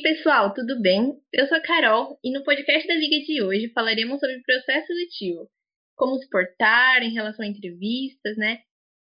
aí, 0.00 0.02
pessoal, 0.02 0.54
tudo 0.54 0.80
bem? 0.80 1.14
Eu 1.32 1.46
sou 1.46 1.58
a 1.58 1.60
Carol 1.60 2.18
e 2.24 2.32
no 2.32 2.42
podcast 2.42 2.88
da 2.88 2.94
Liga 2.94 3.24
de 3.24 3.42
hoje 3.42 3.72
falaremos 3.74 4.18
sobre 4.18 4.40
processo 4.42 4.86
seletivo, 4.86 5.48
como 5.94 6.16
se 6.18 6.28
portar 6.30 7.02
em 7.02 7.12
relação 7.12 7.44
a 7.44 7.48
entrevistas, 7.48 8.36
né? 8.36 8.60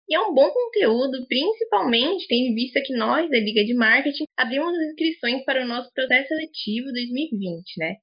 E 0.08 0.16
é 0.16 0.20
um 0.20 0.34
bom 0.34 0.48
conteúdo, 0.52 1.26
principalmente 1.28 2.28
tendo 2.28 2.52
em 2.52 2.56
vista 2.56 2.82
que 2.86 2.96
nós, 2.96 3.30
da 3.30 3.38
Liga 3.38 3.64
de 3.66 3.74
Marketing, 3.74 4.26
abrimos 4.38 4.78
as 4.78 4.90
inscrições 4.90 5.44
para 5.44 5.64
o 5.64 5.68
nosso 5.68 5.92
processo 5.94 6.28
seletivo 6.28 6.92
2020, 6.92 7.80
né? 7.80 7.96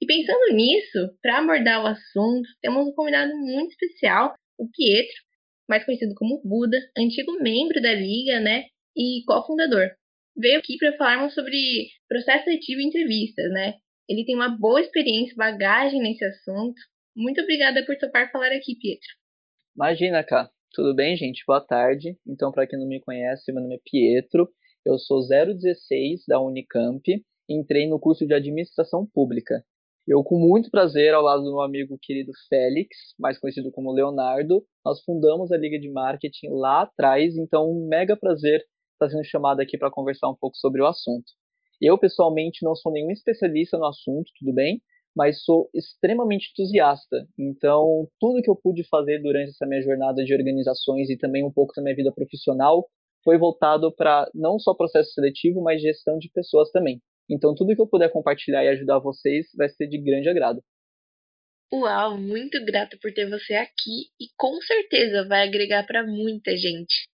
E 0.00 0.06
pensando 0.06 0.54
nisso, 0.54 1.10
para 1.20 1.38
abordar 1.38 1.84
o 1.84 1.86
assunto, 1.86 2.48
temos 2.62 2.86
um 2.86 2.92
convidado 2.92 3.36
muito 3.36 3.72
especial, 3.72 4.34
o 4.58 4.66
Pietro, 4.70 5.14
mais 5.68 5.84
conhecido 5.84 6.14
como 6.14 6.40
Buda, 6.42 6.78
antigo 6.96 7.32
membro 7.42 7.82
da 7.82 7.92
Liga, 7.92 8.40
né? 8.40 8.64
E 8.96 9.22
cofundador 9.26 9.90
veio 10.40 10.58
aqui 10.58 10.76
para 10.78 10.96
falarmos 10.96 11.34
sobre 11.34 11.88
processo 12.08 12.44
seletivo 12.44 12.80
e 12.80 12.86
entrevistas, 12.86 13.50
né? 13.50 13.74
Ele 14.08 14.24
tem 14.24 14.34
uma 14.34 14.48
boa 14.48 14.80
experiência, 14.80 15.34
bagagem 15.36 16.00
nesse 16.00 16.24
assunto. 16.24 16.80
Muito 17.14 17.40
obrigada 17.40 17.84
por 17.84 17.96
topar 17.96 18.30
falar 18.32 18.52
aqui, 18.52 18.76
Pietro. 18.80 19.08
Imagina, 19.76 20.24
cá. 20.24 20.50
Tudo 20.72 20.94
bem, 20.94 21.16
gente? 21.16 21.44
Boa 21.46 21.60
tarde. 21.60 22.16
Então, 22.26 22.50
para 22.50 22.66
quem 22.66 22.78
não 22.78 22.86
me 22.86 23.00
conhece, 23.00 23.52
meu 23.52 23.62
nome 23.62 23.76
é 23.76 23.80
Pietro. 23.84 24.48
Eu 24.84 24.98
sou 24.98 25.20
016 25.20 26.22
da 26.26 26.40
Unicamp. 26.40 27.02
Entrei 27.48 27.88
no 27.88 28.00
curso 28.00 28.26
de 28.26 28.34
Administração 28.34 29.06
Pública. 29.12 29.64
Eu, 30.06 30.24
com 30.24 30.38
muito 30.38 30.70
prazer, 30.70 31.14
ao 31.14 31.22
lado 31.22 31.42
do 31.42 31.50
meu 31.50 31.60
amigo 31.60 31.98
querido 32.00 32.32
Félix, 32.48 32.96
mais 33.18 33.38
conhecido 33.38 33.70
como 33.70 33.92
Leonardo, 33.92 34.64
nós 34.84 35.00
fundamos 35.04 35.52
a 35.52 35.56
Liga 35.56 35.78
de 35.78 35.90
Marketing 35.90 36.48
lá 36.50 36.82
atrás. 36.82 37.36
Então, 37.36 37.70
um 37.70 37.86
mega 37.86 38.16
prazer 38.16 38.64
está 39.04 39.08
sendo 39.08 39.24
chamado 39.24 39.60
aqui 39.60 39.78
para 39.78 39.90
conversar 39.90 40.28
um 40.28 40.36
pouco 40.36 40.56
sobre 40.56 40.82
o 40.82 40.86
assunto. 40.86 41.32
Eu, 41.80 41.98
pessoalmente, 41.98 42.64
não 42.64 42.74
sou 42.74 42.92
nenhum 42.92 43.10
especialista 43.10 43.78
no 43.78 43.86
assunto, 43.86 44.30
tudo 44.38 44.52
bem, 44.52 44.82
mas 45.16 45.42
sou 45.42 45.70
extremamente 45.74 46.50
entusiasta. 46.50 47.26
Então, 47.38 48.06
tudo 48.20 48.42
que 48.42 48.50
eu 48.50 48.56
pude 48.56 48.84
fazer 48.88 49.20
durante 49.22 49.50
essa 49.50 49.66
minha 49.66 49.80
jornada 49.80 50.22
de 50.22 50.34
organizações 50.34 51.08
e 51.08 51.16
também 51.16 51.44
um 51.44 51.52
pouco 51.52 51.72
da 51.74 51.82
minha 51.82 51.96
vida 51.96 52.12
profissional 52.12 52.86
foi 53.24 53.38
voltado 53.38 53.94
para 53.94 54.30
não 54.34 54.58
só 54.58 54.74
processo 54.74 55.12
seletivo, 55.12 55.62
mas 55.62 55.80
gestão 55.80 56.18
de 56.18 56.30
pessoas 56.30 56.70
também. 56.70 57.00
Então, 57.28 57.54
tudo 57.54 57.74
que 57.74 57.80
eu 57.80 57.88
puder 57.88 58.10
compartilhar 58.10 58.64
e 58.64 58.68
ajudar 58.68 58.98
vocês 58.98 59.46
vai 59.56 59.68
ser 59.68 59.86
de 59.88 59.98
grande 59.98 60.28
agrado. 60.28 60.62
Uau, 61.72 62.18
muito 62.18 62.62
grato 62.64 62.98
por 63.00 63.12
ter 63.12 63.30
você 63.30 63.54
aqui 63.54 64.10
e 64.20 64.26
com 64.36 64.60
certeza 64.60 65.26
vai 65.28 65.46
agregar 65.46 65.86
para 65.86 66.04
muita 66.04 66.56
gente. 66.56 67.09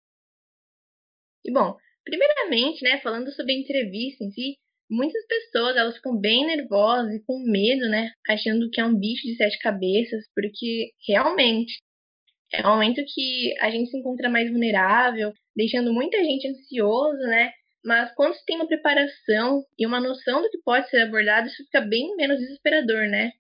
E 1.47 1.53
bom, 1.53 1.77
primeiramente, 2.05 2.83
né, 2.83 3.01
falando 3.01 3.31
sobre 3.33 3.53
a 3.53 3.59
entrevista 3.59 4.25
em 4.25 4.31
si, 4.31 4.57
muitas 4.91 5.25
pessoas 5.27 5.77
elas 5.77 5.97
ficam 5.97 6.19
bem 6.19 6.45
nervosas 6.45 7.15
e 7.15 7.25
com 7.25 7.39
medo, 7.39 7.89
né, 7.89 8.11
achando 8.29 8.69
que 8.71 8.81
é 8.81 8.85
um 8.85 8.99
bicho 8.99 9.23
de 9.23 9.37
sete 9.37 9.59
cabeças, 9.61 10.25
porque 10.35 10.91
realmente 11.07 11.81
é 12.53 12.67
um 12.67 12.71
momento 12.71 13.03
que 13.13 13.55
a 13.61 13.71
gente 13.71 13.91
se 13.91 13.99
encontra 13.99 14.29
mais 14.29 14.51
vulnerável, 14.51 15.33
deixando 15.55 15.93
muita 15.93 16.19
gente 16.19 16.49
ansioso, 16.49 17.19
né? 17.19 17.51
Mas 17.85 18.13
quando 18.15 18.35
se 18.35 18.45
tem 18.45 18.57
uma 18.57 18.69
preparação 18.69 19.65
e 19.79 19.87
uma 19.87 20.01
noção 20.01 20.43
do 20.43 20.51
que 20.51 20.59
pode 20.65 20.89
ser 20.89 21.03
abordado, 21.03 21.49
isso 21.49 21.65
fica 21.65 21.81
bem 21.81 22.15
menos 22.17 22.39
desesperador, 22.39 23.09
né? 23.09 23.33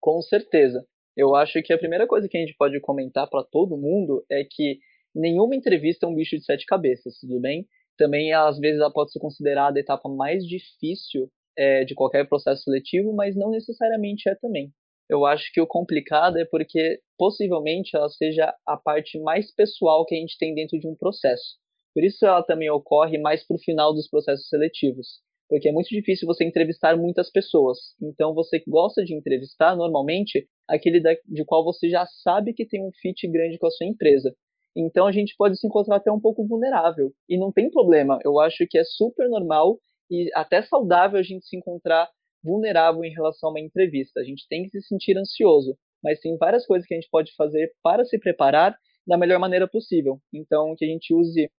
Com 0.00 0.20
certeza. 0.22 0.84
Eu 1.16 1.34
acho 1.34 1.62
que 1.62 1.72
a 1.72 1.78
primeira 1.78 2.06
coisa 2.06 2.28
que 2.28 2.36
a 2.36 2.40
gente 2.40 2.54
pode 2.56 2.78
comentar 2.80 3.28
para 3.28 3.44
todo 3.44 3.76
mundo 3.76 4.24
é 4.30 4.44
que 4.44 4.78
nenhuma 5.16 5.56
entrevista 5.56 6.06
é 6.06 6.08
um 6.08 6.14
bicho 6.14 6.36
de 6.36 6.44
sete 6.44 6.66
cabeças, 6.66 7.18
tudo 7.18 7.40
bem? 7.40 7.66
Também, 7.96 8.32
às 8.32 8.58
vezes, 8.58 8.80
ela 8.80 8.92
pode 8.92 9.12
ser 9.12 9.18
considerada 9.18 9.78
a 9.78 9.80
etapa 9.80 10.08
mais 10.08 10.44
difícil 10.46 11.30
é, 11.56 11.84
de 11.84 11.94
qualquer 11.94 12.28
processo 12.28 12.64
seletivo, 12.64 13.14
mas 13.14 13.34
não 13.34 13.50
necessariamente 13.50 14.28
é 14.28 14.34
também. 14.34 14.70
Eu 15.08 15.24
acho 15.24 15.52
que 15.52 15.60
o 15.60 15.66
complicado 15.66 16.36
é 16.36 16.44
porque 16.44 17.00
possivelmente 17.16 17.96
ela 17.96 18.08
seja 18.08 18.52
a 18.66 18.76
parte 18.76 19.18
mais 19.20 19.54
pessoal 19.54 20.04
que 20.04 20.14
a 20.14 20.18
gente 20.18 20.36
tem 20.36 20.54
dentro 20.54 20.78
de 20.78 20.86
um 20.86 20.96
processo. 20.96 21.56
Por 21.94 22.04
isso 22.04 22.26
ela 22.26 22.42
também 22.42 22.68
ocorre 22.68 23.16
mais 23.16 23.46
para 23.46 23.54
o 23.54 23.60
final 23.60 23.94
dos 23.94 24.08
processos 24.08 24.48
seletivos, 24.48 25.20
porque 25.48 25.68
é 25.68 25.72
muito 25.72 25.88
difícil 25.88 26.26
você 26.26 26.44
entrevistar 26.44 26.96
muitas 26.96 27.30
pessoas. 27.30 27.78
Então 28.02 28.34
você 28.34 28.62
gosta 28.66 29.04
de 29.04 29.14
entrevistar 29.14 29.76
normalmente 29.76 30.46
aquele 30.68 31.00
de 31.00 31.44
qual 31.44 31.64
você 31.64 31.88
já 31.88 32.04
sabe 32.22 32.52
que 32.52 32.66
tem 32.66 32.84
um 32.84 32.90
fit 33.00 33.26
grande 33.28 33.58
com 33.58 33.68
a 33.68 33.70
sua 33.70 33.86
empresa. 33.86 34.34
Então 34.76 35.06
a 35.06 35.12
gente 35.12 35.34
pode 35.38 35.58
se 35.58 35.66
encontrar 35.66 35.96
até 35.96 36.12
um 36.12 36.20
pouco 36.20 36.46
vulnerável. 36.46 37.12
E 37.28 37.38
não 37.38 37.50
tem 37.50 37.70
problema. 37.70 38.18
Eu 38.22 38.38
acho 38.38 38.66
que 38.68 38.76
é 38.76 38.84
super 38.84 39.28
normal 39.28 39.78
e 40.10 40.30
até 40.34 40.60
saudável 40.62 41.18
a 41.18 41.22
gente 41.22 41.46
se 41.46 41.56
encontrar 41.56 42.08
vulnerável 42.44 43.02
em 43.02 43.12
relação 43.12 43.48
a 43.48 43.52
uma 43.52 43.60
entrevista. 43.60 44.20
A 44.20 44.24
gente 44.24 44.46
tem 44.48 44.64
que 44.64 44.68
se 44.68 44.82
sentir 44.82 45.16
ansioso, 45.16 45.76
mas 46.04 46.20
tem 46.20 46.36
várias 46.36 46.66
coisas 46.66 46.86
que 46.86 46.94
a 46.94 46.96
gente 46.96 47.10
pode 47.10 47.34
fazer 47.34 47.72
para 47.82 48.04
se 48.04 48.18
preparar 48.18 48.76
da 49.06 49.16
melhor 49.16 49.38
maneira 49.38 49.66
possível. 49.66 50.20
Então 50.32 50.74
que 50.76 50.84
a 50.84 50.88
gente 50.88 51.14
use 51.14 51.50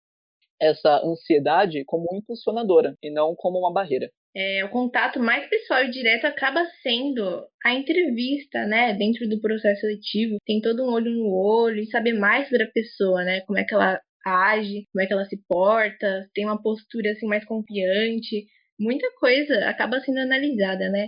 essa 0.61 1.01
ansiedade 1.05 1.83
como 1.85 2.07
impulsionadora 2.13 2.95
e 3.01 3.11
não 3.11 3.35
como 3.35 3.59
uma 3.59 3.73
barreira 3.73 4.09
é, 4.39 4.63
o 4.63 4.69
contato 4.69 5.19
mais 5.19 5.49
pessoal 5.49 5.83
e 5.83 5.89
direto 5.89 6.25
acaba 6.25 6.63
sendo 6.83 7.43
a 7.65 7.73
entrevista, 7.73 8.67
né? 8.67 8.93
Dentro 8.93 9.27
do 9.27 9.41
processo 9.41 9.81
seletivo, 9.81 10.37
tem 10.45 10.61
todo 10.61 10.83
um 10.83 10.91
olho 10.93 11.09
no 11.09 11.33
olho 11.33 11.79
e 11.79 11.89
saber 11.89 12.13
mais 12.13 12.47
sobre 12.47 12.65
a 12.65 12.71
pessoa, 12.71 13.23
né? 13.23 13.41
Como 13.47 13.57
é 13.57 13.63
que 13.63 13.73
ela 13.73 13.99
age, 14.23 14.85
como 14.91 15.01
é 15.01 15.07
que 15.07 15.13
ela 15.13 15.25
se 15.25 15.41
porta, 15.47 16.29
tem 16.35 16.45
uma 16.45 16.61
postura 16.61 17.11
assim 17.13 17.25
mais 17.25 17.43
confiante, 17.45 18.45
muita 18.79 19.09
coisa 19.19 19.67
acaba 19.69 19.99
sendo 20.01 20.19
analisada, 20.19 20.87
né? 20.89 21.07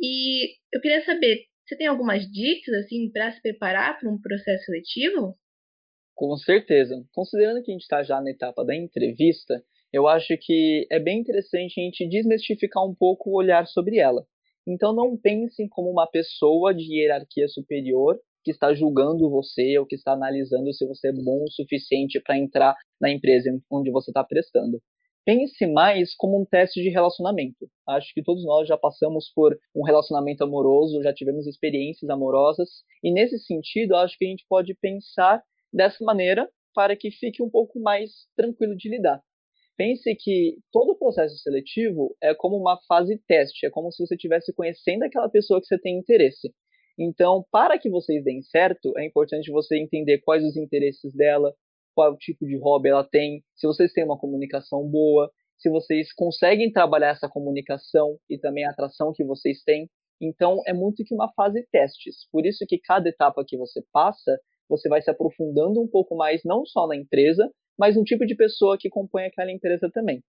E 0.00 0.54
eu 0.72 0.80
queria 0.80 1.04
saber, 1.04 1.44
você 1.66 1.76
tem 1.76 1.86
algumas 1.86 2.22
dicas 2.30 2.74
assim 2.76 3.10
para 3.12 3.32
se 3.32 3.42
preparar 3.42 3.98
para 3.98 4.08
um 4.10 4.18
processo 4.18 4.64
seletivo? 4.64 5.36
Com 6.14 6.36
certeza. 6.36 7.04
Considerando 7.12 7.62
que 7.62 7.70
a 7.70 7.74
gente 7.74 7.82
está 7.82 8.02
já 8.02 8.20
na 8.20 8.30
etapa 8.30 8.64
da 8.64 8.74
entrevista, 8.74 9.62
eu 9.92 10.06
acho 10.06 10.36
que 10.40 10.86
é 10.90 10.98
bem 10.98 11.20
interessante 11.20 11.80
a 11.80 11.84
gente 11.84 12.08
desmistificar 12.08 12.84
um 12.84 12.94
pouco 12.94 13.30
o 13.30 13.36
olhar 13.36 13.66
sobre 13.66 13.98
ela. 13.98 14.24
Então 14.66 14.92
não 14.94 15.16
pensem 15.16 15.68
como 15.68 15.90
uma 15.90 16.06
pessoa 16.06 16.74
de 16.74 16.84
hierarquia 16.84 17.48
superior 17.48 18.18
que 18.44 18.50
está 18.50 18.74
julgando 18.74 19.30
você 19.30 19.78
ou 19.78 19.86
que 19.86 19.96
está 19.96 20.12
analisando 20.12 20.72
se 20.72 20.86
você 20.86 21.08
é 21.08 21.12
bom 21.12 21.44
o 21.44 21.50
suficiente 21.50 22.20
para 22.20 22.38
entrar 22.38 22.76
na 23.00 23.10
empresa 23.10 23.50
onde 23.70 23.90
você 23.90 24.10
está 24.10 24.22
prestando. 24.22 24.80
Pense 25.24 25.66
mais 25.66 26.14
como 26.14 26.38
um 26.40 26.44
teste 26.44 26.82
de 26.82 26.90
relacionamento. 26.90 27.66
Acho 27.88 28.12
que 28.12 28.22
todos 28.22 28.44
nós 28.44 28.68
já 28.68 28.76
passamos 28.76 29.32
por 29.34 29.58
um 29.74 29.82
relacionamento 29.82 30.44
amoroso, 30.44 31.02
já 31.02 31.14
tivemos 31.14 31.46
experiências 31.46 32.10
amorosas, 32.10 32.68
e 33.02 33.10
nesse 33.10 33.38
sentido, 33.38 33.96
acho 33.96 34.18
que 34.18 34.26
a 34.26 34.28
gente 34.28 34.44
pode 34.46 34.74
pensar 34.74 35.42
dessa 35.74 36.04
maneira 36.04 36.48
para 36.74 36.96
que 36.96 37.10
fique 37.10 37.42
um 37.42 37.50
pouco 37.50 37.80
mais 37.80 38.10
tranquilo 38.36 38.76
de 38.76 38.88
lidar. 38.88 39.20
Pense 39.76 40.14
que 40.16 40.56
todo 40.70 40.92
o 40.92 40.98
processo 40.98 41.36
seletivo 41.38 42.14
é 42.22 42.34
como 42.34 42.56
uma 42.56 42.78
fase 42.86 43.20
teste, 43.26 43.66
é 43.66 43.70
como 43.70 43.90
se 43.90 44.06
você 44.06 44.14
estivesse 44.14 44.52
conhecendo 44.54 45.02
aquela 45.02 45.28
pessoa 45.28 45.60
que 45.60 45.66
você 45.66 45.78
tem 45.78 45.98
interesse. 45.98 46.52
Então, 46.96 47.44
para 47.50 47.76
que 47.76 47.90
vocês 47.90 48.22
deem 48.22 48.40
certo, 48.42 48.96
é 48.96 49.04
importante 49.04 49.50
você 49.50 49.76
entender 49.76 50.18
quais 50.18 50.44
os 50.44 50.56
interesses 50.56 51.12
dela, 51.12 51.52
qual 51.92 52.16
tipo 52.16 52.46
de 52.46 52.56
hobby 52.56 52.90
ela 52.90 53.04
tem, 53.04 53.42
se 53.56 53.66
vocês 53.66 53.92
têm 53.92 54.04
uma 54.04 54.18
comunicação 54.18 54.88
boa, 54.88 55.28
se 55.58 55.68
vocês 55.68 56.12
conseguem 56.12 56.70
trabalhar 56.70 57.08
essa 57.08 57.28
comunicação 57.28 58.16
e 58.30 58.38
também 58.38 58.64
a 58.64 58.70
atração 58.70 59.12
que 59.12 59.24
vocês 59.24 59.62
têm. 59.64 59.88
Então, 60.20 60.62
é 60.66 60.72
muito 60.72 61.04
que 61.04 61.14
uma 61.14 61.32
fase 61.32 61.66
testes. 61.72 62.28
Por 62.30 62.46
isso 62.46 62.64
que 62.68 62.78
cada 62.78 63.08
etapa 63.08 63.44
que 63.46 63.56
você 63.56 63.82
passa, 63.92 64.38
você 64.68 64.88
vai 64.88 65.02
se 65.02 65.10
aprofundando 65.10 65.80
um 65.80 65.88
pouco 65.88 66.16
mais, 66.16 66.42
não 66.44 66.64
só 66.64 66.86
na 66.86 66.96
empresa, 66.96 67.50
mas 67.78 67.96
um 67.96 68.04
tipo 68.04 68.24
de 68.24 68.34
pessoa 68.34 68.78
que 68.78 68.88
compõe 68.88 69.24
aquela 69.24 69.50
empresa 69.50 69.90
também. 69.92 70.22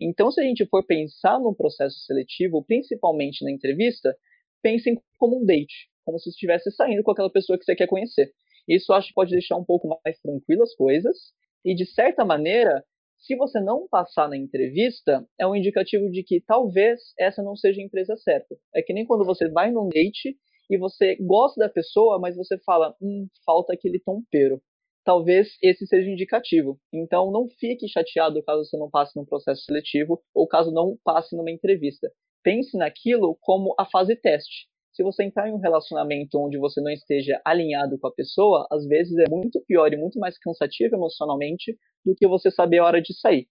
Então, 0.00 0.30
se 0.30 0.40
a 0.40 0.44
gente 0.44 0.66
for 0.66 0.84
pensar 0.84 1.38
no 1.38 1.54
processo 1.54 1.98
seletivo, 2.00 2.64
principalmente 2.64 3.44
na 3.44 3.50
entrevista, 3.50 4.16
pensem 4.62 5.00
como 5.18 5.40
um 5.40 5.44
date, 5.44 5.88
como 6.04 6.18
se 6.18 6.30
estivesse 6.30 6.70
saindo 6.72 7.02
com 7.02 7.10
aquela 7.12 7.30
pessoa 7.30 7.58
que 7.58 7.64
você 7.64 7.74
quer 7.74 7.86
conhecer. 7.86 8.32
Isso 8.68 8.92
acho 8.92 9.08
que 9.08 9.14
pode 9.14 9.30
deixar 9.30 9.56
um 9.56 9.64
pouco 9.64 9.88
mais 10.04 10.20
tranquilo 10.20 10.62
as 10.62 10.74
coisas, 10.74 11.16
e 11.64 11.74
de 11.74 11.86
certa 11.86 12.24
maneira, 12.24 12.84
se 13.18 13.36
você 13.36 13.60
não 13.60 13.86
passar 13.88 14.28
na 14.28 14.36
entrevista, 14.36 15.24
é 15.38 15.46
um 15.46 15.54
indicativo 15.54 16.10
de 16.10 16.24
que 16.24 16.40
talvez 16.40 17.00
essa 17.18 17.42
não 17.42 17.54
seja 17.54 17.80
a 17.80 17.84
empresa 17.84 18.16
certa. 18.16 18.56
É 18.74 18.82
que 18.82 18.92
nem 18.92 19.06
quando 19.06 19.24
você 19.24 19.48
vai 19.48 19.70
num 19.70 19.88
date 19.88 20.36
e 20.72 20.78
você 20.78 21.16
gosta 21.16 21.60
da 21.60 21.68
pessoa, 21.68 22.18
mas 22.18 22.36
você 22.36 22.58
fala, 22.64 22.96
hum, 23.00 23.28
falta 23.44 23.72
aquele 23.74 24.00
tompeiro 24.00 24.60
talvez 25.04 25.56
esse 25.62 25.86
seja 25.86 26.08
indicativo. 26.08 26.78
Então, 26.92 27.30
não 27.30 27.48
fique 27.48 27.88
chateado 27.88 28.42
caso 28.42 28.64
você 28.64 28.76
não 28.76 28.90
passe 28.90 29.16
num 29.16 29.24
processo 29.24 29.62
seletivo 29.64 30.20
ou 30.34 30.46
caso 30.46 30.72
não 30.72 30.96
passe 31.04 31.36
numa 31.36 31.50
entrevista. 31.50 32.10
Pense 32.42 32.76
naquilo 32.76 33.36
como 33.40 33.74
a 33.78 33.84
fase 33.86 34.16
teste. 34.16 34.68
Se 34.92 35.02
você 35.02 35.24
entrar 35.24 35.48
em 35.48 35.52
um 35.52 35.60
relacionamento 35.60 36.38
onde 36.38 36.58
você 36.58 36.80
não 36.80 36.90
esteja 36.90 37.40
alinhado 37.44 37.98
com 37.98 38.06
a 38.06 38.12
pessoa, 38.12 38.66
às 38.70 38.86
vezes 38.86 39.16
é 39.16 39.28
muito 39.28 39.62
pior 39.66 39.92
e 39.92 39.96
muito 39.96 40.18
mais 40.18 40.38
cansativo 40.38 40.96
emocionalmente 40.96 41.76
do 42.04 42.14
que 42.14 42.28
você 42.28 42.50
saber 42.50 42.78
a 42.78 42.84
hora 42.84 43.00
de 43.00 43.14
sair. 43.18 43.48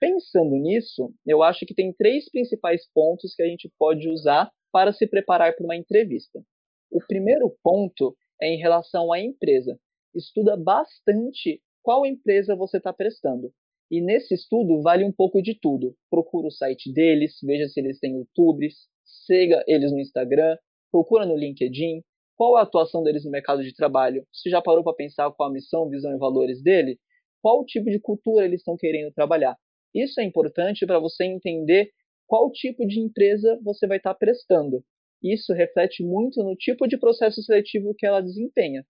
Pensando 0.00 0.56
nisso, 0.56 1.12
eu 1.26 1.42
acho 1.42 1.66
que 1.66 1.74
tem 1.74 1.92
três 1.92 2.30
principais 2.30 2.88
pontos 2.94 3.34
que 3.34 3.42
a 3.42 3.46
gente 3.46 3.70
pode 3.78 4.08
usar 4.08 4.50
para 4.74 4.92
se 4.92 5.06
preparar 5.06 5.54
para 5.54 5.64
uma 5.64 5.76
entrevista. 5.76 6.42
O 6.90 6.98
primeiro 7.06 7.48
ponto 7.62 8.16
é 8.42 8.48
em 8.48 8.58
relação 8.58 9.12
à 9.12 9.20
empresa. 9.20 9.78
Estuda 10.12 10.56
bastante 10.56 11.62
qual 11.80 12.04
empresa 12.04 12.56
você 12.56 12.78
está 12.78 12.92
prestando. 12.92 13.52
E 13.88 14.00
nesse 14.00 14.34
estudo 14.34 14.82
vale 14.82 15.04
um 15.04 15.12
pouco 15.12 15.40
de 15.40 15.54
tudo. 15.54 15.94
Procura 16.10 16.48
o 16.48 16.50
site 16.50 16.92
deles, 16.92 17.38
veja 17.44 17.68
se 17.68 17.78
eles 17.78 18.00
têm 18.00 18.16
YouTube, 18.16 18.68
siga 19.04 19.62
eles 19.68 19.92
no 19.92 20.00
Instagram, 20.00 20.58
procura 20.90 21.24
no 21.24 21.36
LinkedIn, 21.36 22.02
qual 22.36 22.56
a 22.56 22.62
atuação 22.62 23.04
deles 23.04 23.24
no 23.24 23.30
mercado 23.30 23.62
de 23.62 23.72
trabalho? 23.72 24.26
Você 24.32 24.50
já 24.50 24.60
parou 24.60 24.82
para 24.82 24.96
pensar 24.96 25.30
qual 25.30 25.50
a 25.50 25.52
missão, 25.52 25.88
visão 25.88 26.12
e 26.12 26.18
valores 26.18 26.60
dele? 26.60 26.98
Qual 27.40 27.64
tipo 27.64 27.88
de 27.88 28.00
cultura 28.00 28.44
eles 28.44 28.62
estão 28.62 28.76
querendo 28.76 29.12
trabalhar? 29.12 29.56
Isso 29.94 30.20
é 30.20 30.24
importante 30.24 30.84
para 30.84 30.98
você 30.98 31.22
entender 31.22 31.92
qual 32.26 32.50
tipo 32.50 32.86
de 32.86 33.00
empresa 33.00 33.58
você 33.62 33.86
vai 33.86 33.98
estar 33.98 34.14
prestando. 34.14 34.84
Isso 35.22 35.52
reflete 35.52 36.02
muito 36.02 36.42
no 36.42 36.54
tipo 36.54 36.86
de 36.86 36.98
processo 36.98 37.42
seletivo 37.42 37.94
que 37.96 38.06
ela 38.06 38.20
desempenha. 38.20 38.84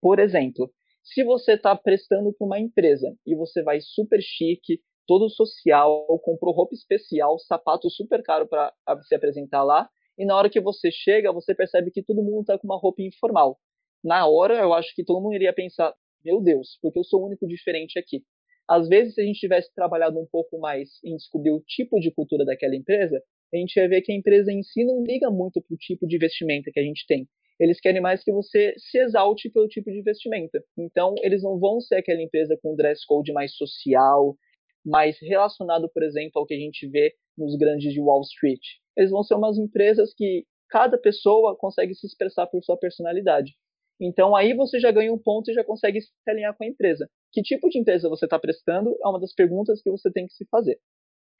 Por 0.00 0.18
exemplo, 0.18 0.70
se 1.02 1.22
você 1.22 1.52
está 1.52 1.74
prestando 1.76 2.32
para 2.32 2.46
uma 2.46 2.58
empresa 2.58 3.14
e 3.24 3.34
você 3.34 3.62
vai 3.62 3.80
super 3.80 4.20
chique, 4.20 4.80
todo 5.06 5.30
social, 5.30 6.06
comprou 6.22 6.52
roupa 6.52 6.74
especial, 6.74 7.38
sapato 7.38 7.88
super 7.88 8.22
caro 8.22 8.48
para 8.48 8.72
se 9.04 9.14
apresentar 9.14 9.62
lá, 9.62 9.88
e 10.18 10.24
na 10.24 10.36
hora 10.36 10.50
que 10.50 10.60
você 10.60 10.90
chega, 10.90 11.32
você 11.32 11.54
percebe 11.54 11.90
que 11.90 12.02
todo 12.02 12.22
mundo 12.22 12.40
está 12.40 12.58
com 12.58 12.66
uma 12.66 12.78
roupa 12.78 13.02
informal. 13.02 13.58
Na 14.02 14.26
hora, 14.26 14.54
eu 14.54 14.72
acho 14.72 14.94
que 14.94 15.04
todo 15.04 15.20
mundo 15.20 15.34
iria 15.34 15.52
pensar: 15.52 15.94
meu 16.24 16.40
Deus, 16.40 16.78
porque 16.82 16.98
eu 16.98 17.04
sou 17.04 17.22
o 17.22 17.26
único 17.26 17.46
diferente 17.46 17.98
aqui. 17.98 18.24
Às 18.68 18.88
vezes, 18.88 19.14
se 19.14 19.20
a 19.20 19.24
gente 19.24 19.38
tivesse 19.38 19.72
trabalhado 19.74 20.18
um 20.18 20.26
pouco 20.26 20.58
mais 20.58 20.88
em 21.04 21.16
descobrir 21.16 21.52
o 21.52 21.60
tipo 21.60 22.00
de 22.00 22.10
cultura 22.10 22.44
daquela 22.44 22.74
empresa, 22.74 23.22
a 23.54 23.56
gente 23.56 23.76
ia 23.76 23.88
ver 23.88 24.02
que 24.02 24.12
a 24.12 24.14
empresa 24.14 24.52
em 24.52 24.62
si 24.62 24.84
não 24.84 25.04
liga 25.04 25.30
muito 25.30 25.62
para 25.62 25.74
o 25.74 25.78
tipo 25.78 26.06
de 26.06 26.18
vestimenta 26.18 26.70
que 26.72 26.80
a 26.80 26.82
gente 26.82 27.06
tem. 27.06 27.28
Eles 27.58 27.80
querem 27.80 28.02
mais 28.02 28.22
que 28.22 28.32
você 28.32 28.74
se 28.76 28.98
exalte 28.98 29.48
pelo 29.48 29.68
tipo 29.68 29.90
de 29.90 30.02
vestimenta. 30.02 30.62
Então, 30.76 31.14
eles 31.22 31.42
não 31.42 31.58
vão 31.58 31.80
ser 31.80 31.96
aquela 31.96 32.20
empresa 32.20 32.58
com 32.62 32.74
dress 32.74 33.06
code 33.06 33.32
mais 33.32 33.54
social, 33.56 34.36
mais 34.84 35.16
relacionado, 35.20 35.88
por 35.88 36.02
exemplo, 36.02 36.40
ao 36.40 36.46
que 36.46 36.54
a 36.54 36.58
gente 36.58 36.86
vê 36.88 37.14
nos 37.36 37.56
grandes 37.56 37.92
de 37.92 38.00
Wall 38.00 38.22
Street. 38.22 38.60
Eles 38.96 39.10
vão 39.10 39.22
ser 39.22 39.34
umas 39.34 39.58
empresas 39.58 40.12
que 40.14 40.44
cada 40.68 40.98
pessoa 40.98 41.56
consegue 41.56 41.94
se 41.94 42.06
expressar 42.06 42.46
por 42.46 42.62
sua 42.62 42.76
personalidade. 42.76 43.52
Então 44.00 44.36
aí 44.36 44.54
você 44.54 44.78
já 44.78 44.90
ganha 44.90 45.12
um 45.12 45.18
ponto 45.18 45.50
e 45.50 45.54
já 45.54 45.64
consegue 45.64 46.00
se 46.00 46.10
alinhar 46.28 46.54
com 46.56 46.64
a 46.64 46.66
empresa. 46.66 47.08
Que 47.36 47.42
tipo 47.42 47.68
de 47.68 47.78
empresa 47.78 48.08
você 48.08 48.24
está 48.24 48.38
prestando 48.38 48.96
é 49.04 49.06
uma 49.06 49.20
das 49.20 49.34
perguntas 49.34 49.82
que 49.82 49.90
você 49.90 50.10
tem 50.10 50.26
que 50.26 50.32
se 50.32 50.46
fazer. 50.46 50.78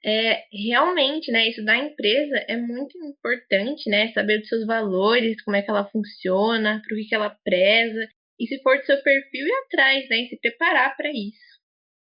É, 0.05 0.43
realmente, 0.53 1.31
né, 1.31 1.49
isso 1.49 1.65
da 1.65 1.75
empresa 1.75 2.37
é 2.47 2.55
muito 2.55 2.95
importante, 3.03 3.89
né, 3.89 4.11
saber 4.13 4.37
dos 4.37 4.47
seus 4.47 4.63
valores, 4.67 5.41
como 5.43 5.57
é 5.57 5.63
que 5.63 5.71
ela 5.71 5.89
funciona, 5.89 6.79
para 6.85 6.93
o 6.95 6.99
que, 6.99 7.07
que 7.07 7.15
ela 7.15 7.35
preza, 7.43 8.07
e 8.39 8.45
se 8.45 8.61
for 8.61 8.77
do 8.77 8.85
seu 8.85 9.01
perfil, 9.01 9.47
ir 9.47 9.63
atrás, 9.65 10.07
né, 10.07 10.17
e 10.17 10.27
se 10.27 10.39
preparar 10.39 10.95
para 10.95 11.09
isso. 11.09 11.41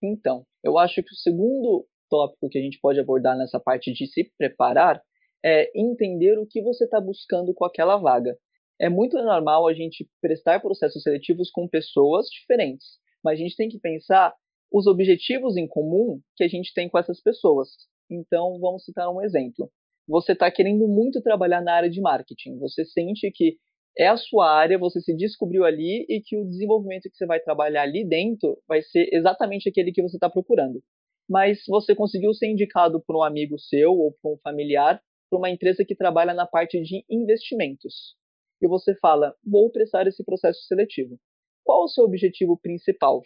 Então, 0.02 0.42
eu 0.64 0.78
acho 0.78 1.02
que 1.02 1.12
o 1.12 1.16
segundo 1.16 1.86
tópico 2.08 2.48
que 2.48 2.58
a 2.58 2.62
gente 2.62 2.80
pode 2.80 2.98
abordar 2.98 3.36
nessa 3.36 3.60
parte 3.60 3.92
de 3.92 4.06
se 4.06 4.32
preparar 4.38 5.02
é 5.44 5.70
entender 5.78 6.38
o 6.38 6.46
que 6.46 6.62
você 6.62 6.84
está 6.84 6.98
buscando 6.98 7.52
com 7.52 7.66
aquela 7.66 7.98
vaga. 7.98 8.34
É 8.80 8.88
muito 8.88 9.18
normal 9.18 9.68
a 9.68 9.74
gente 9.74 10.08
prestar 10.22 10.60
processos 10.60 11.02
seletivos 11.02 11.50
com 11.50 11.68
pessoas 11.68 12.24
diferentes, 12.28 13.01
mas 13.24 13.38
a 13.38 13.42
gente 13.42 13.56
tem 13.56 13.68
que 13.68 13.78
pensar 13.78 14.34
os 14.72 14.86
objetivos 14.86 15.56
em 15.56 15.68
comum 15.68 16.20
que 16.36 16.44
a 16.44 16.48
gente 16.48 16.72
tem 16.72 16.88
com 16.88 16.98
essas 16.98 17.20
pessoas. 17.20 17.68
Então, 18.10 18.58
vamos 18.58 18.84
citar 18.84 19.12
um 19.12 19.22
exemplo. 19.22 19.70
Você 20.08 20.32
está 20.32 20.50
querendo 20.50 20.88
muito 20.88 21.22
trabalhar 21.22 21.60
na 21.60 21.74
área 21.74 21.90
de 21.90 22.00
marketing. 22.00 22.58
Você 22.58 22.84
sente 22.84 23.30
que 23.30 23.56
é 23.96 24.08
a 24.08 24.16
sua 24.16 24.50
área, 24.50 24.78
você 24.78 25.00
se 25.00 25.14
descobriu 25.14 25.64
ali 25.64 26.06
e 26.08 26.20
que 26.20 26.36
o 26.36 26.44
desenvolvimento 26.44 27.10
que 27.10 27.16
você 27.16 27.26
vai 27.26 27.40
trabalhar 27.40 27.82
ali 27.82 28.06
dentro 28.06 28.58
vai 28.66 28.82
ser 28.82 29.08
exatamente 29.12 29.68
aquele 29.68 29.92
que 29.92 30.02
você 30.02 30.16
está 30.16 30.30
procurando. 30.30 30.82
Mas 31.28 31.62
você 31.68 31.94
conseguiu 31.94 32.32
ser 32.34 32.48
indicado 32.48 33.02
por 33.06 33.16
um 33.16 33.22
amigo 33.22 33.58
seu 33.58 33.92
ou 33.92 34.12
por 34.20 34.34
um 34.34 34.38
familiar 34.38 35.00
para 35.30 35.38
uma 35.38 35.50
empresa 35.50 35.84
que 35.84 35.94
trabalha 35.94 36.34
na 36.34 36.46
parte 36.46 36.80
de 36.82 37.04
investimentos. 37.08 38.16
E 38.60 38.68
você 38.68 38.94
fala, 38.96 39.34
vou 39.44 39.70
prestar 39.70 40.06
esse 40.06 40.24
processo 40.24 40.60
seletivo. 40.66 41.18
Qual 41.64 41.84
o 41.84 41.88
seu 41.88 42.04
objetivo 42.04 42.58
principal? 42.58 43.22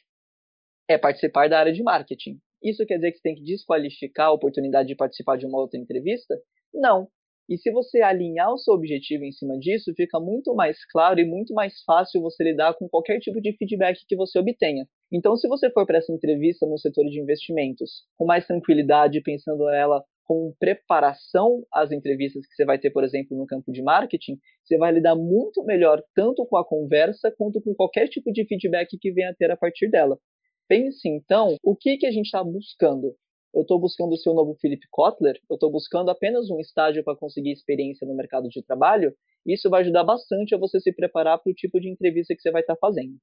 É 0.88 0.98
participar 0.98 1.48
da 1.48 1.58
área 1.58 1.72
de 1.72 1.82
marketing. 1.82 2.38
Isso 2.62 2.86
quer 2.86 2.96
dizer 2.96 3.12
que 3.12 3.18
você 3.18 3.22
tem 3.22 3.34
que 3.34 3.42
desqualificar 3.42 4.28
a 4.28 4.32
oportunidade 4.32 4.88
de 4.88 4.96
participar 4.96 5.36
de 5.36 5.46
uma 5.46 5.58
outra 5.58 5.78
entrevista? 5.78 6.34
Não. 6.72 7.08
E 7.48 7.56
se 7.56 7.70
você 7.70 8.00
alinhar 8.00 8.52
o 8.52 8.58
seu 8.58 8.74
objetivo 8.74 9.24
em 9.24 9.30
cima 9.30 9.56
disso, 9.58 9.92
fica 9.96 10.18
muito 10.18 10.52
mais 10.54 10.84
claro 10.86 11.20
e 11.20 11.24
muito 11.24 11.54
mais 11.54 11.80
fácil 11.84 12.20
você 12.20 12.42
lidar 12.42 12.74
com 12.74 12.88
qualquer 12.88 13.20
tipo 13.20 13.40
de 13.40 13.56
feedback 13.56 14.04
que 14.08 14.16
você 14.16 14.38
obtenha. 14.38 14.84
Então, 15.12 15.36
se 15.36 15.46
você 15.46 15.70
for 15.70 15.86
para 15.86 15.98
essa 15.98 16.12
entrevista 16.12 16.66
no 16.66 16.76
setor 16.76 17.04
de 17.04 17.20
investimentos 17.20 18.04
com 18.16 18.26
mais 18.26 18.44
tranquilidade, 18.46 19.22
pensando 19.22 19.68
ela 19.68 20.02
com 20.26 20.52
preparação 20.58 21.64
às 21.72 21.92
entrevistas 21.92 22.46
que 22.46 22.54
você 22.54 22.64
vai 22.64 22.78
ter, 22.78 22.90
por 22.90 23.04
exemplo, 23.04 23.36
no 23.36 23.46
campo 23.46 23.72
de 23.72 23.82
marketing, 23.82 24.38
você 24.62 24.76
vai 24.76 24.92
lidar 24.92 25.14
muito 25.14 25.64
melhor 25.64 26.02
tanto 26.14 26.44
com 26.46 26.56
a 26.56 26.66
conversa 26.66 27.30
quanto 27.30 27.60
com 27.60 27.74
qualquer 27.74 28.08
tipo 28.08 28.32
de 28.32 28.44
feedback 28.46 28.98
que 28.98 29.12
venha 29.12 29.30
a 29.30 29.34
ter 29.34 29.50
a 29.50 29.56
partir 29.56 29.88
dela. 29.88 30.18
Pense 30.68 31.08
então 31.08 31.56
o 31.62 31.76
que, 31.76 31.96
que 31.96 32.06
a 32.06 32.10
gente 32.10 32.26
está 32.26 32.42
buscando 32.42 33.14
eu 33.56 33.62
estou 33.62 33.80
buscando 33.80 34.12
o 34.12 34.18
seu 34.18 34.34
novo 34.34 34.54
Philip 34.60 34.86
Kotler, 34.90 35.40
eu 35.48 35.54
estou 35.54 35.72
buscando 35.72 36.10
apenas 36.10 36.50
um 36.50 36.60
estágio 36.60 37.02
para 37.02 37.16
conseguir 37.16 37.52
experiência 37.52 38.06
no 38.06 38.14
mercado 38.14 38.50
de 38.50 38.62
trabalho, 38.62 39.14
isso 39.46 39.70
vai 39.70 39.80
ajudar 39.80 40.04
bastante 40.04 40.54
a 40.54 40.58
você 40.58 40.78
se 40.78 40.92
preparar 40.92 41.38
para 41.38 41.50
o 41.50 41.54
tipo 41.54 41.80
de 41.80 41.88
entrevista 41.88 42.34
que 42.34 42.42
você 42.42 42.50
vai 42.50 42.60
estar 42.60 42.74
tá 42.74 42.78
fazendo. 42.78 43.16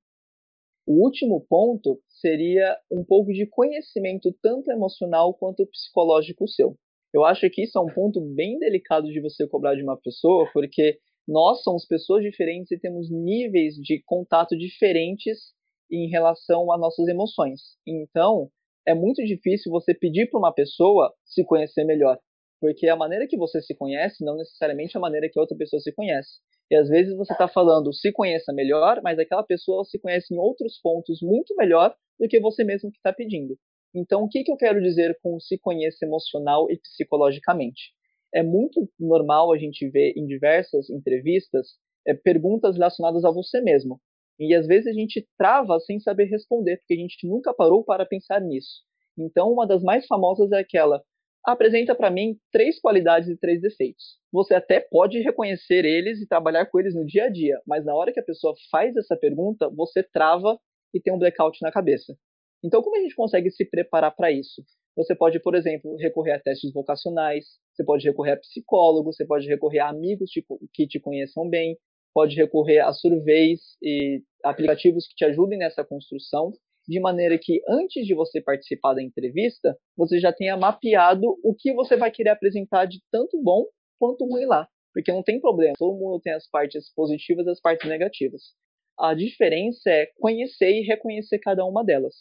O 0.88 1.04
último 1.06 1.46
ponto 1.48 2.02
seria 2.08 2.76
um 2.92 3.04
pouco 3.06 3.32
de 3.32 3.46
conhecimento 3.46 4.36
tanto 4.42 4.72
emocional 4.72 5.36
quanto 5.36 5.68
psicológico 5.68 6.48
seu. 6.48 6.76
Eu 7.14 7.24
acho 7.24 7.48
que 7.50 7.64
isso 7.64 7.78
é 7.78 7.82
um 7.82 7.94
ponto 7.94 8.20
bem 8.20 8.58
delicado 8.58 9.08
de 9.08 9.22
você 9.22 9.48
cobrar 9.48 9.76
de 9.76 9.84
uma 9.84 9.96
pessoa, 9.96 10.50
porque 10.52 10.98
nós 11.28 11.62
somos 11.62 11.86
pessoas 11.86 12.24
diferentes 12.24 12.72
e 12.72 12.80
temos 12.80 13.10
níveis 13.12 13.76
de 13.76 14.02
contato 14.06 14.58
diferentes 14.58 15.54
em 15.92 16.10
relação 16.10 16.72
às 16.72 16.80
nossas 16.80 17.08
emoções. 17.08 17.62
Então, 17.88 18.50
é 18.86 18.96
muito 18.96 19.24
difícil 19.24 19.72
você 19.72 19.94
pedir 19.94 20.30
para 20.30 20.40
uma 20.40 20.52
pessoa 20.52 21.14
se 21.24 21.46
conhecer 21.46 21.86
melhor, 21.86 22.18
porque 22.60 22.90
a 22.90 22.96
maneira 22.96 23.28
que 23.28 23.38
você 23.38 23.62
se 23.62 23.76
conhece 23.76 24.26
não 24.26 24.36
necessariamente 24.36 24.98
é 24.98 24.98
a 24.98 25.02
maneira 25.02 25.30
que 25.32 25.38
a 25.38 25.42
outra 25.42 25.56
pessoa 25.56 25.80
se 25.80 25.94
conhece. 25.94 26.40
E 26.72 26.76
às 26.76 26.90
vezes 26.90 27.16
você 27.16 27.34
está 27.34 27.48
falando 27.48 27.94
se 27.94 28.12
conheça 28.12 28.52
melhor, 28.52 29.02
mas 29.04 29.20
aquela 29.20 29.44
pessoa 29.44 29.86
se 29.86 30.00
conhece 30.00 30.34
em 30.34 30.38
outros 30.38 30.80
pontos 30.82 31.20
muito 31.22 31.56
melhor 31.56 31.96
do 32.20 32.28
que 32.28 32.40
você 32.40 32.64
mesmo 32.64 32.92
que 32.92 32.98
está 32.98 33.14
pedindo. 33.14 33.56
Então, 33.94 34.24
o 34.24 34.30
que, 34.30 34.44
que 34.44 34.52
eu 34.52 34.58
quero 34.58 34.82
dizer 34.82 35.18
com 35.22 35.40
se 35.40 35.58
conheça 35.58 36.06
emocional 36.06 36.70
e 36.72 36.78
psicologicamente? 36.78 37.94
É 38.34 38.42
muito 38.42 38.90
normal 39.00 39.54
a 39.54 39.58
gente 39.58 39.88
ver 39.90 40.14
em 40.18 40.26
diversas 40.26 40.90
entrevistas 40.90 41.68
é, 42.08 42.14
perguntas 42.14 42.76
relacionadas 42.76 43.24
a 43.24 43.32
você 43.32 43.62
mesmo. 43.62 44.02
E 44.40 44.56
às 44.56 44.66
vezes 44.66 44.88
a 44.88 44.94
gente 44.94 45.28
trava 45.38 45.80
sem 45.80 46.00
saber 46.00 46.26
responder, 46.26 46.78
porque 46.78 46.96
a 46.96 46.98
gente 46.98 47.28
nunca 47.28 47.54
parou 47.54 47.84
para 47.84 48.06
pensar 48.06 48.42
nisso. 48.42 48.82
Então, 49.18 49.52
uma 49.52 49.68
das 49.68 49.84
mais 49.84 50.08
famosas 50.08 50.52
é 50.52 50.60
aquela: 50.60 51.04
apresenta 51.46 51.94
para 51.94 52.10
mim 52.10 52.38
três 52.52 52.80
qualidades 52.80 53.30
e 53.30 53.38
três 53.38 53.62
defeitos. 53.62 54.18
Você 54.32 54.56
até 54.56 54.80
pode 54.80 55.20
reconhecer 55.20 55.86
eles 55.86 56.20
e 56.20 56.28
trabalhar 56.28 56.66
com 56.66 56.80
eles 56.80 56.96
no 56.96 57.06
dia 57.06 57.26
a 57.26 57.30
dia, 57.30 57.62
mas 57.68 57.86
na 57.86 57.94
hora 57.94 58.12
que 58.12 58.20
a 58.20 58.24
pessoa 58.24 58.56
faz 58.72 58.96
essa 58.96 59.16
pergunta, 59.16 59.70
você 59.70 60.02
trava 60.02 60.58
e 60.92 61.00
tem 61.00 61.14
um 61.14 61.20
blackout 61.20 61.60
na 61.62 61.72
cabeça. 61.72 62.18
Então, 62.64 62.82
como 62.82 62.96
a 62.96 63.00
gente 63.02 63.16
consegue 63.16 63.52
se 63.52 63.66
preparar 63.66 64.16
para 64.16 64.32
isso? 64.32 64.64
Você 64.96 65.16
pode, 65.16 65.40
por 65.40 65.56
exemplo, 65.56 65.96
recorrer 65.98 66.34
a 66.34 66.40
testes 66.40 66.72
vocacionais, 66.72 67.46
você 67.74 67.84
pode 67.84 68.08
recorrer 68.08 68.34
a 68.34 68.38
psicólogos, 68.38 69.16
você 69.16 69.26
pode 69.26 69.48
recorrer 69.48 69.80
a 69.80 69.90
amigos 69.90 70.32
que 70.74 70.88
te 70.88 71.00
conheçam 71.00 71.50
bem, 71.50 71.78
pode 72.14 72.36
recorrer 72.36 72.80
a 72.80 72.94
surveys 72.94 73.60
e 73.82 74.22
aplicativos 74.44 75.08
que 75.08 75.16
te 75.16 75.26
ajudem 75.26 75.58
nessa 75.58 75.84
construção, 75.84 76.54
de 76.88 77.00
maneira 77.00 77.38
que 77.40 77.62
antes 77.68 78.06
de 78.06 78.14
você 78.14 78.40
participar 78.40 78.94
da 78.94 79.02
entrevista, 79.02 79.76
você 79.98 80.20
já 80.20 80.32
tenha 80.32 80.56
mapeado 80.56 81.38
o 81.44 81.56
que 81.56 81.74
você 81.74 81.98
vai 81.98 82.12
querer 82.12 82.30
apresentar 82.30 82.86
de 82.86 83.02
tanto 83.12 83.42
bom 83.42 83.66
quanto 83.98 84.26
ruim 84.26 84.46
lá. 84.46 84.68
Porque 84.94 85.12
não 85.12 85.24
tem 85.24 85.40
problema, 85.42 85.74
todo 85.78 85.98
mundo 85.98 86.22
tem 86.22 86.34
as 86.34 86.48
partes 86.48 86.94
positivas 86.94 87.48
e 87.48 87.50
as 87.50 87.60
partes 87.60 87.90
negativas. 87.90 88.54
A 89.00 89.16
diferença 89.16 89.90
é 89.90 90.08
conhecer 90.20 90.72
e 90.72 90.82
reconhecer 90.82 91.40
cada 91.40 91.66
uma 91.66 91.84
delas. 91.84 92.14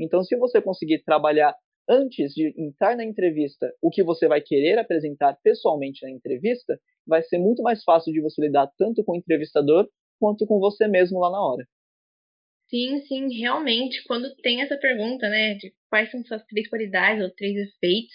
Então, 0.00 0.22
se 0.22 0.36
você 0.36 0.60
conseguir 0.62 1.02
trabalhar 1.04 1.54
antes 1.88 2.32
de 2.32 2.54
entrar 2.56 2.96
na 2.96 3.04
entrevista 3.04 3.72
o 3.82 3.90
que 3.90 4.02
você 4.02 4.28
vai 4.28 4.40
querer 4.40 4.78
apresentar 4.78 5.36
pessoalmente 5.42 6.04
na 6.04 6.10
entrevista, 6.10 6.78
vai 7.06 7.22
ser 7.22 7.38
muito 7.38 7.62
mais 7.62 7.82
fácil 7.82 8.12
de 8.12 8.20
você 8.20 8.40
lidar 8.42 8.70
tanto 8.78 9.04
com 9.04 9.12
o 9.12 9.16
entrevistador 9.16 9.88
quanto 10.18 10.46
com 10.46 10.58
você 10.60 10.86
mesmo 10.86 11.18
lá 11.18 11.30
na 11.30 11.40
hora. 11.40 11.64
Sim, 12.68 13.00
sim, 13.00 13.28
realmente, 13.36 14.02
quando 14.06 14.32
tem 14.36 14.62
essa 14.62 14.76
pergunta, 14.76 15.28
né, 15.28 15.54
de 15.54 15.74
quais 15.88 16.10
são 16.10 16.22
suas 16.24 16.44
três 16.46 16.68
qualidades 16.68 17.22
ou 17.24 17.30
três 17.34 17.56
efeitos, 17.56 18.14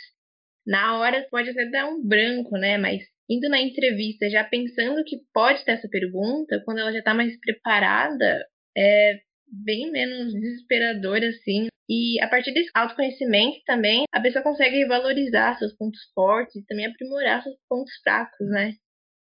na 0.65 0.97
hora 0.97 1.27
pode 1.29 1.49
até 1.49 1.69
dar 1.69 1.89
um 1.89 2.01
branco, 2.01 2.57
né, 2.57 2.77
mas 2.77 3.01
indo 3.29 3.49
na 3.49 3.59
entrevista 3.59 4.29
já 4.29 4.43
pensando 4.43 5.03
que 5.03 5.17
pode 5.33 5.65
ter 5.65 5.73
essa 5.73 5.89
pergunta, 5.89 6.61
quando 6.63 6.79
ela 6.79 6.93
já 6.93 6.99
está 6.99 7.13
mais 7.13 7.37
preparada, 7.39 8.45
é 8.77 9.19
bem 9.47 9.91
menos 9.91 10.33
desesperador 10.33 11.17
assim. 11.23 11.67
E 11.87 12.19
a 12.21 12.27
partir 12.27 12.53
desse 12.53 12.71
autoconhecimento 12.73 13.59
também, 13.65 14.05
a 14.11 14.19
pessoa 14.19 14.43
consegue 14.43 14.85
valorizar 14.85 15.57
seus 15.57 15.73
pontos 15.73 15.99
fortes 16.13 16.55
e 16.55 16.65
também 16.65 16.87
aprimorar 16.87 17.43
seus 17.43 17.55
pontos 17.69 17.93
fracos, 18.03 18.47
né? 18.49 18.73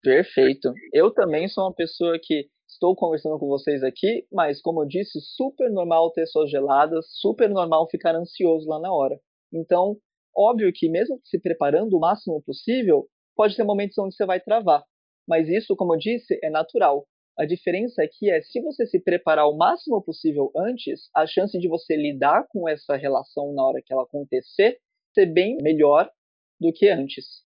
Perfeito. 0.02 0.74
Eu 0.94 1.12
também 1.12 1.48
sou 1.48 1.66
uma 1.66 1.74
pessoa 1.74 2.18
que 2.22 2.48
estou 2.68 2.96
conversando 2.96 3.38
com 3.38 3.48
vocês 3.48 3.84
aqui, 3.84 4.26
mas 4.32 4.62
como 4.62 4.82
eu 4.82 4.88
disse, 4.88 5.20
super 5.36 5.70
normal 5.70 6.12
ter 6.12 6.26
suas 6.28 6.50
geladas, 6.50 7.06
super 7.22 7.50
normal 7.50 7.88
ficar 7.90 8.16
ansioso 8.16 8.68
lá 8.68 8.80
na 8.80 8.94
hora. 8.94 9.18
Então, 9.54 9.98
óbvio 10.36 10.72
que 10.74 10.90
mesmo 10.90 11.20
se 11.24 11.40
preparando 11.40 11.96
o 11.96 12.00
máximo 12.00 12.42
possível, 12.44 13.08
pode 13.36 13.56
ter 13.56 13.64
momentos 13.64 13.98
onde 13.98 14.16
você 14.16 14.26
vai 14.26 14.40
travar. 14.40 14.84
Mas 15.28 15.48
isso, 15.48 15.76
como 15.76 15.94
eu 15.94 16.00
disse, 16.00 16.38
é 16.44 16.50
natural. 16.50 17.06
A 17.38 17.46
diferença 17.46 18.04
aqui 18.04 18.30
é 18.30 18.42
se 18.42 18.62
você 18.62 18.86
se 18.86 19.00
preparar 19.00 19.48
o 19.48 19.58
máximo 19.58 20.02
possível 20.04 20.52
antes, 20.56 21.10
a 21.16 21.26
chance 21.26 21.58
de 21.58 21.68
você 21.68 21.96
lidar 21.96 22.46
com 22.50 22.70
essa 22.70 22.96
relação 22.96 23.54
na 23.54 23.66
hora 23.66 23.82
que 23.84 23.92
ela 23.92 24.04
acontecer 24.04 24.78
ser 25.14 25.26
bem 25.26 25.58
melhor 25.62 26.12
do 26.60 26.72
que 26.72 26.90
antes. 26.90 27.44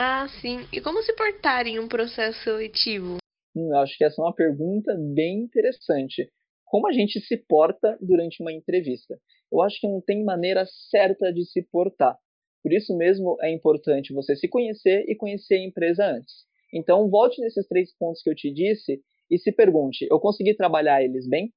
Ah, 0.00 0.26
sim. 0.40 0.66
E 0.72 0.80
como 0.80 1.00
se 1.02 1.14
portar 1.14 1.66
em 1.66 1.78
um 1.78 1.86
processo 1.86 2.42
seletivo? 2.42 3.18
Hum, 3.54 3.76
acho 3.76 3.96
que 3.96 4.04
essa 4.04 4.20
é 4.20 4.24
uma 4.24 4.34
pergunta 4.34 4.96
bem 5.14 5.42
interessante. 5.42 6.28
Como 6.64 6.88
a 6.88 6.92
gente 6.92 7.20
se 7.20 7.36
porta 7.36 7.96
durante 8.00 8.42
uma 8.42 8.52
entrevista? 8.52 9.16
Eu 9.52 9.60
acho 9.62 9.80
que 9.80 9.86
não 9.86 10.00
tem 10.00 10.24
maneira 10.24 10.64
certa 10.90 11.32
de 11.32 11.44
se 11.44 11.62
portar. 11.70 12.16
Por 12.62 12.72
isso 12.72 12.96
mesmo 12.96 13.36
é 13.42 13.50
importante 13.50 14.12
você 14.12 14.34
se 14.34 14.48
conhecer 14.48 15.04
e 15.08 15.14
conhecer 15.14 15.54
a 15.54 15.64
empresa 15.64 16.04
antes. 16.04 16.46
Então, 16.72 17.08
volte 17.08 17.40
nesses 17.40 17.66
três 17.66 17.96
pontos 17.96 18.22
que 18.22 18.30
eu 18.30 18.34
te 18.34 18.52
disse 18.52 19.00
e 19.30 19.38
se 19.38 19.52
pergunte: 19.52 20.06
eu 20.10 20.18
consegui 20.18 20.54
trabalhar 20.54 21.02
eles 21.02 21.28
bem? 21.28 21.52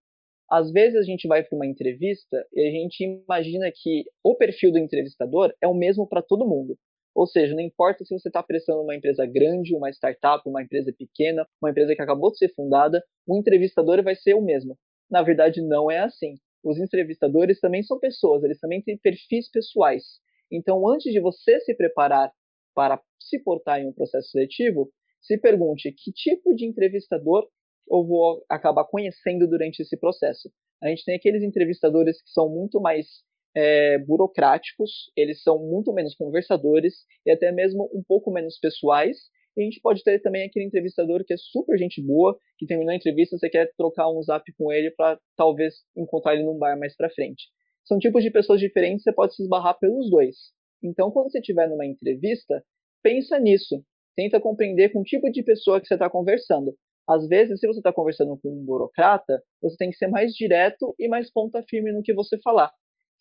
Às 0.49 0.71
vezes 0.71 0.99
a 0.99 1.03
gente 1.03 1.27
vai 1.27 1.43
para 1.43 1.55
uma 1.55 1.65
entrevista 1.65 2.45
e 2.53 2.67
a 2.67 2.71
gente 2.71 3.03
imagina 3.03 3.71
que 3.73 4.03
o 4.23 4.35
perfil 4.35 4.71
do 4.71 4.77
entrevistador 4.77 5.53
é 5.61 5.67
o 5.67 5.73
mesmo 5.73 6.07
para 6.07 6.21
todo 6.21 6.47
mundo. 6.47 6.77
Ou 7.15 7.27
seja, 7.27 7.53
não 7.53 7.61
importa 7.61 8.03
se 8.03 8.13
você 8.13 8.27
está 8.27 8.41
prestando 8.41 8.81
uma 8.81 8.95
empresa 8.95 9.25
grande, 9.25 9.75
uma 9.75 9.89
startup, 9.89 10.47
uma 10.47 10.63
empresa 10.63 10.93
pequena, 10.97 11.47
uma 11.61 11.69
empresa 11.69 11.95
que 11.95 12.01
acabou 12.01 12.31
de 12.31 12.39
ser 12.39 12.53
fundada, 12.53 13.03
o 13.27 13.37
entrevistador 13.37 14.03
vai 14.03 14.15
ser 14.15 14.33
o 14.33 14.41
mesmo. 14.41 14.77
Na 15.09 15.21
verdade, 15.21 15.61
não 15.61 15.91
é 15.91 15.99
assim. 15.99 16.35
Os 16.63 16.79
entrevistadores 16.79 17.59
também 17.59 17.83
são 17.83 17.99
pessoas, 17.99 18.43
eles 18.43 18.59
também 18.59 18.81
têm 18.81 18.97
perfis 18.97 19.49
pessoais. 19.49 20.03
Então, 20.51 20.87
antes 20.87 21.11
de 21.11 21.19
você 21.19 21.59
se 21.61 21.75
preparar 21.75 22.31
para 22.73 22.99
se 23.19 23.39
portar 23.39 23.79
em 23.79 23.87
um 23.87 23.93
processo 23.93 24.29
seletivo, 24.29 24.89
se 25.21 25.37
pergunte 25.37 25.91
que 25.91 26.11
tipo 26.11 26.55
de 26.55 26.65
entrevistador 26.65 27.47
eu 27.89 28.05
vou 28.05 28.43
acabar 28.49 28.85
conhecendo 28.85 29.47
durante 29.47 29.81
esse 29.81 29.97
processo. 29.97 30.49
A 30.81 30.89
gente 30.89 31.05
tem 31.05 31.15
aqueles 31.15 31.43
entrevistadores 31.43 32.21
que 32.21 32.29
são 32.29 32.49
muito 32.49 32.81
mais 32.81 33.07
é, 33.55 33.97
burocráticos, 33.99 35.11
eles 35.15 35.41
são 35.43 35.59
muito 35.59 35.93
menos 35.93 36.15
conversadores 36.15 36.93
e 37.25 37.31
até 37.31 37.51
mesmo 37.51 37.89
um 37.93 38.03
pouco 38.03 38.31
menos 38.31 38.57
pessoais. 38.59 39.17
E 39.55 39.61
a 39.61 39.65
gente 39.65 39.79
pode 39.81 40.03
ter 40.03 40.19
também 40.19 40.43
aquele 40.43 40.65
entrevistador 40.65 41.23
que 41.23 41.33
é 41.33 41.37
super 41.37 41.77
gente 41.77 42.01
boa, 42.01 42.35
que 42.57 42.65
terminou 42.65 42.91
a 42.91 42.95
entrevista, 42.95 43.37
você 43.37 43.49
quer 43.49 43.71
trocar 43.77 44.09
um 44.09 44.21
zap 44.23 44.43
com 44.57 44.71
ele 44.71 44.89
para 44.91 45.19
talvez 45.37 45.75
encontrar 45.95 46.33
ele 46.33 46.43
num 46.43 46.57
bar 46.57 46.77
mais 46.77 46.95
para 46.95 47.09
frente. 47.11 47.43
São 47.85 47.99
tipos 47.99 48.23
de 48.23 48.31
pessoas 48.31 48.59
diferentes, 48.59 49.03
você 49.03 49.13
pode 49.13 49.35
se 49.35 49.43
esbarrar 49.43 49.77
pelos 49.77 50.09
dois. 50.09 50.35
Então, 50.81 51.11
quando 51.11 51.31
você 51.31 51.39
estiver 51.39 51.69
numa 51.69 51.85
entrevista, 51.85 52.63
pensa 53.03 53.39
nisso. 53.39 53.83
Tenta 54.15 54.39
compreender 54.39 54.89
com 54.91 55.01
o 55.01 55.03
tipo 55.03 55.29
de 55.31 55.43
pessoa 55.43 55.79
que 55.79 55.87
você 55.87 55.93
está 55.95 56.09
conversando. 56.09 56.75
Às 57.07 57.27
vezes, 57.27 57.59
se 57.59 57.67
você 57.67 57.79
está 57.79 57.91
conversando 57.91 58.37
com 58.37 58.49
um 58.49 58.65
burocrata, 58.65 59.41
você 59.61 59.75
tem 59.77 59.89
que 59.89 59.97
ser 59.97 60.07
mais 60.07 60.33
direto 60.33 60.95
e 60.97 61.07
mais 61.07 61.31
ponta 61.31 61.61
firme 61.63 61.91
no 61.91 62.01
que 62.01 62.13
você 62.13 62.39
falar. 62.41 62.71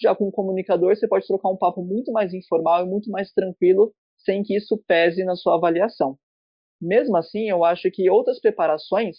Já 0.01 0.15
com 0.15 0.29
um 0.29 0.31
comunicador, 0.31 0.95
você 0.97 1.09
pode 1.09 1.27
trocar 1.27 1.51
um 1.51 1.57
papo 1.57 1.83
muito 1.83 2.12
mais 2.12 2.33
informal 2.33 2.85
e 2.85 2.89
muito 2.89 3.11
mais 3.11 3.33
tranquilo, 3.33 3.93
sem 4.19 4.43
que 4.43 4.57
isso 4.57 4.81
pese 4.87 5.25
na 5.25 5.35
sua 5.35 5.57
avaliação. 5.57 6.17
Mesmo 6.81 7.17
assim, 7.17 7.49
eu 7.49 7.65
acho 7.65 7.91
que 7.91 8.09
outras 8.11 8.41
preparações 8.41 9.17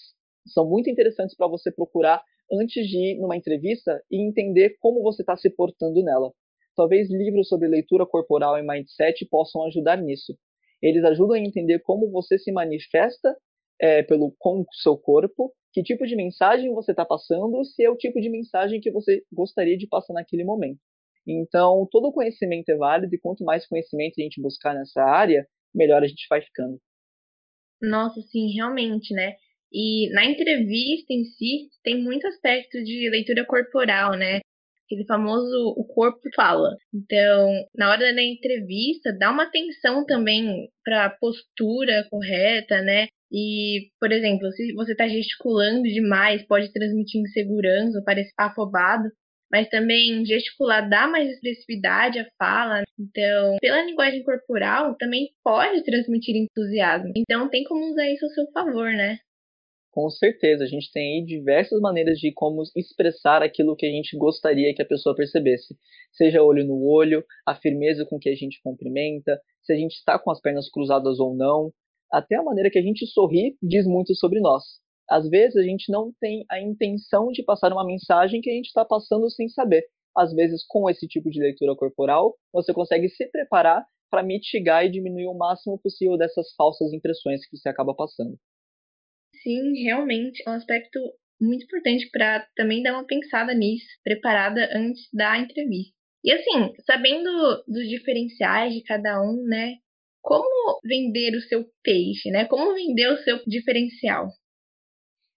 são 0.48 0.67
muito 0.70 0.89
interessantes 0.89 1.36
para 1.36 1.48
você 1.48 1.72
procurar 1.72 2.22
antes 2.51 2.86
de 2.88 2.98
ir 2.98 3.20
numa 3.20 3.38
entrevista 3.38 4.01
e 4.12 4.22
entender 4.22 4.75
como 4.79 5.01
você 5.01 5.24
está 5.24 5.36
se 5.38 5.50
portando 5.50 6.03
nela. 6.03 6.32
Talvez 6.75 7.10
livros 7.10 7.48
sobre 7.48 7.67
leitura 7.67 8.05
corporal 8.05 8.58
e 8.58 8.63
mindset 8.63 9.25
possam 9.29 9.63
ajudar 9.65 9.98
nisso. 9.98 10.38
Eles 10.82 11.03
ajudam 11.05 11.36
a 11.36 11.39
entender 11.39 11.79
como 11.79 12.12
você 12.12 12.38
se 12.38 12.51
manifesta 12.51 13.36
é, 13.80 14.03
pelo 14.03 14.34
com 14.38 14.62
o 14.62 14.65
seu 14.82 14.98
corpo, 14.98 15.53
que 15.72 15.84
tipo 15.84 16.06
de 16.06 16.15
mensagem 16.15 16.74
você 16.74 16.92
está 16.92 17.03
passando, 17.03 17.63
se 17.65 17.84
é 17.84 17.89
o 17.89 17.98
tipo 17.98 18.22
de 18.22 18.30
mensagem 18.30 18.80
que 18.80 18.92
você 18.92 19.24
gostaria 19.32 19.77
de 19.77 19.88
passar 19.88 20.13
naquele 20.13 20.44
momento. 20.44 20.80
Então, 21.25 21.88
todo 21.89 22.12
conhecimento 22.12 22.70
é 22.70 22.75
válido 22.75 23.15
e 23.15 23.20
quanto 23.20 23.44
mais 23.44 23.65
conhecimento 23.68 24.15
a 24.20 24.22
gente 24.22 24.42
buscar 24.42 24.74
nessa 24.74 25.01
área, 25.01 25.48
melhor 25.74 26.03
a 26.03 26.08
gente 26.08 26.27
vai 26.30 26.42
ficando. 26.42 26.80
Nossa, 27.82 28.22
sim, 28.22 28.53
realmente, 28.53 29.13
né? 29.13 29.36
E 29.72 30.10
na 30.13 30.24
entrevista 30.24 31.12
em 31.12 31.25
si, 31.25 31.70
tem 31.84 32.01
muito 32.01 32.27
aspecto 32.27 32.84
de 32.84 33.10
leitura 33.10 33.44
corporal, 33.46 34.12
né? 34.15 34.39
Aquele 34.86 35.06
famoso 35.06 35.74
o 35.75 35.84
corpo 35.86 36.22
fala. 36.36 36.77
Então, 36.94 37.65
na 37.75 37.89
hora 37.89 38.13
da 38.13 38.22
entrevista, 38.22 39.12
dá 39.18 39.32
uma 39.32 39.44
atenção 39.44 40.06
também 40.06 40.70
para 40.84 41.06
a 41.06 41.10
postura 41.10 42.06
correta, 42.12 42.82
né? 42.82 43.08
E, 43.33 43.89
por 43.99 44.11
exemplo, 44.11 44.51
se 44.51 44.73
você 44.73 44.91
está 44.91 45.07
gesticulando 45.07 45.81
demais, 45.83 46.45
pode 46.45 46.71
transmitir 46.71 47.19
insegurança, 47.19 48.03
parecer 48.05 48.31
afobado. 48.37 49.09
Mas 49.51 49.69
também 49.69 50.25
gesticular 50.25 50.87
dá 50.87 51.07
mais 51.07 51.29
expressividade 51.29 52.19
à 52.19 52.27
fala. 52.37 52.83
Então, 52.99 53.57
pela 53.59 53.83
linguagem 53.83 54.23
corporal, 54.23 54.95
também 54.97 55.29
pode 55.43 55.83
transmitir 55.83 56.35
entusiasmo. 56.35 57.11
Então, 57.15 57.49
tem 57.49 57.63
como 57.63 57.91
usar 57.91 58.09
isso 58.09 58.25
ao 58.25 58.31
seu 58.31 58.51
favor, 58.51 58.91
né? 58.91 59.17
Com 59.91 60.09
certeza, 60.09 60.63
a 60.63 60.67
gente 60.67 60.91
tem 60.91 61.19
aí 61.19 61.25
diversas 61.25 61.79
maneiras 61.79 62.17
de 62.17 62.31
como 62.33 62.63
expressar 62.75 63.43
aquilo 63.43 63.75
que 63.75 63.85
a 63.85 63.89
gente 63.89 64.17
gostaria 64.17 64.73
que 64.73 64.81
a 64.81 64.87
pessoa 64.87 65.15
percebesse. 65.15 65.75
Seja 66.11 66.41
olho 66.41 66.65
no 66.65 66.83
olho, 66.83 67.23
a 67.45 67.53
firmeza 67.53 68.03
com 68.03 68.17
que 68.17 68.29
a 68.29 68.35
gente 68.35 68.59
cumprimenta, 68.63 69.39
se 69.61 69.71
a 69.71 69.75
gente 69.75 69.93
está 69.93 70.17
com 70.17 70.31
as 70.31 70.41
pernas 70.41 70.67
cruzadas 70.71 71.19
ou 71.19 71.35
não, 71.35 71.71
até 72.13 72.36
a 72.36 72.43
maneira 72.43 72.70
que 72.70 72.77
a 72.77 72.82
gente 72.82 73.05
sorri 73.08 73.58
diz 73.62 73.86
muito 73.86 74.15
sobre 74.15 74.39
nós. 74.39 74.63
Às 75.10 75.27
vezes 75.29 75.58
a 75.58 75.63
gente 75.63 75.91
não 75.91 76.13
tem 76.20 76.46
a 76.50 76.62
intenção 76.62 77.32
de 77.32 77.43
passar 77.43 77.74
uma 77.74 77.86
mensagem 77.86 78.39
que 78.39 78.50
a 78.50 78.53
gente 78.53 78.67
está 78.67 78.86
passando 78.86 79.29
sem 79.29 79.50
saber. 79.50 79.84
Às 80.15 80.32
vezes, 80.34 80.63
com 80.67 80.89
esse 80.89 81.08
tipo 81.08 81.29
de 81.29 81.39
leitura 81.39 81.75
corporal, 81.75 82.36
você 82.53 82.72
consegue 82.72 83.10
se 83.10 83.25
preparar 83.32 83.84
para 84.10 84.24
mitigar 84.24 84.86
e 84.86 84.91
diminuir 84.91 85.25
o 85.25 85.34
máximo 85.34 85.79
possível 85.79 86.17
dessas 86.17 86.53
falsas 86.55 86.93
impressões 86.93 87.46
que 87.48 87.58
você 87.58 87.67
acaba 87.67 87.96
passando 87.96 88.38
sim, 89.43 89.84
realmente 89.84 90.41
é 90.48 90.50
um 90.50 90.53
aspecto 90.53 91.00
muito 91.39 91.65
importante 91.65 92.10
para 92.10 92.48
também 92.55 92.82
dar 92.82 92.93
uma 92.93 93.05
pensada 93.05 93.53
nisso, 93.53 93.86
preparada 94.03 94.70
antes 94.74 95.08
da 95.13 95.38
entrevista. 95.38 95.93
E 96.24 96.32
assim, 96.32 96.74
sabendo 96.86 97.63
dos 97.67 97.88
diferenciais 97.89 98.74
de 98.74 98.82
cada 98.84 99.22
um, 99.22 99.43
né? 99.43 99.75
Como 100.24 100.80
vender 100.86 101.36
o 101.36 101.42
seu 101.42 101.65
peixe, 101.84 102.32
né? 102.32 102.46
Como 102.46 102.74
vender 102.74 103.10
o 103.10 103.18
seu 103.18 103.44
diferencial? 103.46 104.30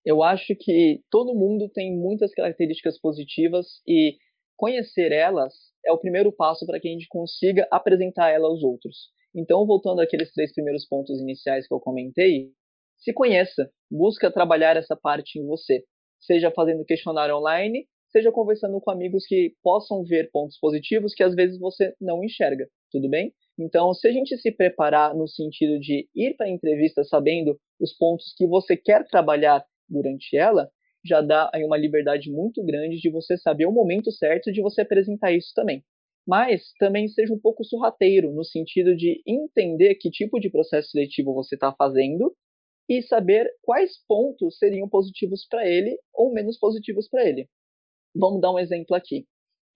Eu 0.04 0.22
acho 0.22 0.54
que 0.54 1.00
todo 1.10 1.34
mundo 1.34 1.68
tem 1.68 1.92
muitas 1.92 2.32
características 2.32 2.96
positivas 3.00 3.66
e 3.86 4.16
conhecer 4.56 5.10
elas 5.10 5.52
é 5.84 5.90
o 5.90 5.98
primeiro 5.98 6.30
passo 6.32 6.64
para 6.64 6.78
que 6.78 6.88
a 6.88 6.92
gente 6.92 7.08
consiga 7.08 7.66
apresentar 7.70 8.30
ela 8.30 8.46
aos 8.46 8.62
outros. 8.62 9.10
Então, 9.34 9.66
voltando 9.66 10.00
àqueles 10.00 10.32
três 10.32 10.52
primeiros 10.52 10.86
pontos 10.86 11.20
iniciais 11.20 11.66
que 11.66 11.74
eu 11.74 11.80
comentei, 11.80 12.52
se 12.96 13.12
conheça, 13.12 13.68
busca 13.90 14.32
trabalhar 14.32 14.76
essa 14.76 14.96
parte 14.96 15.38
em 15.38 15.44
você, 15.44 15.82
seja 16.20 16.50
fazendo 16.52 16.84
questionário 16.84 17.36
online, 17.36 17.86
seja 18.08 18.30
conversando 18.30 18.80
com 18.80 18.90
amigos 18.92 19.26
que 19.26 19.52
possam 19.62 20.04
ver 20.04 20.30
pontos 20.32 20.56
positivos 20.58 21.12
que 21.12 21.24
às 21.24 21.34
vezes 21.34 21.58
você 21.58 21.92
não 22.00 22.24
enxerga, 22.24 22.68
tudo 22.90 23.08
bem? 23.10 23.34
Então, 23.58 23.94
se 23.94 24.06
a 24.06 24.12
gente 24.12 24.36
se 24.36 24.52
preparar 24.52 25.14
no 25.14 25.26
sentido 25.26 25.78
de 25.80 26.08
ir 26.14 26.34
para 26.36 26.46
a 26.46 26.50
entrevista 26.50 27.02
sabendo 27.04 27.58
os 27.80 27.92
pontos 27.96 28.34
que 28.36 28.46
você 28.46 28.76
quer 28.76 29.06
trabalhar 29.06 29.64
durante 29.88 30.36
ela, 30.36 30.70
já 31.04 31.20
dá 31.20 31.50
aí 31.54 31.64
uma 31.64 31.76
liberdade 31.76 32.30
muito 32.30 32.62
grande 32.64 32.98
de 32.98 33.10
você 33.10 33.36
saber 33.38 33.66
o 33.66 33.72
momento 33.72 34.10
certo 34.10 34.52
de 34.52 34.60
você 34.60 34.82
apresentar 34.82 35.32
isso 35.32 35.52
também. 35.54 35.82
Mas 36.26 36.72
também 36.78 37.08
seja 37.08 37.32
um 37.32 37.38
pouco 37.38 37.64
sorrateiro, 37.64 38.32
no 38.32 38.44
sentido 38.44 38.96
de 38.96 39.22
entender 39.26 39.94
que 39.94 40.10
tipo 40.10 40.40
de 40.40 40.50
processo 40.50 40.90
seletivo 40.90 41.32
você 41.32 41.54
está 41.54 41.72
fazendo 41.72 42.34
e 42.88 43.00
saber 43.02 43.48
quais 43.62 43.92
pontos 44.06 44.58
seriam 44.58 44.88
positivos 44.88 45.46
para 45.48 45.66
ele 45.66 45.96
ou 46.12 46.32
menos 46.32 46.58
positivos 46.58 47.08
para 47.08 47.24
ele. 47.24 47.48
Vamos 48.14 48.40
dar 48.40 48.52
um 48.52 48.58
exemplo 48.58 48.96
aqui. 48.96 49.26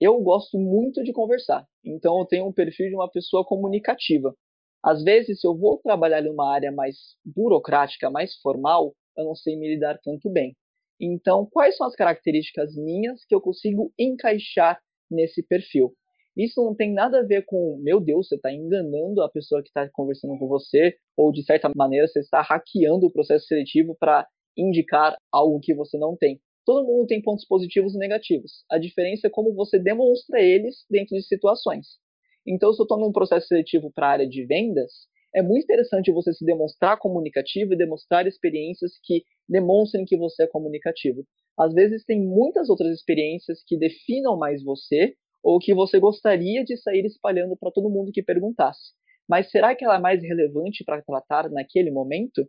Eu 0.00 0.18
gosto 0.22 0.58
muito 0.58 1.02
de 1.04 1.12
conversar, 1.12 1.66
então 1.84 2.18
eu 2.18 2.24
tenho 2.24 2.46
um 2.46 2.52
perfil 2.52 2.88
de 2.88 2.94
uma 2.94 3.10
pessoa 3.10 3.44
comunicativa. 3.44 4.34
Às 4.82 5.04
vezes, 5.04 5.40
se 5.40 5.46
eu 5.46 5.54
vou 5.54 5.78
trabalhar 5.78 6.24
em 6.24 6.30
uma 6.30 6.50
área 6.50 6.72
mais 6.72 6.96
burocrática, 7.24 8.10
mais 8.10 8.34
formal, 8.36 8.94
eu 9.16 9.24
não 9.24 9.34
sei 9.34 9.56
me 9.56 9.68
lidar 9.68 9.98
tanto 10.02 10.30
bem. 10.30 10.56
Então, 10.98 11.46
quais 11.50 11.76
são 11.76 11.86
as 11.86 11.94
características 11.94 12.74
minhas 12.76 13.24
que 13.26 13.34
eu 13.34 13.40
consigo 13.40 13.92
encaixar 13.98 14.80
nesse 15.10 15.42
perfil? 15.42 15.92
Isso 16.36 16.64
não 16.64 16.74
tem 16.74 16.94
nada 16.94 17.20
a 17.20 17.22
ver 17.22 17.44
com, 17.44 17.78
meu 17.82 18.00
Deus, 18.00 18.28
você 18.28 18.36
está 18.36 18.50
enganando 18.50 19.22
a 19.22 19.28
pessoa 19.28 19.62
que 19.62 19.68
está 19.68 19.86
conversando 19.92 20.38
com 20.38 20.48
você, 20.48 20.94
ou 21.14 21.30
de 21.30 21.42
certa 21.42 21.70
maneira 21.76 22.06
você 22.06 22.20
está 22.20 22.40
hackeando 22.40 23.06
o 23.06 23.12
processo 23.12 23.46
seletivo 23.46 23.94
para 23.98 24.26
indicar 24.56 25.16
algo 25.30 25.60
que 25.60 25.74
você 25.74 25.98
não 25.98 26.16
tem. 26.16 26.40
Todo 26.64 26.86
mundo 26.86 27.06
tem 27.06 27.22
pontos 27.22 27.44
positivos 27.46 27.94
e 27.94 27.98
negativos. 27.98 28.64
A 28.70 28.78
diferença 28.78 29.26
é 29.26 29.30
como 29.30 29.54
você 29.54 29.78
demonstra 29.78 30.40
eles 30.40 30.84
dentro 30.90 31.16
de 31.16 31.22
situações. 31.22 31.98
Então, 32.46 32.72
se 32.72 32.80
eu 32.80 32.84
estou 32.84 32.98
num 32.98 33.12
processo 33.12 33.46
seletivo 33.46 33.90
para 33.92 34.06
a 34.06 34.10
área 34.10 34.28
de 34.28 34.44
vendas, 34.44 34.92
é 35.34 35.42
muito 35.42 35.64
interessante 35.64 36.12
você 36.12 36.32
se 36.32 36.44
demonstrar 36.44 36.98
comunicativo 36.98 37.72
e 37.72 37.76
demonstrar 37.76 38.26
experiências 38.26 38.92
que 39.02 39.24
demonstrem 39.48 40.04
que 40.04 40.16
você 40.16 40.44
é 40.44 40.46
comunicativo. 40.46 41.24
Às 41.58 41.72
vezes, 41.74 42.04
tem 42.04 42.20
muitas 42.20 42.68
outras 42.68 42.92
experiências 42.92 43.62
que 43.66 43.78
definam 43.78 44.36
mais 44.36 44.62
você 44.62 45.14
ou 45.42 45.58
que 45.58 45.74
você 45.74 45.98
gostaria 45.98 46.64
de 46.64 46.76
sair 46.76 47.04
espalhando 47.04 47.56
para 47.56 47.70
todo 47.70 47.90
mundo 47.90 48.12
que 48.12 48.22
perguntasse. 48.22 48.92
Mas 49.28 49.50
será 49.50 49.74
que 49.74 49.84
ela 49.84 49.96
é 49.96 50.00
mais 50.00 50.22
relevante 50.22 50.84
para 50.84 51.02
tratar 51.02 51.48
naquele 51.50 51.90
momento? 51.90 52.46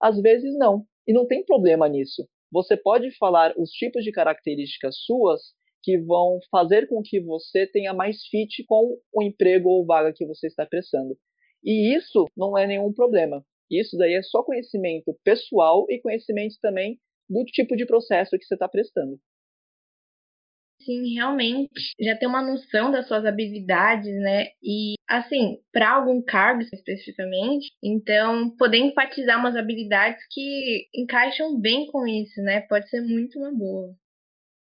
Às 0.00 0.20
vezes 0.20 0.56
não, 0.58 0.84
e 1.06 1.12
não 1.12 1.26
tem 1.26 1.44
problema 1.44 1.88
nisso. 1.88 2.28
Você 2.52 2.76
pode 2.76 3.10
falar 3.16 3.54
os 3.56 3.70
tipos 3.70 4.04
de 4.04 4.10
características 4.10 4.96
suas 5.04 5.40
que 5.82 5.98
vão 5.98 6.38
fazer 6.50 6.88
com 6.88 7.00
que 7.02 7.20
você 7.20 7.66
tenha 7.66 7.94
mais 7.94 8.24
fit 8.26 8.64
com 8.66 8.98
o 9.14 9.22
emprego 9.22 9.68
ou 9.68 9.86
vaga 9.86 10.12
que 10.14 10.26
você 10.26 10.46
está 10.46 10.66
prestando. 10.66 11.16
E 11.64 11.94
isso 11.94 12.26
não 12.36 12.56
é 12.56 12.66
nenhum 12.66 12.92
problema. 12.92 13.44
Isso 13.70 13.96
daí 13.96 14.14
é 14.14 14.22
só 14.22 14.42
conhecimento 14.42 15.16
pessoal 15.22 15.86
e 15.88 16.00
conhecimento 16.00 16.56
também 16.60 16.98
do 17.28 17.44
tipo 17.44 17.76
de 17.76 17.86
processo 17.86 18.36
que 18.36 18.44
você 18.44 18.54
está 18.54 18.68
prestando. 18.68 19.18
Sim, 20.84 21.14
realmente. 21.14 21.68
Já 22.00 22.16
ter 22.16 22.26
uma 22.26 22.42
noção 22.42 22.90
das 22.90 23.06
suas 23.06 23.24
habilidades, 23.26 24.14
né? 24.20 24.46
E, 24.62 24.94
assim, 25.08 25.58
para 25.72 25.90
algum 25.90 26.22
cargo 26.22 26.62
especificamente, 26.62 27.70
então, 27.82 28.50
poder 28.56 28.78
enfatizar 28.78 29.38
umas 29.38 29.56
habilidades 29.56 30.22
que 30.30 30.86
encaixam 30.94 31.60
bem 31.60 31.86
com 31.86 32.06
isso, 32.06 32.40
né? 32.42 32.62
Pode 32.62 32.88
ser 32.88 33.02
muito 33.02 33.38
uma 33.38 33.52
boa. 33.52 33.94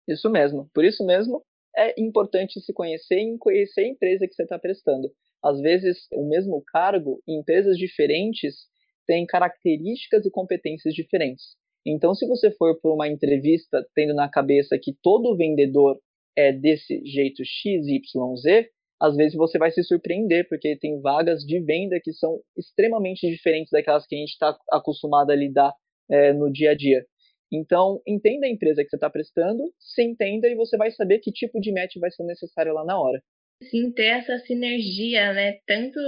Isso 0.08 0.30
mesmo. 0.30 0.70
Por 0.74 0.84
isso 0.84 1.06
mesmo, 1.06 1.42
é 1.78 2.00
importante 2.02 2.60
se 2.60 2.74
conhecer 2.74 3.20
e 3.20 3.38
conhecer 3.38 3.82
a 3.82 3.88
empresa 3.88 4.28
que 4.28 4.34
você 4.34 4.44
está 4.44 4.60
prestando. 4.60 5.10
Às 5.44 5.62
vezes, 5.62 6.08
o 6.12 6.28
mesmo 6.28 6.62
cargo, 6.68 7.22
em 7.26 7.40
empresas 7.40 7.78
diferentes, 7.78 8.68
tem 9.08 9.26
características 9.26 10.26
e 10.26 10.32
competências 10.32 10.94
diferentes. 10.94 11.56
Então, 11.86 12.14
se 12.14 12.28
você 12.28 12.52
for 12.52 12.78
por 12.82 12.94
uma 12.94 13.08
entrevista 13.08 13.86
tendo 13.96 14.14
na 14.14 14.30
cabeça 14.30 14.78
que 14.82 14.94
todo 15.02 15.38
vendedor 15.38 15.98
é 16.36 16.52
desse 16.52 17.02
jeito 17.06 17.44
XYZ, 17.44 18.68
às 19.02 19.16
vezes 19.16 19.36
você 19.36 19.58
vai 19.58 19.72
se 19.72 19.84
surpreender, 19.84 20.48
porque 20.50 20.78
tem 20.78 21.00
vagas 21.00 21.42
de 21.44 21.60
venda 21.62 22.00
que 22.04 22.12
são 22.12 22.40
extremamente 22.58 23.28
diferentes 23.30 23.72
daquelas 23.72 24.06
que 24.06 24.16
a 24.16 24.20
gente 24.20 24.32
está 24.32 24.58
acostumado 24.72 25.32
a 25.32 25.36
lidar 25.36 25.74
é, 26.10 26.34
no 26.34 26.52
dia 26.52 26.72
a 26.72 26.76
dia. 26.76 27.06
Então, 27.52 28.02
entenda 28.06 28.46
a 28.46 28.50
empresa 28.50 28.84
que 28.84 28.90
você 28.90 28.96
está 28.96 29.10
prestando, 29.10 29.64
se 29.80 30.04
entenda 30.04 30.48
e 30.48 30.56
você 30.56 30.78
vai 30.78 30.92
saber 30.92 31.20
que 31.20 31.32
tipo 31.32 31.60
de 31.60 31.72
match 31.72 31.96
vai 32.00 32.12
ser 32.12 32.24
necessário 32.24 32.74
lá 32.74 32.86
na 32.86 33.00
hora. 33.00 33.22
Sim, 33.64 33.92
ter 33.92 34.06
essa 34.06 34.38
sinergia, 34.40 35.34
né? 35.34 35.58
Tanto 35.66 36.00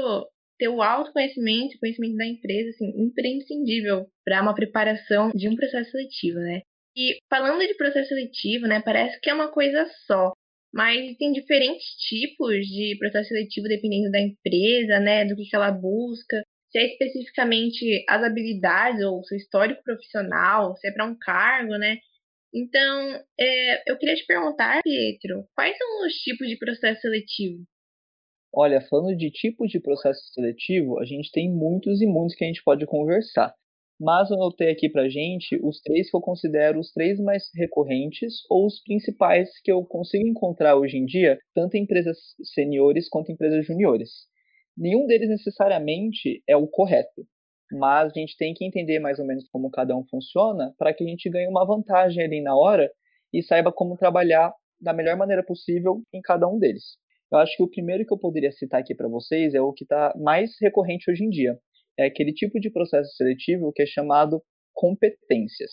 ter 0.60 0.70
o 0.70 0.82
autoconhecimento, 0.82 1.80
conhecimento 1.80 2.16
da 2.16 2.26
empresa, 2.26 2.70
assim, 2.70 2.94
imprescindível 2.96 4.06
para 4.24 4.42
uma 4.42 4.54
preparação 4.54 5.32
de 5.34 5.50
um 5.50 5.56
processo 5.56 5.92
seletivo, 5.92 6.40
né? 6.40 6.62
E 6.96 7.18
falando 7.30 7.66
de 7.66 7.76
processo 7.76 8.10
seletivo, 8.10 8.68
né, 8.68 8.82
parece 8.84 9.20
que 9.22 9.30
é 9.30 9.34
uma 9.34 9.52
coisa 9.52 9.86
só, 10.06 10.34
mas 10.74 11.16
tem 11.18 11.32
diferentes 11.32 11.86
tipos 12.10 12.66
de 12.66 12.98
processo 13.00 13.30
seletivo 13.30 13.68
dependendo 13.68 14.12
da 14.12 14.20
empresa, 14.20 15.00
né, 15.00 15.26
do 15.26 15.36
que, 15.36 15.46
que 15.46 15.56
ela 15.56 15.72
busca, 15.72 16.44
se 16.70 16.80
é 16.80 16.86
especificamente 16.88 18.04
as 18.08 18.24
habilidades 18.24 19.04
ou 19.04 19.24
seu 19.24 19.38
histórico 19.38 19.84
profissional, 19.84 20.76
se 20.78 20.88
é 20.88 20.92
para 20.92 21.06
um 21.06 21.18
cargo, 21.18 21.78
né? 21.78 21.98
Então, 22.54 23.24
é, 23.40 23.92
eu 23.92 23.98
queria 23.98 24.16
te 24.16 24.26
perguntar, 24.26 24.82
Pietro, 24.84 25.46
quais 25.56 25.78
são 25.78 26.06
os 26.06 26.14
tipos 26.16 26.48
de 26.48 26.58
processo 26.58 27.02
seletivo? 27.02 27.64
Olha, 28.54 28.82
falando 28.82 29.16
de 29.16 29.32
tipos 29.32 29.70
de 29.70 29.80
processo 29.80 30.22
seletivo, 30.34 31.00
a 31.00 31.06
gente 31.06 31.32
tem 31.32 31.50
muitos 31.50 32.02
e 32.02 32.06
muitos 32.06 32.36
que 32.36 32.44
a 32.44 32.48
gente 32.48 32.62
pode 32.64 32.86
conversar 32.86 33.54
mas 34.02 34.32
eu 34.32 34.36
anotei 34.36 34.72
aqui 34.72 34.90
para 34.90 35.08
gente 35.08 35.60
os 35.62 35.80
três 35.80 36.10
que 36.10 36.18
eu 36.18 36.22
considero 36.22 36.80
os 36.80 36.92
três 36.92 37.20
mais 37.20 37.44
recorrentes 37.54 38.34
ou 38.50 38.66
os 38.66 38.82
principais 38.82 39.48
que 39.64 39.72
eu 39.72 39.86
consigo 39.86 40.28
encontrar 40.28 40.76
hoje 40.76 40.98
em 40.98 41.06
dia, 41.06 41.38
tanto 41.54 41.78
em 41.78 41.84
empresas 41.84 42.18
seniores 42.44 43.08
quanto 43.08 43.30
em 43.30 43.34
empresas 43.34 43.64
juniores. 43.64 44.10
Nenhum 44.76 45.06
deles 45.06 45.30
necessariamente 45.30 46.42
é 46.50 46.58
o 46.58 46.68
correto, 46.68 47.28
mas 47.72 48.12
a 48.12 48.20
gente 48.20 48.36
tem 48.38 48.56
que 48.56 48.66
entender 48.66 48.98
mais 48.98 49.20
ou 49.20 49.26
menos 49.26 49.48
como 49.50 49.70
cada 49.70 49.96
um 49.96 50.04
funciona 50.10 50.74
para 50.80 50.92
que 50.96 51.04
a 51.04 51.08
gente 51.08 51.30
ganhe 51.30 51.48
uma 51.48 51.64
vantagem 51.64 52.24
ali 52.24 52.42
na 52.42 52.56
hora 52.56 52.92
e 53.32 53.44
saiba 53.44 53.72
como 53.72 53.98
trabalhar 53.98 54.52
da 54.82 54.94
melhor 54.94 55.16
maneira 55.16 55.44
possível 55.44 56.02
em 56.12 56.22
cada 56.22 56.48
um 56.48 56.58
deles. 56.58 56.98
Eu 57.32 57.38
acho 57.38 57.56
que 57.56 57.62
o 57.62 57.70
primeiro 57.70 58.04
que 58.04 58.12
eu 58.12 58.18
poderia 58.18 58.52
citar 58.52 58.82
aqui 58.82 58.96
para 58.96 59.08
vocês 59.08 59.54
é 59.54 59.62
o 59.62 59.72
que 59.72 59.84
está 59.84 60.12
mais 60.18 60.56
recorrente 60.60 61.10
hoje 61.12 61.24
em 61.24 61.30
dia, 61.30 61.56
é 61.98 62.06
aquele 62.06 62.34
tipo 62.34 62.60
de 62.60 62.70
processo 62.70 63.16
seletivo 63.16 63.72
que 63.74 63.82
é 63.82 63.86
chamado 63.86 64.42
competências. 64.74 65.72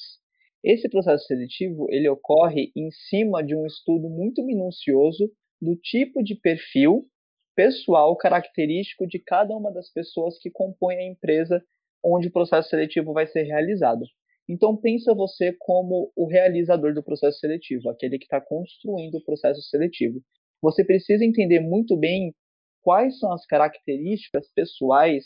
Esse 0.63 0.89
processo 0.89 1.25
seletivo 1.27 1.87
ele 1.91 2.09
ocorre 2.09 2.73
em 2.77 2.91
cima 2.91 3.43
de 3.43 3.55
um 3.55 3.65
estudo 3.65 4.09
muito 4.09 4.45
minucioso 4.45 5.31
do 5.61 5.77
tipo 5.77 6.23
de 6.23 6.35
perfil 6.35 7.07
pessoal 7.55 8.17
característico 8.17 9.07
de 9.07 9.19
cada 9.19 9.57
uma 9.57 9.73
das 9.73 9.93
pessoas 9.93 10.39
que 10.39 10.51
compõem 10.51 10.99
a 10.99 11.07
empresa 11.07 11.63
onde 12.05 12.29
o 12.29 12.33
processo 12.33 12.69
seletivo 12.69 13.13
vai 13.13 13.27
ser 13.27 13.43
realizado. 13.43 14.05
Então 14.49 14.77
pensa 14.77 15.15
você 15.15 15.55
como 15.59 16.11
o 16.17 16.27
realizador 16.27 16.95
do 16.95 17.03
processo 17.03 17.39
seletivo, 17.39 17.91
aquele 17.91 18.19
que 18.19 18.25
está 18.25 18.41
construindo 18.41 19.17
o 19.17 19.25
processo 19.25 19.61
seletivo. 19.63 20.21
Você 20.63 20.85
precisa 20.85 21.25
entender 21.25 21.61
muito 21.61 21.97
bem 21.97 22.35
quais 22.83 23.19
são 23.19 23.33
as 23.33 23.45
características 23.45 24.51
pessoais 24.55 25.25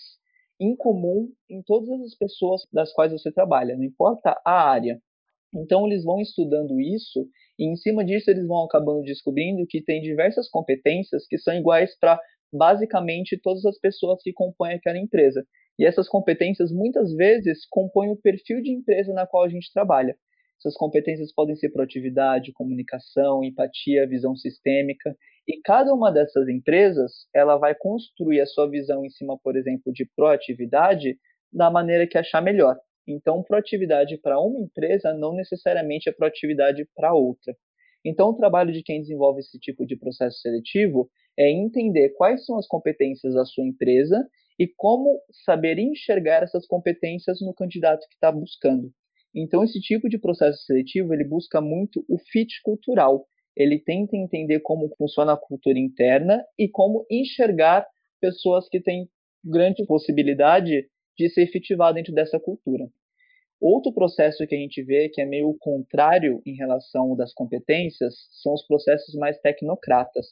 incomum 0.60 1.30
em 1.50 1.62
todas 1.62 2.00
as 2.00 2.14
pessoas 2.14 2.62
das 2.72 2.92
quais 2.92 3.12
você 3.12 3.32
trabalha, 3.32 3.76
não 3.76 3.84
importa 3.84 4.40
a 4.44 4.70
área. 4.70 5.00
Então 5.54 5.86
eles 5.86 6.04
vão 6.04 6.20
estudando 6.20 6.80
isso 6.80 7.26
e 7.58 7.64
em 7.64 7.76
cima 7.76 8.04
disso 8.04 8.30
eles 8.30 8.46
vão 8.46 8.64
acabando 8.64 9.02
descobrindo 9.02 9.66
que 9.66 9.82
tem 9.82 10.00
diversas 10.00 10.48
competências 10.48 11.26
que 11.26 11.38
são 11.38 11.54
iguais 11.54 11.96
para 11.98 12.18
basicamente 12.52 13.38
todas 13.40 13.64
as 13.64 13.78
pessoas 13.78 14.22
que 14.22 14.32
compõem 14.32 14.74
aquela 14.74 14.98
empresa. 14.98 15.44
E 15.78 15.84
essas 15.84 16.08
competências 16.08 16.70
muitas 16.70 17.12
vezes 17.14 17.66
compõem 17.68 18.10
o 18.10 18.16
perfil 18.16 18.62
de 18.62 18.70
empresa 18.70 19.12
na 19.12 19.26
qual 19.26 19.44
a 19.44 19.48
gente 19.48 19.72
trabalha. 19.72 20.16
Essas 20.62 20.76
competências 20.76 21.32
podem 21.34 21.56
ser 21.56 21.70
proatividade, 21.70 22.52
comunicação, 22.52 23.42
empatia, 23.42 24.06
visão 24.06 24.36
sistêmica. 24.36 25.16
E 25.46 25.60
cada 25.60 25.92
uma 25.92 26.12
dessas 26.12 26.48
empresas, 26.48 27.26
ela 27.34 27.56
vai 27.56 27.74
construir 27.74 28.40
a 28.40 28.46
sua 28.46 28.70
visão 28.70 29.04
em 29.04 29.10
cima, 29.10 29.36
por 29.42 29.56
exemplo, 29.56 29.92
de 29.92 30.08
proatividade 30.14 31.18
da 31.52 31.68
maneira 31.68 32.06
que 32.06 32.16
achar 32.16 32.40
melhor. 32.40 32.78
Então, 33.08 33.42
proatividade 33.42 34.16
para 34.18 34.38
uma 34.38 34.60
empresa 34.60 35.12
não 35.12 35.34
necessariamente 35.34 36.08
é 36.08 36.12
proatividade 36.12 36.86
para 36.94 37.12
outra. 37.12 37.56
Então, 38.04 38.28
o 38.28 38.36
trabalho 38.36 38.72
de 38.72 38.84
quem 38.84 39.00
desenvolve 39.00 39.40
esse 39.40 39.58
tipo 39.58 39.84
de 39.84 39.96
processo 39.96 40.38
seletivo 40.38 41.10
é 41.36 41.50
entender 41.50 42.10
quais 42.10 42.44
são 42.46 42.56
as 42.56 42.68
competências 42.68 43.34
da 43.34 43.44
sua 43.44 43.64
empresa 43.64 44.24
e 44.56 44.68
como 44.68 45.20
saber 45.44 45.76
enxergar 45.80 46.44
essas 46.44 46.68
competências 46.68 47.40
no 47.40 47.52
candidato 47.52 48.06
que 48.08 48.14
está 48.14 48.30
buscando. 48.30 48.92
Então, 49.34 49.64
esse 49.64 49.80
tipo 49.80 50.08
de 50.08 50.18
processo 50.18 50.62
seletivo 50.64 51.14
ele 51.14 51.24
busca 51.24 51.60
muito 51.60 52.04
o 52.08 52.18
fit 52.18 52.60
cultural. 52.62 53.26
Ele 53.56 53.78
tenta 53.78 54.16
entender 54.16 54.60
como 54.60 54.94
funciona 54.96 55.32
a 55.32 55.36
cultura 55.36 55.78
interna 55.78 56.44
e 56.58 56.68
como 56.68 57.06
enxergar 57.10 57.86
pessoas 58.20 58.68
que 58.68 58.80
têm 58.80 59.08
grande 59.44 59.84
possibilidade 59.86 60.86
de 61.18 61.28
ser 61.30 61.42
efetivado 61.42 61.94
dentro 61.94 62.14
dessa 62.14 62.38
cultura. 62.38 62.88
Outro 63.60 63.92
processo 63.92 64.46
que 64.46 64.54
a 64.54 64.58
gente 64.58 64.82
vê 64.82 65.08
que 65.08 65.20
é 65.20 65.24
meio 65.24 65.56
contrário 65.60 66.42
em 66.44 66.54
relação 66.54 67.14
das 67.14 67.32
competências 67.32 68.14
são 68.42 68.54
os 68.54 68.66
processos 68.66 69.14
mais 69.14 69.38
tecnocratas. 69.40 70.26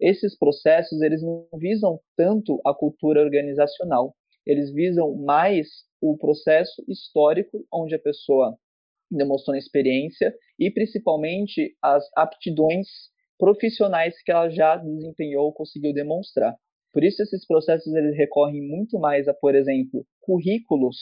Esses 0.00 0.36
processos 0.36 1.00
eles 1.00 1.22
não 1.22 1.46
visam 1.58 1.98
tanto 2.16 2.60
a 2.64 2.74
cultura 2.74 3.22
organizacional, 3.22 4.14
eles 4.46 4.72
visam 4.72 5.14
mais 5.16 5.66
o 6.04 6.18
processo 6.18 6.84
histórico 6.86 7.66
onde 7.72 7.94
a 7.94 7.98
pessoa 7.98 8.54
demonstrou 9.10 9.56
experiência 9.56 10.34
e 10.58 10.70
principalmente 10.70 11.74
as 11.80 12.04
aptidões 12.14 12.86
profissionais 13.38 14.14
que 14.22 14.30
ela 14.30 14.50
já 14.50 14.76
desempenhou, 14.76 15.50
conseguiu 15.54 15.94
demonstrar. 15.94 16.54
Por 16.92 17.02
isso 17.02 17.22
esses 17.22 17.46
processos 17.46 17.92
eles 17.94 18.14
recorrem 18.16 18.60
muito 18.60 18.98
mais 18.98 19.26
a, 19.28 19.32
por 19.32 19.54
exemplo, 19.54 20.06
currículos 20.20 20.96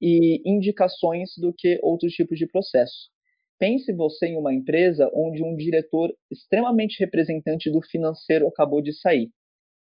e 0.00 0.40
indicações 0.46 1.32
do 1.36 1.52
que 1.52 1.78
outros 1.82 2.14
tipos 2.14 2.38
de 2.38 2.46
processo. 2.46 3.10
Pense 3.58 3.92
você 3.92 4.28
em 4.28 4.38
uma 4.38 4.54
empresa 4.54 5.10
onde 5.12 5.44
um 5.44 5.54
diretor 5.54 6.10
extremamente 6.30 6.98
representante 6.98 7.70
do 7.70 7.82
financeiro 7.82 8.48
acabou 8.48 8.80
de 8.80 8.94
sair. 8.94 9.28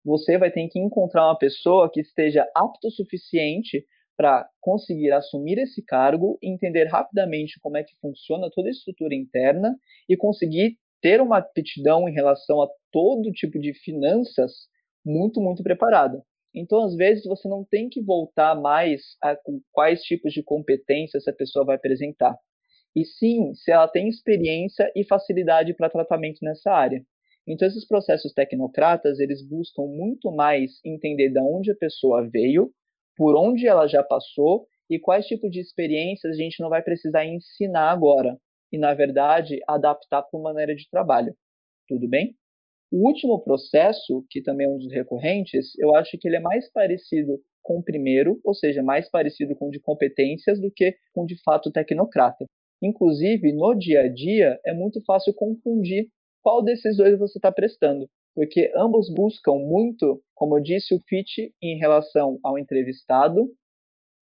Você 0.02 0.38
vai 0.38 0.50
ter 0.50 0.66
que 0.68 0.80
encontrar 0.80 1.26
uma 1.26 1.38
pessoa 1.38 1.90
que 1.92 2.00
esteja 2.00 2.48
apto 2.54 2.88
o 2.88 2.90
suficiente 2.90 3.84
para 4.16 4.48
conseguir 4.60 5.12
assumir 5.12 5.58
esse 5.58 5.82
cargo, 5.84 6.38
entender 6.42 6.84
rapidamente 6.84 7.60
como 7.60 7.76
é 7.76 7.84
que 7.84 7.96
funciona 8.00 8.50
toda 8.50 8.68
a 8.68 8.70
estrutura 8.70 9.14
interna 9.14 9.76
e 10.08 10.16
conseguir 10.16 10.78
ter 11.02 11.20
uma 11.20 11.38
aptidão 11.38 12.08
em 12.08 12.12
relação 12.12 12.62
a 12.62 12.68
todo 12.90 13.30
tipo 13.32 13.58
de 13.58 13.74
finanças 13.74 14.52
muito, 15.04 15.40
muito 15.40 15.62
preparada. 15.62 16.22
Então, 16.54 16.82
às 16.82 16.96
vezes, 16.96 17.24
você 17.24 17.46
não 17.48 17.64
tem 17.64 17.88
que 17.88 18.02
voltar 18.02 18.54
mais 18.54 19.02
a 19.22 19.36
quais 19.70 20.02
tipos 20.02 20.32
de 20.32 20.42
competências 20.42 21.22
essa 21.22 21.36
pessoa 21.36 21.66
vai 21.66 21.76
apresentar. 21.76 22.34
E 22.94 23.04
sim, 23.04 23.54
se 23.54 23.70
ela 23.70 23.86
tem 23.86 24.08
experiência 24.08 24.90
e 24.96 25.04
facilidade 25.04 25.74
para 25.74 25.90
tratamento 25.90 26.38
nessa 26.42 26.72
área. 26.72 27.04
Então, 27.46 27.68
esses 27.68 27.86
processos 27.86 28.32
tecnocratas, 28.32 29.20
eles 29.20 29.46
buscam 29.46 29.82
muito 29.82 30.32
mais 30.32 30.80
entender 30.82 31.28
de 31.28 31.38
onde 31.38 31.70
a 31.70 31.76
pessoa 31.76 32.26
veio, 32.26 32.72
por 33.16 33.36
onde 33.36 33.66
ela 33.66 33.86
já 33.86 34.02
passou 34.02 34.66
e 34.88 34.98
quais 34.98 35.26
tipos 35.26 35.50
de 35.50 35.60
experiências 35.60 36.34
a 36.34 36.36
gente 36.36 36.60
não 36.60 36.68
vai 36.68 36.82
precisar 36.82 37.24
ensinar 37.24 37.90
agora. 37.90 38.38
E, 38.72 38.78
na 38.78 38.94
verdade, 38.94 39.60
adaptar 39.66 40.22
para 40.22 40.38
uma 40.38 40.50
maneira 40.50 40.74
de 40.74 40.88
trabalho. 40.90 41.34
Tudo 41.88 42.08
bem? 42.08 42.34
O 42.90 43.06
último 43.06 43.42
processo, 43.42 44.24
que 44.30 44.42
também 44.42 44.66
é 44.66 44.70
um 44.70 44.78
dos 44.78 44.92
recorrentes, 44.92 45.76
eu 45.78 45.94
acho 45.96 46.16
que 46.18 46.28
ele 46.28 46.36
é 46.36 46.40
mais 46.40 46.70
parecido 46.72 47.40
com 47.62 47.78
o 47.78 47.82
primeiro, 47.82 48.40
ou 48.44 48.54
seja, 48.54 48.82
mais 48.82 49.10
parecido 49.10 49.56
com 49.56 49.68
o 49.68 49.70
de 49.70 49.80
competências 49.80 50.60
do 50.60 50.70
que 50.70 50.94
com 51.12 51.26
de 51.26 51.36
fato 51.42 51.70
tecnocrata. 51.72 52.46
Inclusive, 52.80 53.52
no 53.52 53.74
dia 53.74 54.02
a 54.02 54.08
dia, 54.08 54.60
é 54.64 54.72
muito 54.72 55.02
fácil 55.04 55.34
confundir 55.34 56.08
qual 56.42 56.62
desses 56.62 56.96
dois 56.96 57.18
você 57.18 57.38
está 57.38 57.50
prestando, 57.50 58.08
porque 58.36 58.70
ambos 58.76 59.08
buscam 59.08 59.54
muito, 59.54 60.22
como 60.34 60.58
eu 60.58 60.62
disse, 60.62 60.94
o 60.94 61.00
fit 61.08 61.54
em 61.62 61.78
relação 61.78 62.38
ao 62.44 62.58
entrevistado 62.58 63.50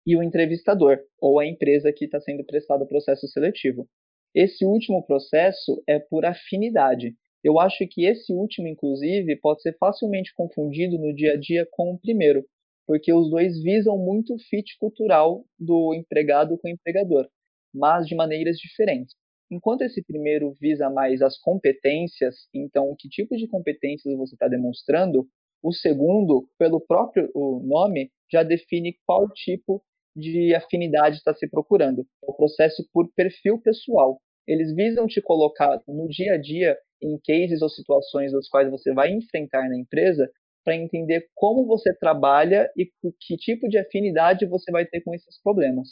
e 0.06 0.16
o 0.16 0.24
entrevistador, 0.24 0.98
ou 1.20 1.38
a 1.42 1.46
empresa 1.46 1.92
que 1.92 2.06
está 2.06 2.22
sendo 2.22 2.46
prestado 2.46 2.86
o 2.86 2.88
processo 2.88 3.28
seletivo. 3.28 3.86
Esse 4.34 4.64
último 4.64 5.06
processo 5.06 5.84
é 5.86 6.00
por 6.00 6.26
afinidade. 6.26 7.16
Eu 7.44 7.60
acho 7.60 7.86
que 7.86 8.06
esse 8.06 8.32
último, 8.32 8.70
inclusive, 8.70 9.36
pode 9.42 9.62
ser 9.62 9.76
facilmente 9.78 10.34
confundido 10.34 10.98
no 10.98 11.14
dia 11.14 11.34
a 11.34 11.38
dia 11.38 11.68
com 11.70 11.92
o 11.92 12.00
primeiro, 12.00 12.46
porque 12.88 13.12
os 13.12 13.30
dois 13.30 13.62
visam 13.62 13.98
muito 13.98 14.36
o 14.36 14.40
fit 14.40 14.78
cultural 14.80 15.44
do 15.60 15.94
empregado 15.94 16.58
com 16.58 16.70
o 16.70 16.72
empregador, 16.72 17.28
mas 17.74 18.08
de 18.08 18.16
maneiras 18.16 18.56
diferentes. 18.56 19.14
Enquanto 19.50 19.82
esse 19.82 20.04
primeiro 20.04 20.54
visa 20.60 20.90
mais 20.90 21.22
as 21.22 21.38
competências, 21.40 22.36
então 22.54 22.94
que 22.98 23.08
tipo 23.08 23.36
de 23.36 23.48
competências 23.48 24.16
você 24.18 24.36
está 24.36 24.48
demonstrando, 24.48 25.28
o 25.64 25.72
segundo, 25.74 26.48
pelo 26.58 26.80
próprio 26.80 27.32
nome, 27.64 28.12
já 28.32 28.44
define 28.44 28.96
qual 29.06 29.28
tipo 29.30 29.82
de 30.16 30.54
afinidade 30.54 31.18
está 31.18 31.34
se 31.34 31.48
procurando. 31.50 32.06
O 32.22 32.34
processo 32.34 32.88
por 32.92 33.10
perfil 33.14 33.62
pessoal. 33.62 34.20
Eles 34.48 34.74
visam 34.76 35.08
te 35.08 35.22
colocar 35.22 35.82
no 35.88 36.08
dia 36.08 36.34
a 36.34 36.38
dia 36.38 36.78
em 37.02 37.20
cases 37.20 37.62
ou 37.62 37.70
situações 37.70 38.32
das 38.32 38.50
quais 38.50 38.70
você 38.70 38.94
vai 38.94 39.12
enfrentar 39.12 39.68
na 39.70 39.78
empresa 39.78 40.30
para 40.64 40.76
entender 40.76 41.28
como 41.36 41.66
você 41.66 41.94
trabalha 41.98 42.70
e 42.76 42.90
que 43.22 43.38
tipo 43.38 43.70
de 43.70 43.78
afinidade 43.78 44.46
você 44.46 44.72
vai 44.72 44.86
ter 44.86 45.02
com 45.02 45.14
esses 45.14 45.42
problemas. 45.42 45.88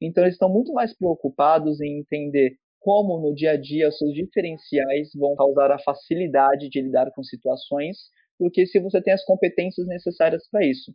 Então, 0.00 0.24
eles 0.24 0.34
estão 0.34 0.48
muito 0.48 0.72
mais 0.72 0.96
preocupados 0.96 1.80
em 1.80 1.98
entender 1.98 2.56
como 2.80 3.20
no 3.20 3.34
dia 3.34 3.52
a 3.52 3.56
dia 3.56 3.90
seus 3.92 4.12
diferenciais 4.12 5.10
vão 5.14 5.36
causar 5.36 5.70
a 5.70 5.78
facilidade 5.78 6.68
de 6.68 6.80
lidar 6.80 7.10
com 7.12 7.22
situações, 7.22 7.98
do 8.38 8.50
que 8.50 8.66
se 8.66 8.80
você 8.80 9.02
tem 9.02 9.12
as 9.12 9.24
competências 9.24 9.86
necessárias 9.86 10.48
para 10.50 10.64
isso. 10.66 10.92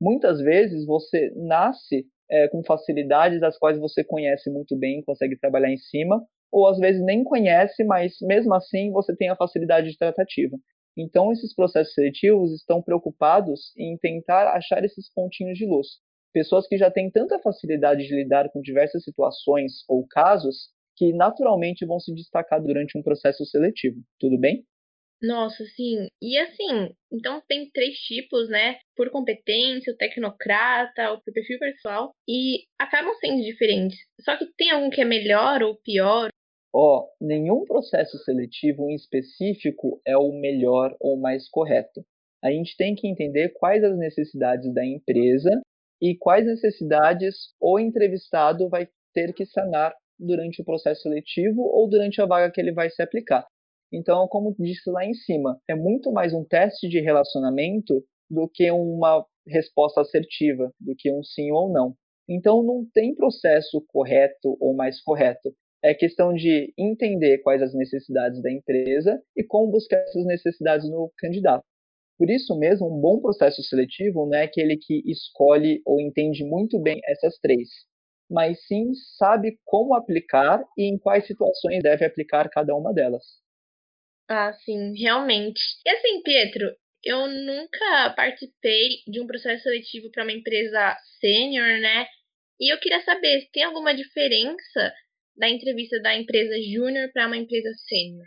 Muitas 0.00 0.40
vezes 0.40 0.84
você 0.84 1.32
nasce 1.36 2.04
é, 2.28 2.48
com 2.48 2.64
facilidades 2.64 3.40
das 3.40 3.56
quais 3.58 3.78
você 3.78 4.02
conhece 4.02 4.50
muito 4.50 4.76
bem, 4.76 5.02
consegue 5.02 5.38
trabalhar 5.38 5.70
em 5.70 5.78
cima, 5.78 6.20
ou 6.50 6.66
às 6.66 6.78
vezes 6.78 7.02
nem 7.04 7.22
conhece, 7.22 7.84
mas 7.84 8.14
mesmo 8.22 8.52
assim 8.54 8.90
você 8.90 9.14
tem 9.14 9.28
a 9.28 9.36
facilidade 9.36 9.90
de 9.90 9.98
tratativa. 9.98 10.56
Então, 10.96 11.30
esses 11.30 11.54
processos 11.54 11.94
seletivos 11.94 12.52
estão 12.52 12.82
preocupados 12.82 13.72
em 13.78 13.96
tentar 13.98 14.52
achar 14.54 14.84
esses 14.84 15.12
pontinhos 15.12 15.56
de 15.56 15.64
luz. 15.64 15.86
Pessoas 16.32 16.66
que 16.66 16.76
já 16.76 16.90
têm 16.90 17.10
tanta 17.10 17.38
facilidade 17.38 18.06
de 18.06 18.14
lidar 18.14 18.50
com 18.50 18.60
diversas 18.60 19.04
situações 19.04 19.84
ou 19.88 20.06
casos 20.08 20.70
que 21.00 21.14
naturalmente 21.14 21.86
vão 21.86 21.98
se 21.98 22.14
destacar 22.14 22.62
durante 22.62 22.98
um 22.98 23.02
processo 23.02 23.42
seletivo. 23.46 24.02
Tudo 24.18 24.38
bem? 24.38 24.66
Nossa, 25.22 25.64
sim. 25.74 26.08
E 26.20 26.36
assim, 26.36 26.94
então 27.10 27.42
tem 27.48 27.70
três 27.70 27.96
tipos, 28.00 28.50
né? 28.50 28.76
Por 28.94 29.10
competência, 29.10 29.94
o 29.94 29.96
tecnocrata, 29.96 31.12
o 31.12 31.22
perfil 31.22 31.58
pessoal, 31.58 32.10
e 32.28 32.64
acabam 32.78 33.14
sendo 33.14 33.42
diferentes. 33.42 33.98
Só 34.20 34.36
que 34.36 34.44
tem 34.58 34.70
algum 34.72 34.90
que 34.90 35.00
é 35.00 35.04
melhor 35.06 35.62
ou 35.62 35.74
pior? 35.82 36.28
Ó, 36.70 36.98
oh, 36.98 37.08
nenhum 37.18 37.64
processo 37.64 38.18
seletivo 38.18 38.90
em 38.90 38.94
específico 38.94 40.02
é 40.06 40.18
o 40.18 40.32
melhor 40.32 40.94
ou 41.00 41.18
mais 41.18 41.48
correto. 41.48 42.04
A 42.44 42.50
gente 42.50 42.76
tem 42.76 42.94
que 42.94 43.08
entender 43.08 43.54
quais 43.54 43.82
as 43.82 43.96
necessidades 43.96 44.72
da 44.74 44.84
empresa 44.84 45.50
e 46.00 46.14
quais 46.14 46.44
necessidades 46.44 47.54
o 47.58 47.78
entrevistado 47.78 48.68
vai 48.68 48.86
ter 49.14 49.32
que 49.32 49.46
sanar 49.46 49.94
durante 50.20 50.60
o 50.60 50.64
processo 50.64 51.02
seletivo 51.02 51.62
ou 51.62 51.88
durante 51.88 52.20
a 52.20 52.26
vaga 52.26 52.52
que 52.52 52.60
ele 52.60 52.72
vai 52.72 52.90
se 52.90 53.02
aplicar. 53.02 53.46
Então, 53.92 54.28
como 54.28 54.54
disse 54.58 54.88
lá 54.90 55.04
em 55.04 55.14
cima, 55.14 55.58
é 55.68 55.74
muito 55.74 56.12
mais 56.12 56.32
um 56.32 56.44
teste 56.44 56.88
de 56.88 57.00
relacionamento 57.00 58.04
do 58.30 58.48
que 58.48 58.70
uma 58.70 59.26
resposta 59.46 60.00
assertiva, 60.00 60.72
do 60.78 60.94
que 60.96 61.10
um 61.12 61.22
sim 61.24 61.50
ou 61.50 61.72
não. 61.72 61.94
Então, 62.28 62.62
não 62.62 62.86
tem 62.94 63.14
processo 63.14 63.84
correto 63.88 64.56
ou 64.60 64.72
mais 64.74 65.02
correto. 65.02 65.52
É 65.82 65.92
questão 65.94 66.32
de 66.32 66.72
entender 66.78 67.38
quais 67.38 67.62
as 67.62 67.74
necessidades 67.74 68.40
da 68.42 68.52
empresa 68.52 69.20
e 69.36 69.42
como 69.42 69.72
buscar 69.72 69.96
essas 69.96 70.24
necessidades 70.26 70.88
no 70.88 71.10
candidato. 71.18 71.64
Por 72.16 72.30
isso 72.30 72.56
mesmo, 72.58 72.86
um 72.86 73.00
bom 73.00 73.18
processo 73.18 73.62
seletivo 73.62 74.26
não 74.26 74.34
é 74.34 74.42
aquele 74.44 74.76
que 74.76 75.02
escolhe 75.10 75.80
ou 75.86 75.98
entende 75.98 76.44
muito 76.44 76.78
bem 76.78 77.00
essas 77.08 77.38
três, 77.38 77.70
mas 78.30 78.64
sim 78.66 78.94
sabe 79.18 79.58
como 79.64 79.94
aplicar 79.94 80.62
e 80.78 80.84
em 80.84 80.98
quais 80.98 81.26
situações 81.26 81.82
deve 81.82 82.04
aplicar 82.04 82.48
cada 82.48 82.74
uma 82.74 82.94
delas. 82.94 83.24
Ah, 84.28 84.52
sim, 84.52 84.94
realmente. 84.96 85.60
E 85.84 85.90
assim, 85.90 86.22
Pietro, 86.22 86.72
eu 87.04 87.26
nunca 87.26 88.14
participei 88.14 89.02
de 89.08 89.20
um 89.20 89.26
processo 89.26 89.64
seletivo 89.64 90.10
para 90.12 90.22
uma 90.22 90.32
empresa 90.32 90.96
sênior, 91.18 91.80
né? 91.80 92.06
E 92.60 92.72
eu 92.72 92.78
queria 92.78 93.02
saber 93.02 93.40
se 93.40 93.50
tem 93.50 93.64
alguma 93.64 93.92
diferença 93.94 94.92
da 95.36 95.48
entrevista 95.48 96.00
da 96.00 96.14
empresa 96.14 96.54
júnior 96.62 97.10
para 97.12 97.26
uma 97.26 97.36
empresa 97.36 97.72
sênior. 97.88 98.26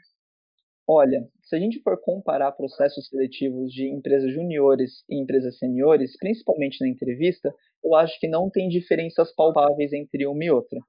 Olha, 0.87 1.21
se 1.53 1.57
a 1.57 1.59
gente 1.59 1.79
for 1.83 2.01
comparar 2.01 2.51
processos 2.53 3.07
seletivos 3.07 3.71
de 3.71 3.87
empresas 3.87 4.33
juniores 4.33 5.03
e 5.07 5.21
empresas 5.21 5.55
seniores, 5.59 6.17
principalmente 6.17 6.81
na 6.81 6.87
entrevista, 6.87 7.53
eu 7.83 7.93
acho 7.93 8.19
que 8.19 8.27
não 8.27 8.49
tem 8.49 8.67
diferenças 8.67 9.31
palpáveis 9.35 9.93
entre 9.93 10.25
uma 10.25 10.43
e 10.43 10.49
outra. 10.49 10.79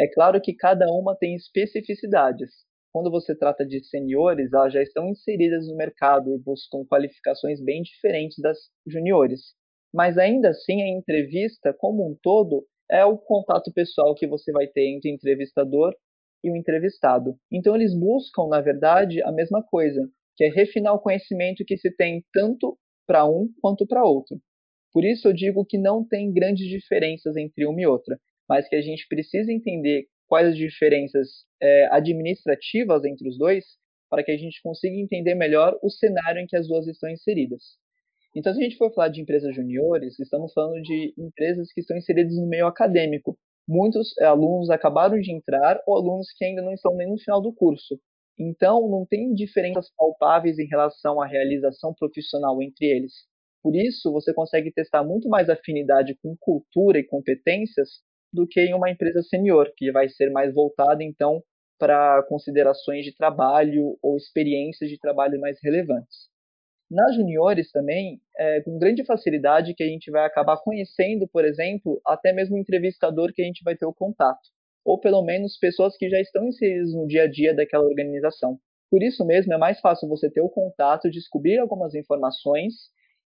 É 0.00 0.08
claro 0.08 0.40
que 0.40 0.54
cada 0.54 0.86
uma 0.86 1.14
tem 1.14 1.34
especificidades. 1.34 2.50
Quando 2.90 3.10
você 3.10 3.36
trata 3.36 3.66
de 3.66 3.84
seniores, 3.84 4.50
elas 4.50 4.72
já 4.72 4.82
estão 4.82 5.10
inseridas 5.10 5.68
no 5.68 5.76
mercado 5.76 6.34
e 6.34 6.38
buscam 6.38 6.86
qualificações 6.86 7.62
bem 7.62 7.82
diferentes 7.82 8.38
das 8.38 8.56
juniores. 8.86 9.52
Mas 9.92 10.16
ainda 10.16 10.48
assim, 10.48 10.80
a 10.80 10.88
entrevista 10.88 11.74
como 11.76 12.02
um 12.02 12.16
todo 12.22 12.64
é 12.90 13.04
o 13.04 13.18
contato 13.18 13.70
pessoal 13.74 14.14
que 14.14 14.26
você 14.26 14.50
vai 14.52 14.68
ter 14.68 14.88
entre 14.88 15.10
entrevistador 15.10 15.94
e 16.44 16.50
o 16.50 16.56
entrevistado. 16.56 17.36
Então 17.50 17.74
eles 17.74 17.98
buscam, 17.98 18.46
na 18.46 18.60
verdade, 18.60 19.22
a 19.22 19.32
mesma 19.32 19.62
coisa, 19.62 20.06
que 20.36 20.44
é 20.44 20.48
refinar 20.48 20.94
o 20.94 21.00
conhecimento 21.00 21.64
que 21.64 21.76
se 21.76 21.90
tem 21.90 22.22
tanto 22.32 22.78
para 23.06 23.24
um 23.26 23.48
quanto 23.60 23.86
para 23.86 24.04
outro. 24.04 24.38
Por 24.92 25.04
isso 25.04 25.26
eu 25.28 25.32
digo 25.32 25.64
que 25.64 25.78
não 25.78 26.06
tem 26.06 26.32
grandes 26.32 26.68
diferenças 26.68 27.36
entre 27.36 27.66
uma 27.66 27.80
e 27.80 27.86
outra, 27.86 28.18
mas 28.48 28.68
que 28.68 28.76
a 28.76 28.82
gente 28.82 29.06
precisa 29.08 29.52
entender 29.52 30.06
quais 30.28 30.48
as 30.48 30.56
diferenças 30.56 31.28
é, 31.60 31.88
administrativas 31.90 33.04
entre 33.04 33.28
os 33.28 33.38
dois 33.38 33.64
para 34.10 34.22
que 34.22 34.30
a 34.30 34.36
gente 34.36 34.62
consiga 34.62 34.94
entender 34.94 35.34
melhor 35.34 35.76
o 35.82 35.90
cenário 35.90 36.40
em 36.40 36.46
que 36.46 36.56
as 36.56 36.68
duas 36.68 36.86
estão 36.86 37.10
inseridas. 37.10 37.62
Então, 38.36 38.52
se 38.52 38.60
a 38.60 38.62
gente 38.62 38.76
for 38.76 38.92
falar 38.92 39.08
de 39.08 39.20
empresas 39.20 39.54
juniores, 39.54 40.18
estamos 40.18 40.52
falando 40.52 40.82
de 40.82 41.14
empresas 41.16 41.72
que 41.72 41.80
estão 41.80 41.96
inseridas 41.96 42.36
no 42.36 42.46
meio 42.46 42.66
acadêmico, 42.66 43.38
muitos 43.68 44.16
eh, 44.18 44.24
alunos 44.24 44.70
acabaram 44.70 45.18
de 45.18 45.32
entrar 45.32 45.80
ou 45.86 45.96
alunos 45.96 46.26
que 46.36 46.44
ainda 46.44 46.62
não 46.62 46.72
estão 46.72 46.94
nem 46.94 47.08
no 47.08 47.18
final 47.18 47.40
do 47.40 47.52
curso. 47.52 47.98
Então, 48.38 48.88
não 48.88 49.06
tem 49.06 49.32
diferenças 49.32 49.90
palpáveis 49.96 50.58
em 50.58 50.66
relação 50.66 51.20
à 51.20 51.26
realização 51.26 51.94
profissional 51.94 52.60
entre 52.62 52.86
eles. 52.86 53.12
Por 53.62 53.76
isso, 53.76 54.12
você 54.12 54.34
consegue 54.34 54.72
testar 54.72 55.04
muito 55.04 55.28
mais 55.28 55.48
afinidade 55.48 56.16
com 56.22 56.36
cultura 56.38 56.98
e 56.98 57.04
competências 57.04 57.88
do 58.32 58.46
que 58.46 58.60
em 58.60 58.74
uma 58.74 58.90
empresa 58.90 59.22
senior, 59.22 59.72
que 59.76 59.92
vai 59.92 60.08
ser 60.08 60.30
mais 60.30 60.52
voltada, 60.52 61.02
então, 61.02 61.40
para 61.78 62.22
considerações 62.24 63.04
de 63.04 63.14
trabalho 63.14 63.96
ou 64.02 64.16
experiências 64.16 64.90
de 64.90 64.98
trabalho 64.98 65.40
mais 65.40 65.58
relevantes. 65.62 66.33
Nas 66.90 67.14
juniores 67.14 67.70
também, 67.72 68.20
é 68.38 68.60
com 68.62 68.78
grande 68.78 69.04
facilidade 69.04 69.74
que 69.74 69.82
a 69.82 69.86
gente 69.88 70.10
vai 70.10 70.24
acabar 70.24 70.58
conhecendo, 70.58 71.26
por 71.28 71.44
exemplo, 71.44 72.00
até 72.06 72.32
mesmo 72.32 72.56
o 72.56 72.58
entrevistador 72.58 73.32
que 73.32 73.42
a 73.42 73.44
gente 73.44 73.62
vai 73.64 73.76
ter 73.76 73.86
o 73.86 73.94
contato 73.94 74.54
ou 74.84 75.00
pelo 75.00 75.22
menos 75.22 75.56
pessoas 75.58 75.96
que 75.96 76.08
já 76.08 76.20
estão 76.20 76.46
inseridas 76.46 76.92
no 76.92 77.06
dia 77.06 77.22
a 77.22 77.30
dia 77.30 77.54
daquela 77.54 77.84
organização. 77.84 78.58
Por 78.90 79.02
isso 79.02 79.24
mesmo, 79.24 79.52
é 79.54 79.58
mais 79.58 79.80
fácil 79.80 80.08
você 80.08 80.30
ter 80.30 80.42
o 80.42 80.48
contato, 80.48 81.10
descobrir 81.10 81.58
algumas 81.58 81.94
informações 81.94 82.74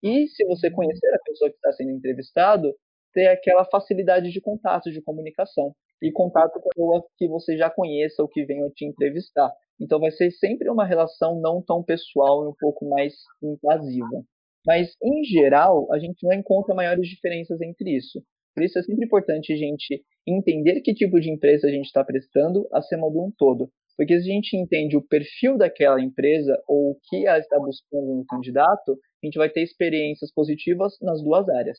e, 0.01 0.27
se 0.27 0.45
você 0.45 0.71
conhecer 0.71 1.13
a 1.13 1.19
pessoa 1.23 1.49
que 1.49 1.57
está 1.57 1.73
sendo 1.73 1.91
entrevistado, 1.91 2.73
ter 3.13 3.27
aquela 3.27 3.65
facilidade 3.65 4.31
de 4.31 4.39
contato, 4.39 4.89
de 4.89 5.01
comunicação 5.01 5.75
e 6.01 6.11
contato 6.11 6.53
com 6.53 6.59
a 6.59 6.73
pessoa 6.73 7.05
que 7.17 7.27
você 7.27 7.57
já 7.57 7.69
conheça 7.69 8.21
ou 8.21 8.29
que 8.29 8.45
venha 8.45 8.69
te 8.69 8.85
entrevistar. 8.85 9.51
Então, 9.79 9.99
vai 9.99 10.11
ser 10.11 10.31
sempre 10.31 10.69
uma 10.69 10.85
relação 10.85 11.39
não 11.39 11.61
tão 11.61 11.83
pessoal 11.83 12.43
e 12.43 12.47
um 12.49 12.55
pouco 12.59 12.87
mais 12.89 13.13
invasiva. 13.41 14.23
Mas, 14.65 14.89
em 15.01 15.23
geral, 15.23 15.91
a 15.91 15.99
gente 15.99 16.25
não 16.25 16.33
encontra 16.33 16.75
maiores 16.75 17.07
diferenças 17.07 17.61
entre 17.61 17.95
isso. 17.95 18.21
Por 18.53 18.63
isso, 18.63 18.77
é 18.77 18.83
sempre 18.83 19.05
importante 19.05 19.53
a 19.53 19.55
gente 19.55 20.03
entender 20.27 20.81
que 20.81 20.93
tipo 20.93 21.19
de 21.19 21.31
empresa 21.31 21.67
a 21.67 21.71
gente 21.71 21.85
está 21.85 22.03
prestando 22.03 22.67
acima 22.73 23.09
do 23.09 23.25
um 23.25 23.31
todo. 23.37 23.69
Porque 23.95 24.19
se 24.19 24.29
a 24.29 24.33
gente 24.33 24.55
entende 24.55 24.95
o 24.95 25.05
perfil 25.05 25.57
daquela 25.57 26.01
empresa 26.01 26.57
ou 26.67 26.91
o 26.91 26.97
que 27.09 27.25
ela 27.27 27.39
está 27.39 27.57
buscando 27.59 28.15
no 28.15 28.25
candidato, 28.25 28.97
a 29.21 29.25
gente 29.25 29.37
vai 29.37 29.49
ter 29.49 29.61
experiências 29.61 30.31
positivas 30.33 30.93
nas 31.01 31.21
duas 31.21 31.47
áreas. 31.49 31.77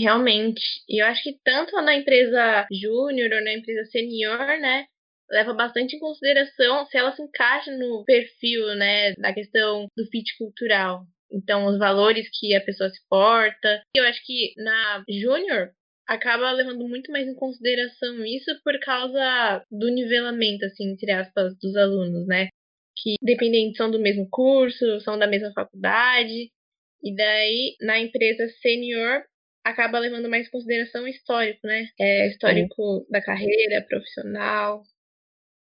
Realmente. 0.00 0.60
E 0.88 1.02
eu 1.02 1.06
acho 1.06 1.22
que 1.22 1.38
tanto 1.44 1.74
na 1.82 1.96
empresa 1.96 2.66
júnior 2.70 3.30
ou 3.32 3.44
na 3.44 3.54
empresa 3.54 3.84
senior, 3.90 4.60
né, 4.60 4.84
leva 5.32 5.54
bastante 5.54 5.96
em 5.96 5.98
consideração 5.98 6.86
se 6.86 6.98
ela 6.98 7.10
se 7.16 7.22
encaixa 7.22 7.74
no 7.76 8.04
perfil, 8.04 8.66
né, 8.76 9.14
da 9.14 9.32
questão 9.32 9.86
do 9.96 10.06
fit 10.06 10.36
cultural. 10.36 11.06
Então, 11.32 11.64
os 11.66 11.78
valores 11.78 12.28
que 12.38 12.54
a 12.54 12.60
pessoa 12.60 12.90
se 12.90 13.00
porta. 13.08 13.82
Eu 13.96 14.04
acho 14.04 14.22
que 14.24 14.52
na 14.58 15.02
júnior 15.08 15.70
acaba 16.06 16.52
levando 16.52 16.86
muito 16.86 17.10
mais 17.10 17.26
em 17.26 17.34
consideração 17.34 18.22
isso 18.26 18.50
por 18.62 18.78
causa 18.80 19.64
do 19.70 19.88
nivelamento, 19.88 20.66
assim, 20.66 20.92
entre 20.92 21.10
aspas, 21.10 21.54
dos 21.58 21.74
alunos, 21.74 22.26
né? 22.26 22.48
Que 22.98 23.14
dependendo 23.22 23.74
são 23.74 23.90
do 23.90 23.98
mesmo 23.98 24.28
curso, 24.30 25.00
são 25.00 25.18
da 25.18 25.26
mesma 25.26 25.50
faculdade. 25.54 26.50
E 27.02 27.16
daí, 27.16 27.76
na 27.80 27.98
empresa 27.98 28.46
senior, 28.60 29.24
acaba 29.64 29.98
levando 29.98 30.28
mais 30.28 30.46
em 30.46 30.50
consideração 30.50 31.04
o 31.04 31.08
histórico, 31.08 31.66
né? 31.66 31.88
É, 31.98 32.28
histórico 32.28 33.06
da 33.10 33.22
carreira, 33.22 33.86
profissional. 33.88 34.82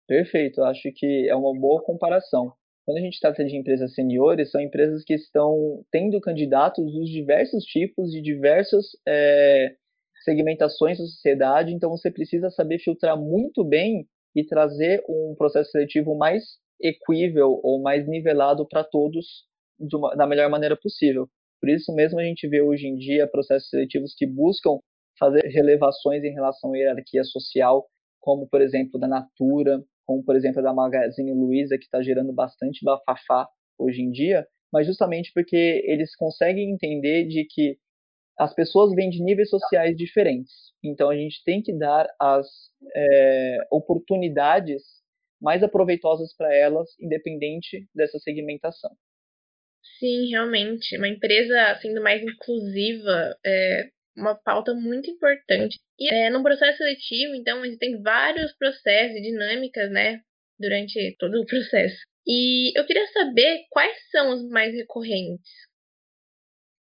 Perfeito, 0.07 0.61
acho 0.63 0.91
que 0.93 1.27
é 1.27 1.35
uma 1.35 1.53
boa 1.59 1.81
comparação. 1.83 2.53
Quando 2.85 2.97
a 2.99 3.01
gente 3.01 3.19
trata 3.19 3.43
de 3.43 3.57
empresas 3.57 3.95
seniores, 3.95 4.51
são 4.51 4.61
empresas 4.61 5.03
que 5.03 5.15
estão 5.15 5.83
tendo 5.91 6.21
candidatos 6.21 6.93
dos 6.93 7.09
diversos 7.09 7.63
tipos, 7.63 8.11
de 8.11 8.21
diversas 8.21 8.85
é, 9.07 9.75
segmentações 10.23 10.99
da 10.99 11.05
sociedade, 11.05 11.73
então 11.73 11.89
você 11.89 12.11
precisa 12.11 12.51
saber 12.51 12.77
filtrar 12.77 13.17
muito 13.17 13.63
bem 13.63 14.07
e 14.35 14.43
trazer 14.45 15.03
um 15.09 15.33
processo 15.35 15.71
seletivo 15.71 16.15
mais 16.15 16.43
equível 16.79 17.59
ou 17.63 17.81
mais 17.81 18.07
nivelado 18.07 18.67
para 18.67 18.83
todos 18.83 19.45
uma, 19.79 20.15
da 20.15 20.27
melhor 20.27 20.49
maneira 20.49 20.77
possível. 20.77 21.27
Por 21.59 21.69
isso 21.69 21.91
mesmo 21.95 22.19
a 22.19 22.23
gente 22.23 22.47
vê 22.47 22.61
hoje 22.61 22.85
em 22.87 22.95
dia 22.95 23.27
processos 23.27 23.69
seletivos 23.69 24.13
que 24.15 24.27
buscam 24.27 24.77
fazer 25.17 25.41
relevações 25.47 26.23
em 26.23 26.33
relação 26.33 26.73
à 26.73 26.77
hierarquia 26.77 27.23
social, 27.23 27.87
como 28.19 28.47
por 28.47 28.61
exemplo 28.61 28.99
da 28.99 29.07
Natura, 29.07 29.81
como 30.05 30.23
por 30.23 30.35
exemplo 30.35 30.61
da 30.61 30.73
Magazine 30.73 31.33
Luiza, 31.33 31.77
que 31.77 31.85
está 31.85 32.01
gerando 32.01 32.33
bastante 32.33 32.83
bafafá 32.83 33.47
hoje 33.77 34.01
em 34.01 34.11
dia, 34.11 34.47
mas 34.71 34.85
justamente 34.85 35.31
porque 35.33 35.83
eles 35.85 36.15
conseguem 36.15 36.71
entender 36.71 37.27
de 37.27 37.45
que 37.45 37.77
as 38.37 38.53
pessoas 38.53 38.93
vêm 38.93 39.09
de 39.09 39.23
níveis 39.23 39.49
sociais 39.49 39.95
diferentes. 39.95 40.51
Então 40.83 41.09
a 41.09 41.15
gente 41.15 41.41
tem 41.43 41.61
que 41.61 41.73
dar 41.77 42.07
as 42.19 42.47
é, 42.95 43.57
oportunidades 43.71 44.81
mais 45.41 45.63
aproveitosas 45.63 46.35
para 46.35 46.53
elas, 46.53 46.89
independente 46.99 47.87
dessa 47.93 48.19
segmentação. 48.19 48.91
Sim, 49.99 50.29
realmente. 50.31 50.97
Uma 50.97 51.07
empresa 51.07 51.77
sendo 51.81 52.01
mais 52.01 52.21
inclusiva 52.21 53.37
é 53.45 53.89
uma 54.15 54.35
pauta 54.35 54.73
muito 54.73 55.09
importante. 55.09 55.77
E 55.99 56.13
é, 56.13 56.29
no 56.29 56.41
processo 56.41 56.77
seletivo, 56.77 57.35
então, 57.35 57.63
existem 57.65 58.01
vários 58.01 58.53
processos 58.53 59.17
e 59.17 59.21
dinâmicas, 59.21 59.91
né, 59.91 60.21
durante 60.59 61.15
todo 61.19 61.41
o 61.41 61.45
processo. 61.45 61.97
E 62.27 62.77
eu 62.77 62.85
queria 62.85 63.05
saber 63.07 63.65
quais 63.69 63.97
são 64.09 64.33
os 64.33 64.49
mais 64.49 64.73
recorrentes. 64.73 65.51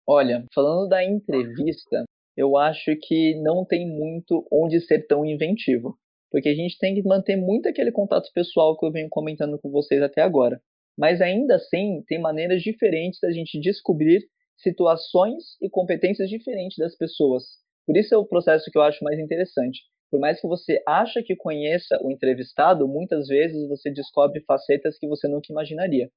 Olha, 0.07 0.43
falando 0.53 0.89
da 0.89 1.03
entrevista, 1.03 2.03
eu 2.35 2.57
acho 2.57 2.95
que 3.01 3.39
não 3.41 3.65
tem 3.65 3.87
muito 3.87 4.45
onde 4.51 4.81
ser 4.81 5.05
tão 5.05 5.25
inventivo, 5.25 5.97
porque 6.31 6.49
a 6.49 6.55
gente 6.55 6.77
tem 6.77 6.95
que 6.95 7.03
manter 7.03 7.35
muito 7.35 7.69
aquele 7.69 7.91
contato 7.91 8.29
pessoal 8.33 8.77
que 8.77 8.85
eu 8.85 8.91
venho 8.91 9.07
comentando 9.09 9.59
com 9.59 9.69
vocês 9.69 10.01
até 10.01 10.21
agora. 10.21 10.59
Mas 10.97 11.21
ainda 11.21 11.55
assim, 11.55 12.03
tem 12.07 12.19
maneiras 12.19 12.61
diferentes 12.61 13.19
da 13.21 13.31
gente 13.31 13.59
descobrir 13.59 14.27
situações 14.61 15.57
e 15.61 15.69
competências 15.69 16.29
diferentes 16.29 16.77
das 16.77 16.95
pessoas. 16.95 17.43
Por 17.85 17.97
isso 17.97 18.13
é 18.13 18.17
o 18.17 18.25
processo 18.25 18.69
que 18.71 18.77
eu 18.77 18.81
acho 18.81 19.03
mais 19.03 19.19
interessante. 19.19 19.81
Por 20.11 20.19
mais 20.19 20.41
que 20.41 20.47
você 20.47 20.81
acha 20.87 21.21
que 21.23 21.35
conheça 21.35 21.99
o 22.03 22.11
entrevistado, 22.11 22.87
muitas 22.87 23.27
vezes 23.27 23.67
você 23.67 23.91
descobre 23.91 24.41
facetas 24.41 24.97
que 24.97 25.07
você 25.07 25.27
nunca 25.27 25.51
imaginaria. 25.51 26.09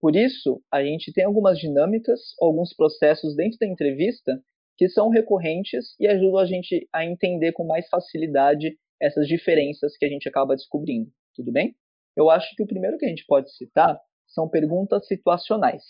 Por 0.00 0.14
isso, 0.14 0.60
a 0.70 0.84
gente 0.84 1.12
tem 1.12 1.24
algumas 1.24 1.58
dinâmicas, 1.58 2.20
alguns 2.40 2.74
processos 2.74 3.34
dentro 3.34 3.58
da 3.58 3.66
entrevista 3.66 4.40
que 4.76 4.88
são 4.88 5.08
recorrentes 5.08 5.94
e 5.98 6.06
ajudam 6.06 6.38
a 6.38 6.46
gente 6.46 6.86
a 6.92 7.04
entender 7.04 7.52
com 7.52 7.64
mais 7.64 7.88
facilidade 7.88 8.76
essas 9.00 9.26
diferenças 9.26 9.96
que 9.96 10.04
a 10.04 10.08
gente 10.08 10.28
acaba 10.28 10.54
descobrindo. 10.54 11.10
Tudo 11.34 11.50
bem? 11.50 11.74
Eu 12.16 12.30
acho 12.30 12.54
que 12.54 12.62
o 12.62 12.66
primeiro 12.66 12.98
que 12.98 13.06
a 13.06 13.08
gente 13.08 13.24
pode 13.26 13.50
citar 13.54 13.98
são 14.26 14.48
perguntas 14.48 15.06
situacionais. 15.06 15.82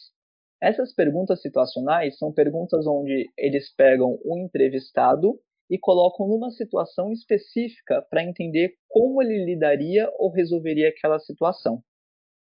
Essas 0.63 0.95
perguntas 0.95 1.43
situacionais 1.43 2.17
são 2.17 2.33
perguntas 2.33 2.87
onde 2.87 3.31
eles 3.37 3.75
pegam 3.75 4.19
um 4.25 4.39
entrevistado 4.39 5.39
e 5.71 5.79
colocam 5.79 6.27
numa 6.27 6.51
situação 6.51 7.13
específica 7.13 8.01
para 8.09 8.23
entender 8.23 8.75
como 8.89 9.21
ele 9.23 9.45
lidaria 9.45 10.11
ou 10.19 10.31
resolveria 10.31 10.89
aquela 10.89 11.19
situação. 11.19 11.83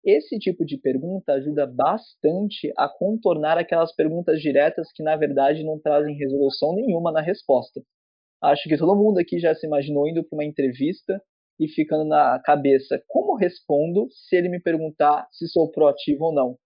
Esse 0.05 0.37
tipo 0.37 0.63
de 0.63 0.77
pergunta 0.77 1.33
ajuda 1.33 1.65
bastante 1.65 2.71
a 2.77 2.87
contornar 2.87 3.57
aquelas 3.57 3.95
perguntas 3.95 4.39
diretas 4.39 4.91
que, 4.93 5.01
na 5.01 5.15
verdade, 5.15 5.63
não 5.63 5.79
trazem 5.79 6.15
resolução 6.15 6.75
nenhuma 6.75 7.11
na 7.11 7.21
resposta. 7.21 7.81
Acho 8.43 8.69
que 8.69 8.77
todo 8.77 8.95
mundo 8.95 9.17
aqui 9.17 9.39
já 9.39 9.55
se 9.55 9.65
imaginou 9.65 10.07
indo 10.07 10.23
para 10.23 10.35
uma 10.35 10.45
entrevista 10.45 11.19
e 11.59 11.67
ficando 11.67 12.05
na 12.05 12.39
cabeça 12.43 13.01
como 13.07 13.35
respondo 13.35 14.07
se 14.11 14.35
ele 14.35 14.49
me 14.49 14.61
perguntar 14.61 15.27
se 15.31 15.47
sou 15.47 15.71
proativo 15.71 16.25
ou 16.25 16.33
não. 16.33 16.57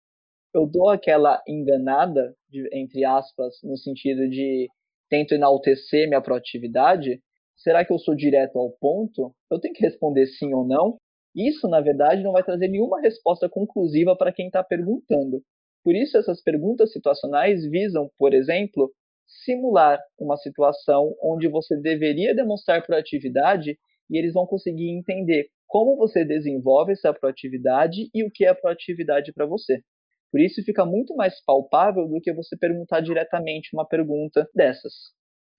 Eu 0.53 0.65
dou 0.65 0.89
aquela 0.89 1.41
enganada, 1.47 2.35
de, 2.49 2.67
entre 2.73 3.05
aspas, 3.05 3.55
no 3.63 3.77
sentido 3.77 4.27
de 4.27 4.67
tento 5.09 5.33
enaltecer 5.33 6.07
minha 6.07 6.21
proatividade. 6.21 7.21
Será 7.55 7.85
que 7.85 7.93
eu 7.93 7.99
sou 7.99 8.15
direto 8.15 8.57
ao 8.57 8.71
ponto? 8.79 9.33
Eu 9.51 9.59
tenho 9.59 9.73
que 9.73 9.83
responder 9.83 10.25
sim 10.27 10.53
ou 10.53 10.65
não? 10.65 10.97
Isso, 11.35 11.67
na 11.67 11.81
verdade, 11.81 12.23
não 12.23 12.31
vai 12.31 12.43
trazer 12.43 12.67
nenhuma 12.67 12.99
resposta 12.99 13.47
conclusiva 13.47 14.15
para 14.15 14.33
quem 14.33 14.47
está 14.47 14.63
perguntando. 14.63 15.41
Por 15.83 15.95
isso, 15.95 16.17
essas 16.17 16.41
perguntas 16.41 16.91
situacionais 16.91 17.63
visam, 17.69 18.09
por 18.17 18.33
exemplo, 18.33 18.91
simular 19.27 19.99
uma 20.19 20.37
situação 20.37 21.15
onde 21.21 21.47
você 21.47 21.79
deveria 21.79 22.35
demonstrar 22.35 22.85
proatividade 22.85 23.77
e 24.09 24.17
eles 24.17 24.33
vão 24.33 24.47
conseguir 24.47 24.89
entender 24.89 25.47
como 25.67 25.95
você 25.95 26.25
desenvolve 26.25 26.93
essa 26.93 27.13
proatividade 27.13 28.09
e 28.13 28.23
o 28.23 28.31
que 28.31 28.45
é 28.45 28.53
proatividade 28.55 29.31
para 29.31 29.45
você. 29.45 29.81
Por 30.31 30.39
isso 30.39 30.63
fica 30.63 30.85
muito 30.85 31.15
mais 31.15 31.43
palpável 31.43 32.07
do 32.07 32.21
que 32.21 32.33
você 32.33 32.57
perguntar 32.57 33.01
diretamente 33.01 33.69
uma 33.73 33.87
pergunta 33.87 34.47
dessas. 34.53 34.93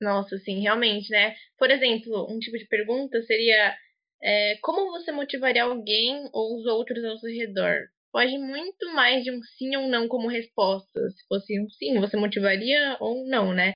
Nossa, 0.00 0.38
sim, 0.38 0.60
realmente, 0.60 1.10
né? 1.10 1.34
Por 1.58 1.70
exemplo, 1.70 2.26
um 2.30 2.38
tipo 2.38 2.56
de 2.56 2.66
pergunta 2.66 3.20
seria 3.22 3.76
é, 4.22 4.56
como 4.62 4.90
você 4.90 5.12
motivaria 5.12 5.64
alguém 5.64 6.28
ou 6.32 6.58
os 6.58 6.66
outros 6.66 7.04
ao 7.04 7.18
seu 7.18 7.30
redor? 7.30 7.88
Pode 8.12 8.36
muito 8.38 8.92
mais 8.94 9.22
de 9.24 9.30
um 9.30 9.40
sim 9.42 9.76
ou 9.76 9.88
não 9.88 10.08
como 10.08 10.28
resposta. 10.28 11.00
Se 11.10 11.26
fosse 11.28 11.60
um 11.60 11.68
sim, 11.70 11.98
você 12.00 12.16
motivaria 12.16 12.96
ou 13.00 13.26
não, 13.26 13.52
né? 13.54 13.72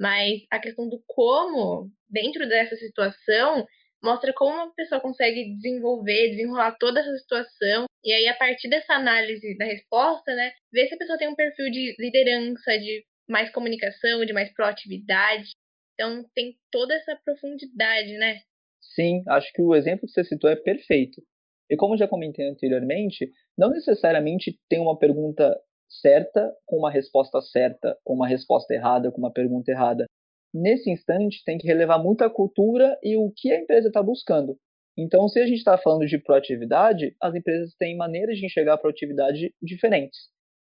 Mas 0.00 0.42
a 0.50 0.58
questão 0.60 0.88
do 0.88 1.02
como, 1.06 1.90
dentro 2.08 2.48
dessa 2.48 2.76
situação, 2.76 3.66
mostra 4.02 4.32
como 4.34 4.52
uma 4.54 4.74
pessoa 4.74 5.00
consegue 5.00 5.54
desenvolver, 5.56 6.30
desenrolar 6.30 6.76
toda 6.78 7.00
essa 7.00 7.16
situação. 7.18 7.86
E 8.04 8.12
aí, 8.12 8.26
a 8.28 8.34
partir 8.34 8.68
dessa 8.68 8.94
análise 8.94 9.56
da 9.56 9.64
resposta, 9.64 10.34
né, 10.34 10.52
ver 10.72 10.88
se 10.88 10.94
a 10.94 10.98
pessoa 10.98 11.18
tem 11.18 11.28
um 11.28 11.36
perfil 11.36 11.70
de 11.70 11.94
liderança, 11.98 12.78
de 12.78 13.04
mais 13.28 13.50
comunicação, 13.50 14.24
de 14.24 14.32
mais 14.32 14.52
proatividade. 14.52 15.50
Então, 15.94 16.24
tem 16.34 16.56
toda 16.70 16.94
essa 16.94 17.16
profundidade, 17.24 18.12
né? 18.18 18.40
Sim, 18.80 19.22
acho 19.28 19.52
que 19.52 19.62
o 19.62 19.74
exemplo 19.74 20.06
que 20.06 20.12
você 20.12 20.24
citou 20.24 20.50
é 20.50 20.56
perfeito. 20.56 21.22
E 21.70 21.76
como 21.76 21.96
já 21.96 22.08
comentei 22.08 22.48
anteriormente, 22.48 23.30
não 23.56 23.70
necessariamente 23.70 24.58
tem 24.68 24.80
uma 24.80 24.98
pergunta 24.98 25.56
certa 25.88 26.52
com 26.66 26.78
uma 26.78 26.90
resposta 26.90 27.40
certa, 27.40 27.96
ou 28.04 28.16
uma 28.16 28.26
resposta 28.26 28.74
errada 28.74 29.12
com 29.12 29.18
uma 29.18 29.32
pergunta 29.32 29.70
errada 29.70 30.06
nesse 30.52 30.90
instante, 30.90 31.42
tem 31.44 31.56
que 31.56 31.66
relevar 31.66 32.02
muito 32.02 32.22
a 32.22 32.30
cultura 32.30 32.98
e 33.02 33.16
o 33.16 33.32
que 33.34 33.50
a 33.52 33.58
empresa 33.58 33.88
está 33.88 34.02
buscando. 34.02 34.58
Então, 34.96 35.26
se 35.28 35.40
a 35.40 35.46
gente 35.46 35.58
está 35.58 35.78
falando 35.78 36.06
de 36.06 36.18
proatividade, 36.18 37.16
as 37.20 37.34
empresas 37.34 37.74
têm 37.76 37.96
maneiras 37.96 38.38
de 38.38 38.44
enxergar 38.44 38.74
a 38.74 38.78
proatividade 38.78 39.54
diferentes. 39.60 40.18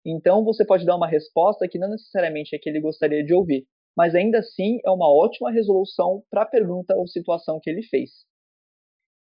Então, 0.06 0.44
você 0.44 0.66
pode 0.66 0.86
dar 0.86 0.96
uma 0.96 1.08
resposta 1.08 1.68
que 1.68 1.78
não 1.78 1.90
necessariamente 1.90 2.56
é 2.56 2.60
que 2.60 2.70
ele 2.70 2.80
gostaria 2.80 3.24
de 3.24 3.34
ouvir, 3.34 3.66
mas 3.96 4.14
ainda 4.14 4.40
assim 4.40 4.80
é 4.86 4.90
uma 4.90 5.08
ótima 5.08 5.52
resolução 5.52 6.24
para 6.30 6.42
a 6.42 6.46
pergunta 6.46 6.96
ou 6.96 7.08
situação 7.08 7.60
que 7.62 7.70
ele 7.70 7.84
fez. 7.84 8.12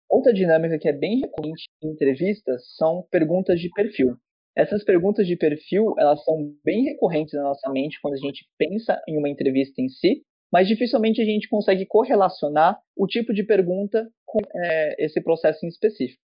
Outra 0.09 0.33
dinâmica 0.33 0.77
que 0.77 0.87
é 0.87 0.93
bem 0.93 1.19
recorrente 1.19 1.65
em 1.81 1.89
entrevistas 1.89 2.63
são 2.75 3.05
perguntas 3.09 3.59
de 3.59 3.69
perfil. 3.69 4.15
Essas 4.55 4.83
perguntas 4.83 5.25
de 5.25 5.35
perfil, 5.35 5.95
elas 5.97 6.23
são 6.23 6.53
bem 6.63 6.83
recorrentes 6.83 7.33
na 7.33 7.43
nossa 7.43 7.69
mente 7.71 7.99
quando 8.01 8.13
a 8.13 8.17
gente 8.17 8.45
pensa 8.57 9.01
em 9.07 9.17
uma 9.17 9.29
entrevista 9.29 9.81
em 9.81 9.89
si, 9.89 10.23
mas 10.53 10.67
dificilmente 10.67 11.19
a 11.19 11.25
gente 11.25 11.49
consegue 11.49 11.83
correlacionar 11.83 12.79
o 12.95 13.07
tipo 13.07 13.33
de 13.33 13.43
pergunta 13.43 14.07
com 14.23 14.39
é, 14.55 15.03
esse 15.03 15.19
processo 15.19 15.65
em 15.65 15.69
específico. 15.69 16.21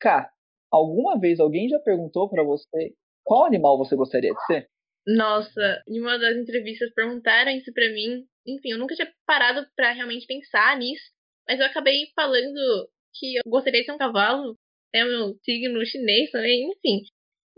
K, 0.00 0.30
alguma 0.72 1.20
vez 1.20 1.38
alguém 1.38 1.68
já 1.68 1.78
perguntou 1.80 2.26
para 2.30 2.42
você 2.42 2.94
qual 3.22 3.44
animal 3.44 3.76
você 3.76 3.94
gostaria 3.94 4.32
de 4.32 4.46
ser? 4.46 4.66
Nossa, 5.06 5.82
em 5.86 6.00
uma 6.00 6.18
das 6.18 6.38
entrevistas 6.38 6.90
perguntaram 6.94 7.50
isso 7.50 7.70
para 7.74 7.90
mim. 7.90 8.24
Enfim, 8.46 8.70
eu 8.70 8.78
nunca 8.78 8.94
tinha 8.94 9.12
parado 9.26 9.66
para 9.76 9.92
realmente 9.92 10.26
pensar 10.26 10.78
nisso, 10.78 11.04
mas 11.46 11.60
eu 11.60 11.66
acabei 11.66 12.06
falando 12.14 12.88
que 13.14 13.36
eu 13.36 13.42
gostaria 13.46 13.80
de 13.80 13.86
ser 13.86 13.92
um 13.92 13.98
cavalo, 13.98 14.56
é 14.94 15.04
o 15.04 15.08
meu 15.08 15.34
signo 15.44 15.84
chinês 15.84 16.30
também, 16.30 16.70
enfim. 16.70 17.02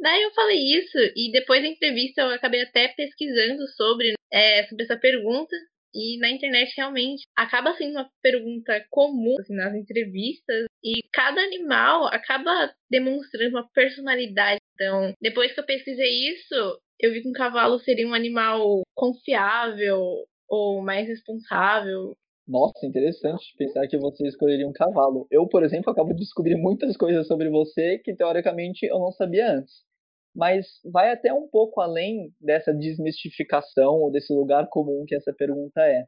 Daí 0.00 0.22
eu 0.22 0.33
falei 0.33 0.59
isso 0.59 0.98
e 1.14 1.31
depois 1.31 1.62
da 1.62 1.68
entrevista 1.68 2.22
eu 2.22 2.31
acabei 2.31 2.62
até 2.62 2.88
pesquisando 2.88 3.68
sobre, 3.76 4.14
é, 4.33 4.66
sobre 4.66 4.83
essa 4.85 4.96
pergunta 4.96 5.54
e 5.94 6.18
na 6.18 6.31
internet 6.31 6.72
realmente 6.77 7.24
acaba 7.37 7.74
sendo 7.74 7.92
uma 7.92 8.11
pergunta 8.22 8.85
comum 8.90 9.35
assim, 9.40 9.55
nas 9.55 9.74
entrevistas 9.74 10.66
e 10.83 11.03
cada 11.12 11.40
animal 11.40 12.07
acaba 12.07 12.72
demonstrando 12.90 13.57
uma 13.57 13.68
personalidade. 13.70 14.61
Então, 14.74 15.12
depois 15.20 15.53
que 15.53 15.61
eu 15.61 15.66
pesquisei 15.66 16.31
isso, 16.33 16.81
eu 17.01 17.12
vi 17.12 17.22
que 17.22 17.29
um 17.29 17.33
cavalo 17.33 17.79
seria 17.81 18.07
um 18.07 18.14
animal 18.14 18.83
confiável 18.94 20.01
ou 20.48 20.83
mais 20.83 21.07
responsável. 21.09 22.16
Nossa, 22.46 22.87
interessante 22.87 23.55
pensar 23.59 23.87
que 23.87 23.98
você 23.98 24.27
escolheria 24.27 24.66
um 24.66 24.72
cavalo. 24.72 25.27
Eu, 25.31 25.46
por 25.46 25.62
exemplo, 25.62 25.90
acabo 25.90 26.14
de 26.14 26.20
descobrir 26.20 26.57
muitas 26.57 26.96
coisas 26.96 27.27
sobre 27.27 27.51
você 27.51 27.98
que 27.98 28.14
teoricamente 28.14 28.87
eu 28.87 28.98
não 28.98 29.12
sabia 29.12 29.53
antes 29.53 29.88
mas 30.35 30.67
vai 30.85 31.11
até 31.11 31.33
um 31.33 31.49
pouco 31.49 31.81
além 31.81 32.33
dessa 32.41 32.73
desmistificação 32.73 33.95
ou 33.95 34.11
desse 34.11 34.33
lugar 34.33 34.69
comum 34.69 35.05
que 35.07 35.14
essa 35.14 35.33
pergunta 35.33 35.81
é. 35.83 36.05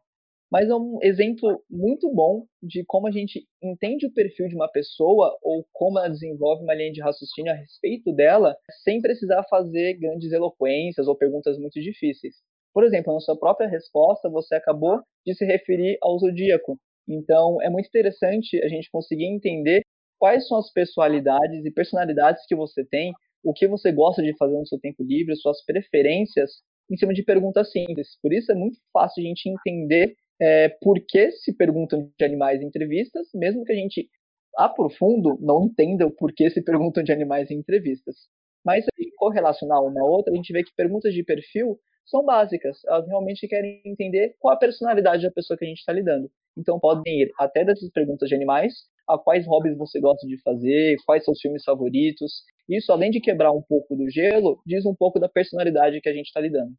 Mas 0.50 0.68
é 0.68 0.74
um 0.74 0.98
exemplo 1.00 1.62
muito 1.70 2.12
bom 2.12 2.44
de 2.60 2.84
como 2.84 3.06
a 3.06 3.10
gente 3.12 3.46
entende 3.62 4.06
o 4.06 4.12
perfil 4.12 4.48
de 4.48 4.56
uma 4.56 4.68
pessoa 4.68 5.38
ou 5.42 5.64
como 5.72 5.98
ela 5.98 6.08
desenvolve 6.08 6.64
uma 6.64 6.74
linha 6.74 6.90
de 6.90 7.00
raciocínio 7.00 7.52
a 7.52 7.54
respeito 7.54 8.12
dela, 8.12 8.56
sem 8.82 9.00
precisar 9.00 9.44
fazer 9.48 9.94
grandes 9.94 10.32
eloquências 10.32 11.06
ou 11.06 11.16
perguntas 11.16 11.56
muito 11.56 11.80
difíceis. 11.80 12.34
Por 12.74 12.84
exemplo, 12.84 13.14
na 13.14 13.20
sua 13.20 13.38
própria 13.38 13.68
resposta, 13.68 14.28
você 14.28 14.56
acabou 14.56 15.00
de 15.24 15.34
se 15.34 15.44
referir 15.44 15.96
ao 16.02 16.18
zodíaco. 16.18 16.78
Então, 17.08 17.60
é 17.62 17.70
muito 17.70 17.86
interessante 17.86 18.60
a 18.62 18.68
gente 18.68 18.90
conseguir 18.90 19.26
entender 19.26 19.82
quais 20.18 20.46
são 20.48 20.58
as 20.58 20.70
pessoalidades 20.72 21.64
e 21.64 21.72
personalidades 21.72 22.44
que 22.46 22.56
você 22.56 22.84
tem 22.84 23.12
o 23.42 23.52
que 23.52 23.66
você 23.66 23.92
gosta 23.92 24.22
de 24.22 24.36
fazer 24.36 24.56
no 24.56 24.66
seu 24.66 24.78
tempo 24.78 25.02
livre, 25.02 25.34
suas 25.36 25.64
preferências, 25.64 26.50
em 26.90 26.96
cima 26.96 27.14
de 27.14 27.22
perguntas 27.22 27.70
simples. 27.70 28.18
Por 28.22 28.32
isso 28.32 28.50
é 28.50 28.54
muito 28.54 28.78
fácil 28.92 29.22
a 29.22 29.26
gente 29.26 29.48
entender 29.48 30.14
é, 30.40 30.68
por 30.80 30.98
que 31.06 31.30
se 31.32 31.56
perguntam 31.56 32.10
de 32.18 32.24
animais 32.24 32.60
em 32.60 32.66
entrevistas, 32.66 33.28
mesmo 33.34 33.64
que 33.64 33.72
a 33.72 33.76
gente 33.76 34.08
aprofundo 34.56 35.38
não 35.40 35.66
entenda 35.66 36.06
o 36.06 36.10
porquê 36.10 36.50
se 36.50 36.62
perguntam 36.62 37.02
de 37.02 37.12
animais 37.12 37.50
em 37.50 37.58
entrevistas. 37.58 38.16
Mas 38.64 38.84
se 38.84 38.90
a 38.92 39.02
gente 39.02 39.14
correlacionar 39.16 39.82
uma 39.82 40.00
a 40.00 40.04
outra, 40.04 40.32
a 40.32 40.36
gente 40.36 40.52
vê 40.52 40.62
que 40.62 40.74
perguntas 40.76 41.14
de 41.14 41.22
perfil 41.24 41.78
são 42.06 42.24
básicas. 42.24 42.78
Elas 42.86 43.06
realmente 43.06 43.46
querem 43.46 43.80
entender 43.84 44.34
qual 44.38 44.54
a 44.54 44.58
personalidade 44.58 45.22
da 45.22 45.30
pessoa 45.30 45.56
que 45.56 45.64
a 45.64 45.68
gente 45.68 45.78
está 45.78 45.92
lidando. 45.92 46.30
Então 46.58 46.78
podem 46.78 47.22
ir 47.22 47.32
até 47.38 47.64
dessas 47.64 47.90
perguntas 47.90 48.28
de 48.28 48.34
animais 48.34 48.72
a 49.14 49.18
quais 49.18 49.46
hobbies 49.46 49.76
você 49.76 50.00
gosta 50.00 50.26
de 50.26 50.40
fazer, 50.42 50.96
quais 51.04 51.24
são 51.24 51.32
os 51.32 51.40
filmes 51.40 51.64
favoritos. 51.64 52.42
Isso, 52.68 52.92
além 52.92 53.10
de 53.10 53.20
quebrar 53.20 53.52
um 53.52 53.62
pouco 53.62 53.96
do 53.96 54.08
gelo, 54.10 54.60
diz 54.64 54.86
um 54.86 54.94
pouco 54.94 55.18
da 55.18 55.28
personalidade 55.28 56.00
que 56.00 56.08
a 56.08 56.12
gente 56.12 56.26
está 56.26 56.40
lidando. 56.40 56.72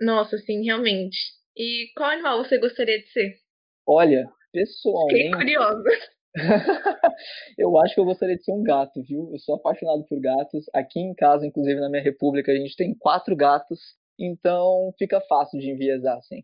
Nossa, 0.00 0.38
sim, 0.38 0.64
realmente. 0.64 1.16
E 1.56 1.90
qual 1.96 2.10
animal 2.10 2.44
você 2.44 2.58
gostaria 2.58 2.98
de 2.98 3.08
ser? 3.08 3.34
Olha, 3.86 4.28
pessoalmente. 4.52 5.24
Fiquei 5.24 5.30
curiosa. 5.30 5.90
eu 7.56 7.78
acho 7.78 7.94
que 7.94 8.00
eu 8.00 8.04
gostaria 8.04 8.36
de 8.36 8.44
ser 8.44 8.52
um 8.52 8.62
gato, 8.62 9.02
viu? 9.02 9.30
Eu 9.32 9.38
sou 9.38 9.54
apaixonado 9.54 10.04
por 10.06 10.20
gatos. 10.20 10.66
Aqui 10.74 11.00
em 11.00 11.14
casa, 11.14 11.46
inclusive 11.46 11.80
na 11.80 11.88
minha 11.88 12.02
república, 12.02 12.52
a 12.52 12.56
gente 12.56 12.76
tem 12.76 12.94
quatro 12.94 13.34
gatos, 13.34 13.80
então 14.18 14.92
fica 14.98 15.20
fácil 15.22 15.58
de 15.58 15.70
enviesar, 15.70 16.18
assim. 16.18 16.42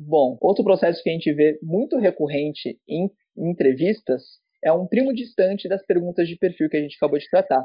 Bom, 0.00 0.38
outro 0.40 0.64
processo 0.64 1.02
que 1.02 1.10
a 1.10 1.12
gente 1.12 1.32
vê 1.32 1.58
muito 1.62 1.98
recorrente 1.98 2.78
em 2.88 3.10
entrevistas 3.36 4.22
é 4.64 4.72
um 4.72 4.86
primo 4.86 5.14
distante 5.14 5.68
das 5.68 5.84
perguntas 5.84 6.28
de 6.28 6.36
perfil 6.36 6.68
que 6.68 6.76
a 6.76 6.80
gente 6.80 6.96
acabou 6.96 7.18
de 7.18 7.28
tratar. 7.30 7.64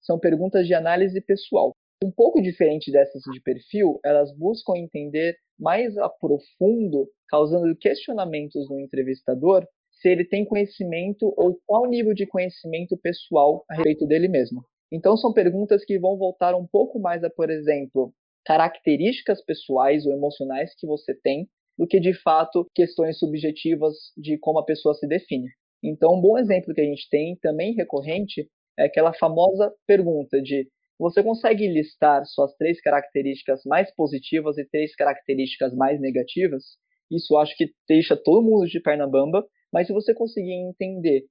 São 0.00 0.18
perguntas 0.18 0.66
de 0.66 0.74
análise 0.74 1.20
pessoal. 1.20 1.72
Um 2.04 2.10
pouco 2.10 2.42
diferente 2.42 2.90
dessas 2.90 3.22
de 3.32 3.40
perfil, 3.40 4.00
elas 4.04 4.36
buscam 4.36 4.76
entender 4.76 5.36
mais 5.58 5.96
a 5.96 6.08
profundo, 6.08 7.08
causando 7.28 7.76
questionamentos 7.76 8.68
no 8.68 8.80
entrevistador, 8.80 9.64
se 9.92 10.08
ele 10.08 10.24
tem 10.24 10.44
conhecimento 10.44 11.32
ou 11.36 11.60
qual 11.64 11.86
nível 11.86 12.12
de 12.12 12.26
conhecimento 12.26 12.96
pessoal 12.98 13.64
a 13.70 13.74
respeito 13.74 14.04
dele 14.06 14.26
mesmo. 14.26 14.64
Então, 14.90 15.16
são 15.16 15.32
perguntas 15.32 15.84
que 15.84 15.98
vão 15.98 16.18
voltar 16.18 16.56
um 16.56 16.66
pouco 16.66 16.98
mais 16.98 17.22
a, 17.22 17.30
por 17.30 17.48
exemplo, 17.48 18.12
características 18.44 19.42
pessoais 19.44 20.04
ou 20.04 20.12
emocionais 20.12 20.74
que 20.76 20.86
você 20.86 21.14
tem 21.14 21.48
do 21.78 21.86
que 21.86 22.00
de 22.00 22.12
fato 22.12 22.66
questões 22.74 23.18
subjetivas 23.18 23.94
de 24.16 24.36
como 24.38 24.58
a 24.58 24.64
pessoa 24.64 24.94
se 24.94 25.06
define. 25.06 25.48
Então, 25.82 26.14
um 26.14 26.20
bom 26.20 26.38
exemplo 26.38 26.74
que 26.74 26.80
a 26.80 26.84
gente 26.84 27.08
tem, 27.10 27.36
também 27.42 27.74
recorrente, 27.74 28.48
é 28.78 28.84
aquela 28.84 29.12
famosa 29.12 29.72
pergunta 29.86 30.40
de 30.40 30.68
você 30.98 31.22
consegue 31.22 31.66
listar 31.66 32.24
suas 32.26 32.54
três 32.56 32.80
características 32.80 33.62
mais 33.64 33.92
positivas 33.94 34.56
e 34.56 34.64
três 34.64 34.94
características 34.94 35.74
mais 35.74 36.00
negativas? 36.00 36.62
Isso 37.10 37.36
acho 37.36 37.56
que 37.56 37.72
deixa 37.88 38.16
todo 38.16 38.42
mundo 38.42 38.66
de 38.66 38.80
perna 38.80 39.08
bamba, 39.08 39.44
mas 39.72 39.86
se 39.86 39.92
você 39.92 40.14
conseguir 40.14 40.52
entender 40.52 41.24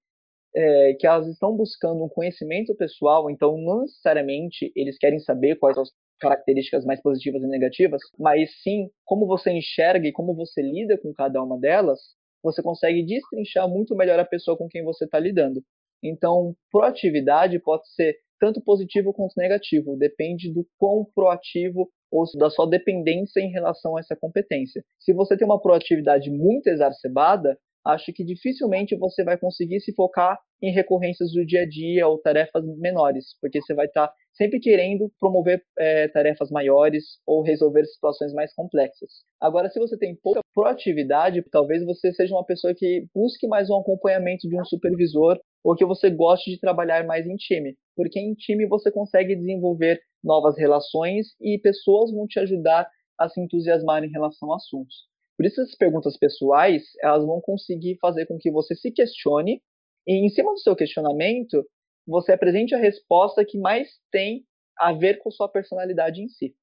é, 0.55 0.93
que 0.99 1.07
elas 1.07 1.27
estão 1.27 1.55
buscando 1.55 2.03
um 2.03 2.09
conhecimento 2.09 2.75
pessoal, 2.75 3.29
então 3.29 3.57
não 3.57 3.81
necessariamente 3.81 4.71
eles 4.75 4.97
querem 4.97 5.19
saber 5.19 5.55
quais 5.55 5.77
as 5.77 5.89
características 6.19 6.85
mais 6.85 7.01
positivas 7.01 7.41
e 7.41 7.47
negativas, 7.47 8.01
mas 8.19 8.51
sim 8.61 8.89
como 9.05 9.25
você 9.25 9.51
enxerga 9.51 10.07
e 10.07 10.11
como 10.11 10.35
você 10.35 10.61
lida 10.61 10.97
com 10.97 11.13
cada 11.13 11.41
uma 11.41 11.57
delas, 11.57 11.99
você 12.43 12.61
consegue 12.61 13.05
destrinchar 13.05 13.67
muito 13.67 13.95
melhor 13.95 14.19
a 14.19 14.25
pessoa 14.25 14.57
com 14.57 14.67
quem 14.67 14.83
você 14.83 15.05
está 15.05 15.19
lidando. 15.19 15.63
Então, 16.03 16.55
proatividade 16.71 17.59
pode 17.59 17.87
ser 17.93 18.15
tanto 18.39 18.59
positivo 18.59 19.13
quanto 19.13 19.33
negativo, 19.37 19.95
depende 19.95 20.51
do 20.51 20.65
quão 20.79 21.05
proativo 21.13 21.87
ou 22.11 22.25
da 22.37 22.49
sua 22.49 22.67
dependência 22.67 23.39
em 23.39 23.51
relação 23.51 23.95
a 23.95 23.99
essa 23.99 24.15
competência. 24.15 24.83
Se 24.99 25.13
você 25.13 25.37
tem 25.37 25.45
uma 25.45 25.61
proatividade 25.61 26.29
muito 26.31 26.67
exacerbada, 26.67 27.57
acho 27.85 28.11
que 28.13 28.23
dificilmente 28.23 28.95
você 28.95 29.23
vai 29.23 29.37
conseguir 29.37 29.79
se 29.81 29.93
focar 29.93 30.39
em 30.61 30.71
recorrências 30.71 31.31
do 31.31 31.45
dia 31.45 31.61
a 31.61 31.67
dia 31.67 32.07
ou 32.07 32.19
tarefas 32.19 32.63
menores, 32.77 33.35
porque 33.41 33.61
você 33.61 33.73
vai 33.73 33.87
estar 33.87 34.07
tá 34.07 34.13
sempre 34.33 34.59
querendo 34.59 35.11
promover 35.19 35.63
é, 35.77 36.07
tarefas 36.09 36.51
maiores 36.51 37.03
ou 37.25 37.41
resolver 37.41 37.85
situações 37.85 38.33
mais 38.33 38.53
complexas. 38.53 39.09
Agora, 39.39 39.69
se 39.69 39.79
você 39.79 39.97
tem 39.97 40.15
pouca 40.15 40.41
proatividade, 40.53 41.43
talvez 41.51 41.83
você 41.83 42.13
seja 42.13 42.35
uma 42.35 42.45
pessoa 42.45 42.73
que 42.75 43.07
busque 43.13 43.47
mais 43.47 43.69
um 43.69 43.79
acompanhamento 43.79 44.47
de 44.47 44.55
um 44.55 44.63
supervisor 44.63 45.39
ou 45.63 45.75
que 45.75 45.85
você 45.85 46.09
goste 46.09 46.51
de 46.51 46.59
trabalhar 46.59 47.05
mais 47.05 47.25
em 47.25 47.35
time, 47.35 47.75
porque 47.95 48.19
em 48.19 48.33
time 48.33 48.67
você 48.67 48.91
consegue 48.91 49.35
desenvolver 49.35 49.99
novas 50.23 50.57
relações 50.57 51.27
e 51.41 51.57
pessoas 51.59 52.11
vão 52.11 52.27
te 52.27 52.39
ajudar 52.39 52.87
a 53.19 53.29
se 53.29 53.39
entusiasmar 53.39 54.03
em 54.03 54.11
relação 54.11 54.51
a 54.51 54.55
assuntos. 54.55 55.10
Por 55.41 55.47
isso, 55.47 55.59
essas 55.59 55.73
perguntas 55.73 56.15
pessoais, 56.17 56.83
elas 57.01 57.25
vão 57.25 57.41
conseguir 57.41 57.97
fazer 57.99 58.27
com 58.27 58.37
que 58.37 58.51
você 58.51 58.75
se 58.75 58.91
questione 58.91 59.59
e, 60.05 60.23
em 60.23 60.29
cima 60.29 60.51
do 60.51 60.59
seu 60.59 60.75
questionamento, 60.75 61.65
você 62.05 62.31
apresente 62.31 62.75
a 62.75 62.77
resposta 62.77 63.43
que 63.43 63.57
mais 63.57 63.89
tem 64.11 64.43
a 64.77 64.93
ver 64.93 65.17
com 65.17 65.31
sua 65.31 65.49
personalidade 65.49 66.21
em 66.21 66.27
si. 66.27 66.53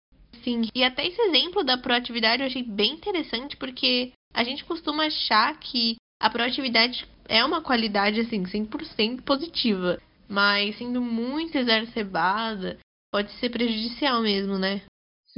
Sim, 0.44 0.68
e 0.72 0.84
até 0.84 1.04
esse 1.04 1.20
exemplo 1.20 1.64
da 1.64 1.76
proatividade 1.76 2.40
eu 2.40 2.46
achei 2.46 2.62
bem 2.62 2.92
interessante 2.92 3.56
porque 3.56 4.12
a 4.32 4.44
gente 4.44 4.64
costuma 4.64 5.06
achar 5.06 5.58
que 5.58 5.96
a 6.22 6.30
proatividade 6.30 7.04
é 7.28 7.44
uma 7.44 7.60
qualidade 7.60 8.20
assim 8.20 8.44
100% 8.44 9.22
positiva, 9.22 10.00
mas 10.28 10.78
sendo 10.78 11.02
muito 11.02 11.58
exacerbada, 11.58 12.78
pode 13.10 13.32
ser 13.40 13.50
prejudicial 13.50 14.22
mesmo, 14.22 14.56
né? 14.56 14.82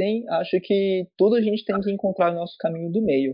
Sim, 0.01 0.25
acho 0.31 0.59
que 0.63 1.07
tudo 1.19 1.37
a 1.37 1.43
gente 1.43 1.63
tem 1.63 1.79
que 1.79 1.91
encontrar 1.91 2.33
o 2.33 2.35
nosso 2.35 2.57
caminho 2.59 2.91
do 2.91 3.03
meio. 3.03 3.33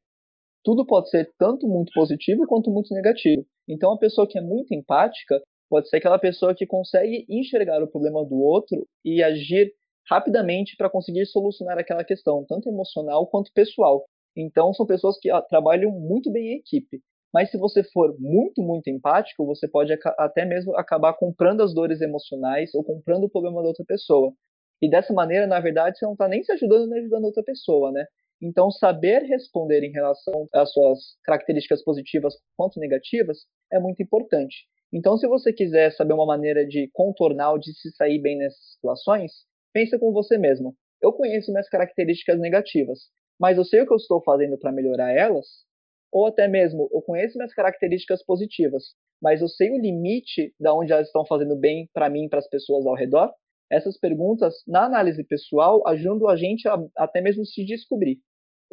Tudo 0.65 0.85
pode 0.87 1.11
ser 1.11 1.31
tanto 1.39 1.69
muito 1.69 1.93
positivo 1.95 2.47
quanto 2.47 2.71
muito 2.73 2.93
negativo. 2.93 3.47
Então, 3.69 3.93
a 3.93 3.99
pessoa 3.99 4.27
que 4.27 4.39
é 4.39 4.41
muito 4.43 4.75
empática 4.75 5.41
pode 5.71 5.89
ser 5.89 5.99
aquela 5.99 6.19
pessoa 6.19 6.55
que 6.57 6.67
consegue 6.67 7.25
enxergar 7.29 7.83
o 7.83 7.89
problema 7.89 8.25
do 8.25 8.37
outro 8.37 8.85
e 9.05 9.23
agir 9.23 9.73
rapidamente 10.11 10.77
para 10.77 10.91
conseguir 10.91 11.27
solucionar 11.27 11.79
aquela 11.79 12.05
questão, 12.05 12.45
tanto 12.49 12.69
emocional 12.69 13.29
quanto 13.29 13.53
pessoal. 13.53 14.05
Então, 14.37 14.75
são 14.75 14.87
pessoas 14.87 15.19
que 15.21 15.31
trabalham 15.49 15.93
muito 15.93 16.33
bem 16.33 16.55
em 16.55 16.59
equipe. 16.59 17.01
Mas 17.33 17.51
se 17.51 17.59
você 17.59 17.85
for 17.85 18.17
muito, 18.19 18.61
muito 18.63 18.91
empático, 18.91 19.47
você 19.47 19.69
pode 19.69 19.93
até 20.19 20.45
mesmo 20.45 20.77
acabar 20.77 21.15
comprando 21.15 21.63
as 21.63 21.73
dores 21.73 22.01
emocionais 22.01 22.75
ou 22.75 22.83
comprando 22.83 23.25
o 23.25 23.31
problema 23.31 23.63
da 23.63 23.69
outra 23.69 23.85
pessoa. 23.85 24.33
E 24.83 24.91
dessa 24.91 25.13
maneira, 25.13 25.47
na 25.47 25.61
verdade, 25.61 25.99
você 25.99 26.05
não 26.05 26.13
está 26.13 26.29
nem 26.29 26.43
se 26.43 26.53
ajudando 26.53 26.89
nem 26.89 27.01
ajudando 27.01 27.25
outra 27.25 27.43
pessoa, 27.43 27.91
né? 27.93 28.07
Então, 28.41 28.71
saber 28.71 29.23
responder 29.23 29.83
em 29.83 29.93
relação 29.93 30.47
às 30.55 30.71
suas 30.73 30.99
características 31.25 31.83
positivas 31.83 32.35
quanto 32.57 32.79
negativas 32.79 33.39
é 33.73 33.79
muito 33.79 34.03
importante. 34.03 34.67
Então, 34.93 35.17
se 35.17 35.27
você 35.27 35.53
quiser 35.53 35.91
saber 35.93 36.13
uma 36.13 36.27
maneira 36.27 36.67
de 36.67 36.91
contornar 36.93 37.53
ou 37.53 37.59
de 37.59 37.73
se 37.75 37.91
sair 37.93 38.21
bem 38.21 38.37
nessas 38.39 38.75
situações, 38.75 39.33
pensa 39.73 39.99
com 39.99 40.13
você 40.13 40.37
mesmo. 40.39 40.77
Eu 41.03 41.13
conheço 41.13 41.51
minhas 41.51 41.69
características 41.69 42.39
negativas, 42.39 43.01
mas 43.39 43.57
eu 43.57 43.65
sei 43.65 43.81
o 43.83 43.87
que 43.87 43.93
eu 43.93 43.97
estou 43.97 44.23
fazendo 44.23 44.59
para 44.59 44.73
melhorar 44.73 45.13
elas? 45.13 45.47
Ou 46.13 46.27
até 46.27 46.47
mesmo, 46.47 46.89
eu 46.93 47.03
conheço 47.03 47.37
minhas 47.37 47.53
características 47.53 48.25
positivas, 48.25 48.95
mas 49.21 49.41
eu 49.41 49.49
sei 49.49 49.71
o 49.71 49.81
limite 49.81 50.55
da 50.59 50.75
onde 50.75 50.93
elas 50.93 51.09
estão 51.09 51.27
fazendo 51.27 51.57
bem 51.57 51.89
para 51.93 52.09
mim 52.09 52.25
e 52.25 52.29
para 52.29 52.39
as 52.39 52.49
pessoas 52.49 52.87
ao 52.87 52.95
redor? 52.95 53.33
Essas 53.71 53.99
perguntas, 53.99 54.55
na 54.67 54.85
análise 54.85 55.25
pessoal, 55.25 55.87
ajudam 55.89 56.29
a 56.29 56.37
gente 56.37 56.69
a 56.69 56.77
até 56.97 57.21
mesmo 57.21 57.45
se 57.45 57.65
descobrir. 57.65 58.19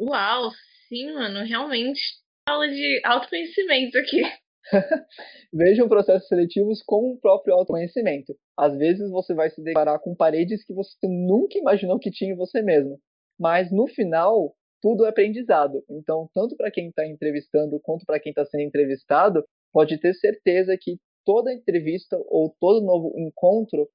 Uau, 0.00 0.50
sim, 0.88 1.12
mano, 1.12 1.44
realmente 1.44 2.00
aula 2.48 2.68
de 2.68 3.00
autoconhecimento 3.04 3.98
aqui. 3.98 4.22
Vejam 5.52 5.88
processos 5.88 6.28
seletivos 6.28 6.82
como 6.82 7.12
o 7.12 7.20
próprio 7.20 7.54
autoconhecimento. 7.54 8.34
Às 8.56 8.76
vezes 8.76 9.10
você 9.10 9.34
vai 9.34 9.50
se 9.50 9.62
deparar 9.62 9.98
com 10.00 10.14
paredes 10.14 10.64
que 10.64 10.72
você 10.72 10.96
nunca 11.06 11.58
imaginou 11.58 11.98
que 11.98 12.10
tinha 12.10 12.32
em 12.32 12.36
você 12.36 12.62
mesmo. 12.62 12.98
Mas 13.38 13.70
no 13.72 13.86
final, 13.88 14.54
tudo 14.80 15.06
é 15.06 15.08
aprendizado. 15.08 15.82
Então, 15.90 16.28
tanto 16.34 16.56
para 16.56 16.70
quem 16.70 16.88
está 16.88 17.06
entrevistando 17.06 17.80
quanto 17.80 18.04
para 18.04 18.20
quem 18.20 18.30
está 18.30 18.44
sendo 18.44 18.62
entrevistado, 18.62 19.44
pode 19.72 19.98
ter 19.98 20.14
certeza 20.14 20.76
que 20.80 20.98
toda 21.24 21.52
entrevista 21.52 22.16
ou 22.28 22.54
todo 22.60 22.84
novo 22.84 23.12
encontro 23.16 23.88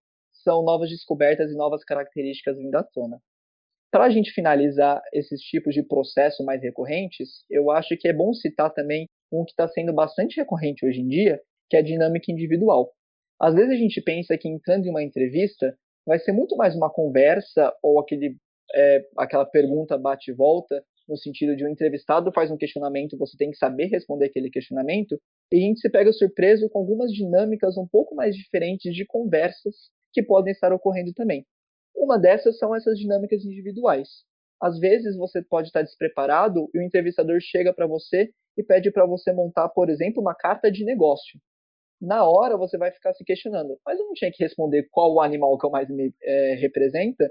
são 0.43 0.63
novas 0.63 0.89
descobertas 0.89 1.51
e 1.51 1.55
novas 1.55 1.83
características 1.83 2.57
vindo 2.57 2.75
à 2.75 2.83
tona. 2.83 3.19
Para 3.91 4.05
a 4.05 4.09
gente 4.09 4.31
finalizar 4.31 5.01
esses 5.11 5.41
tipos 5.41 5.73
de 5.73 5.81
processo 5.81 6.43
mais 6.43 6.61
recorrentes, 6.61 7.43
eu 7.49 7.71
acho 7.71 7.97
que 7.97 8.07
é 8.07 8.13
bom 8.13 8.33
citar 8.33 8.71
também 8.71 9.07
um 9.31 9.43
que 9.43 9.51
está 9.51 9.67
sendo 9.67 9.93
bastante 9.93 10.37
recorrente 10.37 10.85
hoje 10.85 11.01
em 11.01 11.07
dia, 11.07 11.41
que 11.69 11.75
é 11.75 11.79
a 11.79 11.83
dinâmica 11.83 12.31
individual. 12.31 12.91
Às 13.39 13.55
vezes 13.55 13.71
a 13.71 13.77
gente 13.77 14.01
pensa 14.01 14.37
que 14.37 14.47
entrando 14.47 14.85
em 14.85 14.89
uma 14.89 15.03
entrevista 15.03 15.75
vai 16.05 16.19
ser 16.19 16.31
muito 16.31 16.55
mais 16.55 16.75
uma 16.75 16.89
conversa 16.89 17.73
ou 17.81 17.99
aquele, 17.99 18.37
é, 18.75 19.05
aquela 19.17 19.45
pergunta 19.45 19.97
bate 19.97 20.31
e 20.31 20.33
volta, 20.33 20.83
no 21.07 21.17
sentido 21.17 21.55
de 21.55 21.65
um 21.65 21.69
entrevistado 21.69 22.31
faz 22.31 22.51
um 22.51 22.57
questionamento, 22.57 23.17
você 23.17 23.35
tem 23.35 23.49
que 23.49 23.57
saber 23.57 23.87
responder 23.87 24.25
aquele 24.25 24.51
questionamento, 24.51 25.19
e 25.51 25.57
a 25.57 25.61
gente 25.61 25.79
se 25.79 25.89
pega 25.89 26.13
surpreso 26.13 26.69
com 26.69 26.77
algumas 26.77 27.11
dinâmicas 27.11 27.75
um 27.77 27.87
pouco 27.87 28.13
mais 28.13 28.35
diferentes 28.35 28.93
de 28.93 29.05
conversas 29.05 29.89
que 30.11 30.23
podem 30.23 30.51
estar 30.51 30.73
ocorrendo 30.73 31.13
também. 31.13 31.45
Uma 31.95 32.17
dessas 32.17 32.57
são 32.57 32.75
essas 32.75 32.97
dinâmicas 32.97 33.43
individuais. 33.43 34.07
Às 34.61 34.77
vezes 34.79 35.15
você 35.15 35.41
pode 35.41 35.67
estar 35.67 35.81
despreparado 35.81 36.69
e 36.73 36.79
o 36.79 36.81
entrevistador 36.81 37.39
chega 37.39 37.73
para 37.73 37.87
você 37.87 38.29
e 38.57 38.63
pede 38.63 38.91
para 38.91 39.05
você 39.05 39.31
montar, 39.31 39.69
por 39.69 39.89
exemplo, 39.89 40.21
uma 40.21 40.35
carta 40.35 40.71
de 40.71 40.83
negócio. 40.83 41.39
Na 42.01 42.29
hora 42.29 42.57
você 42.57 42.77
vai 42.77 42.91
ficar 42.91 43.13
se 43.13 43.23
questionando, 43.23 43.77
mas 43.85 43.99
eu 43.99 44.05
não 44.05 44.13
tinha 44.13 44.31
que 44.31 44.43
responder 44.43 44.87
qual 44.91 45.13
o 45.13 45.21
animal 45.21 45.57
que 45.57 45.65
eu 45.65 45.69
mais 45.69 45.89
me 45.89 46.13
é, 46.21 46.55
representa? 46.55 47.29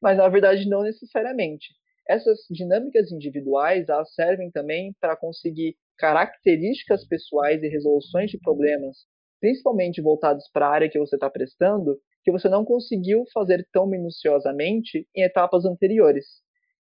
Mas 0.00 0.18
na 0.18 0.28
verdade 0.28 0.68
não 0.68 0.82
necessariamente. 0.82 1.68
Essas 2.08 2.40
dinâmicas 2.50 3.12
individuais 3.12 3.88
elas 3.88 4.12
servem 4.14 4.50
também 4.50 4.92
para 5.00 5.16
conseguir 5.16 5.76
características 5.96 7.06
pessoais 7.06 7.62
e 7.62 7.68
resoluções 7.68 8.30
de 8.30 8.38
problemas, 8.38 9.06
principalmente 9.40 10.02
voltados 10.02 10.48
para 10.52 10.66
a 10.66 10.70
área 10.70 10.90
que 10.90 10.98
você 10.98 11.14
está 11.16 11.30
prestando, 11.30 11.96
que 12.22 12.30
você 12.30 12.48
não 12.48 12.64
conseguiu 12.64 13.24
fazer 13.32 13.66
tão 13.72 13.86
minuciosamente 13.86 15.06
em 15.14 15.22
etapas 15.22 15.64
anteriores. 15.64 16.26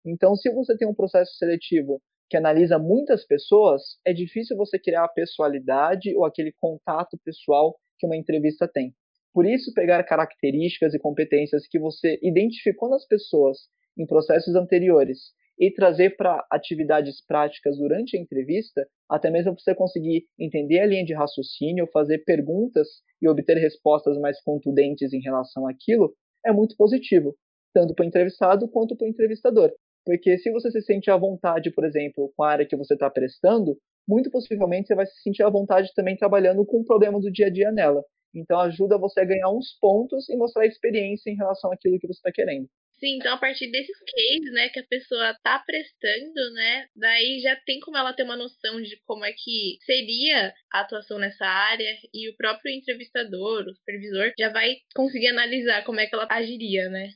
Então, 0.05 0.35
se 0.35 0.49
você 0.51 0.77
tem 0.77 0.87
um 0.87 0.93
processo 0.93 1.33
seletivo 1.35 2.01
que 2.29 2.37
analisa 2.37 2.77
muitas 2.77 3.25
pessoas, 3.25 3.81
é 4.05 4.13
difícil 4.13 4.55
você 4.55 4.77
criar 4.77 5.05
a 5.05 5.09
pessoalidade 5.09 6.15
ou 6.15 6.25
aquele 6.25 6.53
contato 6.59 7.17
pessoal 7.23 7.75
que 7.97 8.05
uma 8.05 8.15
entrevista 8.15 8.67
tem. 8.67 8.93
Por 9.33 9.45
isso, 9.45 9.73
pegar 9.73 10.03
características 10.03 10.93
e 10.93 10.99
competências 10.99 11.67
que 11.67 11.79
você 11.79 12.19
identificou 12.21 12.89
nas 12.89 13.05
pessoas 13.05 13.57
em 13.97 14.05
processos 14.05 14.55
anteriores 14.55 15.33
e 15.60 15.70
trazer 15.72 16.16
para 16.16 16.45
atividades 16.49 17.24
práticas 17.26 17.78
durante 17.78 18.16
a 18.16 18.20
entrevista, 18.20 18.88
até 19.10 19.30
mesmo 19.30 19.53
para 19.53 19.62
você 19.62 19.76
conseguir 19.76 20.26
entender 20.39 20.80
a 20.80 20.86
linha 20.86 21.03
de 21.03 21.14
raciocínio, 21.14 21.89
fazer 21.91 22.20
perguntas 22.20 22.88
e 23.22 23.28
obter 23.28 23.57
respostas 23.57 24.18
mais 24.18 24.41
contundentes 24.41 25.12
em 25.12 25.20
relação 25.20 25.68
àquilo, 25.68 26.14
é 26.45 26.51
muito 26.53 26.78
positivo, 26.78 27.36
tanto 27.74 27.93
para 27.93 28.05
o 28.05 28.07
entrevistado 28.07 28.70
quanto 28.70 28.95
para 28.95 29.05
o 29.05 29.10
entrevistador. 29.10 29.72
Porque 30.05 30.38
se 30.38 30.49
você 30.49 30.72
se 30.72 30.82
sente 30.82 31.12
à 31.12 31.18
vontade, 31.18 31.72
por 31.72 31.84
exemplo, 31.84 32.32
com 32.36 32.43
a 32.43 32.49
área 32.49 32.66
que 32.66 32.78
você 32.78 32.93
está 32.93 33.10
prestando, 33.10 33.78
muito 34.07 34.32
possivelmente 34.32 34.88
você 34.88 34.95
vai 34.95 35.05
se 35.05 35.22
sentir 35.22 35.43
à 35.43 35.49
vontade 35.49 35.91
também 35.93 36.16
trabalhando 36.16 36.66
com 36.66 36.80
o 36.80 36.86
problema 36.86 37.20
do 37.20 37.32
dia 37.32 37.47
a 37.47 37.51
dia 37.51 37.72
nela. 37.72 38.03
Então 38.34 38.60
ajuda 38.60 38.97
você 38.97 39.20
a 39.20 39.26
ganhar 39.26 39.49
uns 39.49 39.78
pontos 39.80 40.30
e 40.30 40.38
mostrar 40.38 40.66
experiência 40.66 41.30
em 41.30 41.36
relação 41.36 41.72
àquilo 41.72 41.99
que 41.99 42.07
você 42.07 42.20
está 42.20 42.32
querendo. 42.32 42.68
Sim, 43.00 43.16
então 43.16 43.34
a 43.34 43.38
partir 43.38 43.72
desses 43.72 43.97
cases, 43.97 44.52
né, 44.52 44.68
que 44.70 44.80
a 44.80 44.86
pessoa 44.86 45.34
tá 45.41 45.58
prestando, 45.66 46.54
né, 46.54 46.86
daí 46.93 47.39
já 47.39 47.56
tem 47.66 47.80
como 47.80 47.97
ela 47.97 48.14
ter 48.14 48.24
uma 48.24 48.36
noção 48.36 48.82
de 48.82 49.00
como 49.06 49.24
é 49.24 49.32
que 49.32 49.78
seria 49.86 50.54
a 50.74 50.82
atuação 50.82 51.18
nessa 51.18 51.45
área 51.45 51.89
e 52.14 52.30
o 52.30 52.36
próprio 52.36 52.74
entrevistador, 52.74 53.64
o 53.66 53.74
supervisor, 53.74 54.34
já 54.38 54.50
vai 54.52 54.76
conseguir 54.93 55.30
analisar 55.30 55.86
como 55.86 56.02
é 56.02 56.08
que 56.08 56.16
ela 56.16 56.28
agiria, 56.30 56.89
né? 56.89 57.10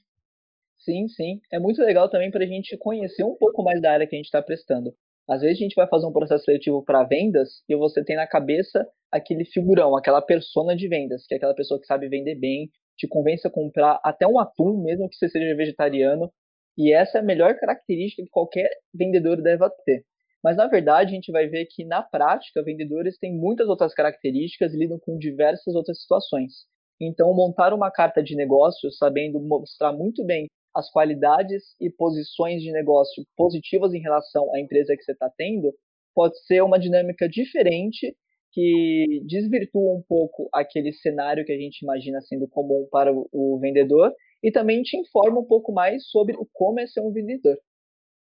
Sim, 0.79 1.07
sim. 1.09 1.41
É 1.51 1.59
muito 1.59 1.81
legal 1.81 2.09
também 2.09 2.31
para 2.31 2.43
a 2.43 2.47
gente 2.47 2.77
conhecer 2.77 3.23
um 3.23 3.35
pouco 3.35 3.61
mais 3.61 3.81
da 3.81 3.91
área 3.91 4.07
que 4.07 4.15
a 4.15 4.17
gente 4.17 4.25
está 4.25 4.41
prestando. 4.41 4.93
Às 5.29 5.41
vezes 5.41 5.57
a 5.57 5.63
gente 5.63 5.75
vai 5.75 5.87
fazer 5.87 6.05
um 6.05 6.11
processo 6.11 6.43
seletivo 6.43 6.83
para 6.83 7.03
vendas 7.03 7.63
e 7.67 7.75
você 7.75 8.03
tem 8.03 8.15
na 8.15 8.27
cabeça 8.27 8.85
aquele 9.11 9.45
figurão, 9.45 9.95
aquela 9.95 10.21
persona 10.21 10.75
de 10.75 10.87
vendas, 10.87 11.25
que 11.25 11.33
é 11.33 11.37
aquela 11.37 11.55
pessoa 11.55 11.79
que 11.79 11.85
sabe 11.85 12.09
vender 12.09 12.35
bem, 12.35 12.69
te 12.97 13.07
convence 13.07 13.47
a 13.47 13.51
comprar 13.51 13.99
até 14.03 14.27
um 14.27 14.39
atum, 14.39 14.81
mesmo 14.81 15.09
que 15.09 15.15
você 15.15 15.29
seja 15.29 15.55
vegetariano. 15.55 16.31
E 16.77 16.93
essa 16.93 17.19
é 17.19 17.21
a 17.21 17.23
melhor 17.23 17.55
característica 17.55 18.23
que 18.23 18.29
qualquer 18.29 18.69
vendedor 18.93 19.41
deve 19.41 19.67
ter. 19.85 20.03
Mas 20.43 20.57
na 20.57 20.67
verdade 20.67 21.11
a 21.11 21.15
gente 21.15 21.31
vai 21.31 21.47
ver 21.47 21.65
que 21.69 21.85
na 21.85 22.01
prática 22.03 22.63
vendedores 22.63 23.17
têm 23.17 23.33
muitas 23.33 23.67
outras 23.69 23.93
características 23.93 24.73
e 24.73 24.77
lidam 24.77 24.99
com 24.99 25.17
diversas 25.17 25.73
outras 25.73 26.01
situações. 26.01 26.65
Então 26.99 27.33
montar 27.33 27.73
uma 27.73 27.91
carta 27.91 28.21
de 28.21 28.35
negócio 28.35 28.91
sabendo 28.91 29.39
mostrar 29.39 29.93
muito 29.93 30.25
bem 30.25 30.47
as 30.75 30.89
qualidades 30.91 31.75
e 31.79 31.89
posições 31.89 32.61
de 32.61 32.71
negócio 32.71 33.23
positivas 33.37 33.93
em 33.93 34.01
relação 34.01 34.53
à 34.53 34.59
empresa 34.59 34.95
que 34.97 35.03
você 35.03 35.11
está 35.11 35.29
tendo, 35.37 35.73
pode 36.15 36.37
ser 36.45 36.61
uma 36.61 36.79
dinâmica 36.79 37.29
diferente 37.29 38.15
que 38.53 39.21
desvirtua 39.25 39.97
um 39.97 40.03
pouco 40.07 40.47
aquele 40.53 40.93
cenário 40.93 41.43
que 41.43 41.51
a 41.51 41.57
gente 41.57 41.81
imagina 41.81 42.21
sendo 42.21 42.47
comum 42.47 42.87
para 42.91 43.11
o 43.11 43.59
vendedor 43.59 44.13
e 44.43 44.51
também 44.51 44.83
te 44.83 44.95
informa 44.95 45.39
um 45.39 45.45
pouco 45.45 45.73
mais 45.73 46.07
sobre 46.09 46.35
o 46.35 46.47
como 46.53 46.79
é 46.79 46.85
ser 46.85 47.01
um 47.01 47.11
vendedor. 47.11 47.57